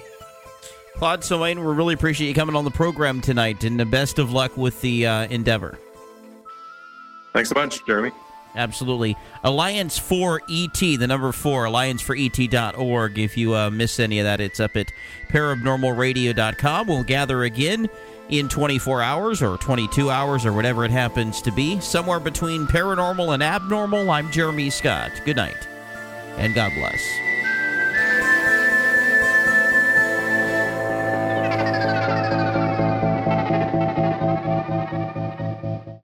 Claude 0.97 1.23
Sylvain, 1.25 1.61
we 1.61 1.73
really 1.73 1.95
appreciate 1.95 2.29
you 2.29 2.35
coming 2.35 2.57
on 2.57 2.65
the 2.65 2.71
program 2.71 3.21
tonight, 3.21 3.63
and 3.63 3.79
the 3.79 3.87
best 3.87 4.19
of 4.19 4.33
luck 4.33 4.57
with 4.57 4.79
the 4.81 5.07
uh, 5.07 5.29
endeavor. 5.29 5.79
Thanks 7.33 7.53
a 7.53 7.55
bunch, 7.55 7.87
Jeremy. 7.87 8.11
Absolutely. 8.57 9.17
Alliance 9.45 9.99
for 9.99 10.43
ET, 10.51 10.75
the 10.75 11.07
number 11.07 11.33
four, 11.33 11.67
alliance 11.67 12.03
for 12.03 12.17
allianceforet.org. 12.17 13.19
If 13.19 13.37
you 13.37 13.55
uh, 13.55 13.71
miss 13.71 14.01
any 14.01 14.19
of 14.19 14.25
that, 14.25 14.41
it's 14.41 14.61
up 14.61 14.77
at 14.77 14.93
paranormalradio.com. 15.29 16.87
We'll 16.89 17.05
gather 17.05 17.45
again 17.45 17.89
in 18.29 18.49
24 18.49 19.03
hours 19.03 19.43
or 19.43 19.57
22 19.59 20.11
hours 20.11 20.47
or 20.47 20.53
whatever 20.53 20.85
it 20.85 20.91
happens 20.91 21.43
to 21.43 21.53
be, 21.53 21.81
somewhere 21.81 22.21
between 22.21 22.67
paranormal 22.67 23.35
and 23.35 23.43
abnormal. 23.43 24.11
I'm 24.11 24.31
Jeremy 24.31 24.71
Scott. 24.71 25.11
Good 25.25 25.37
night, 25.37 25.69
and 26.37 26.55
God 26.55 26.73
bless. 26.77 27.01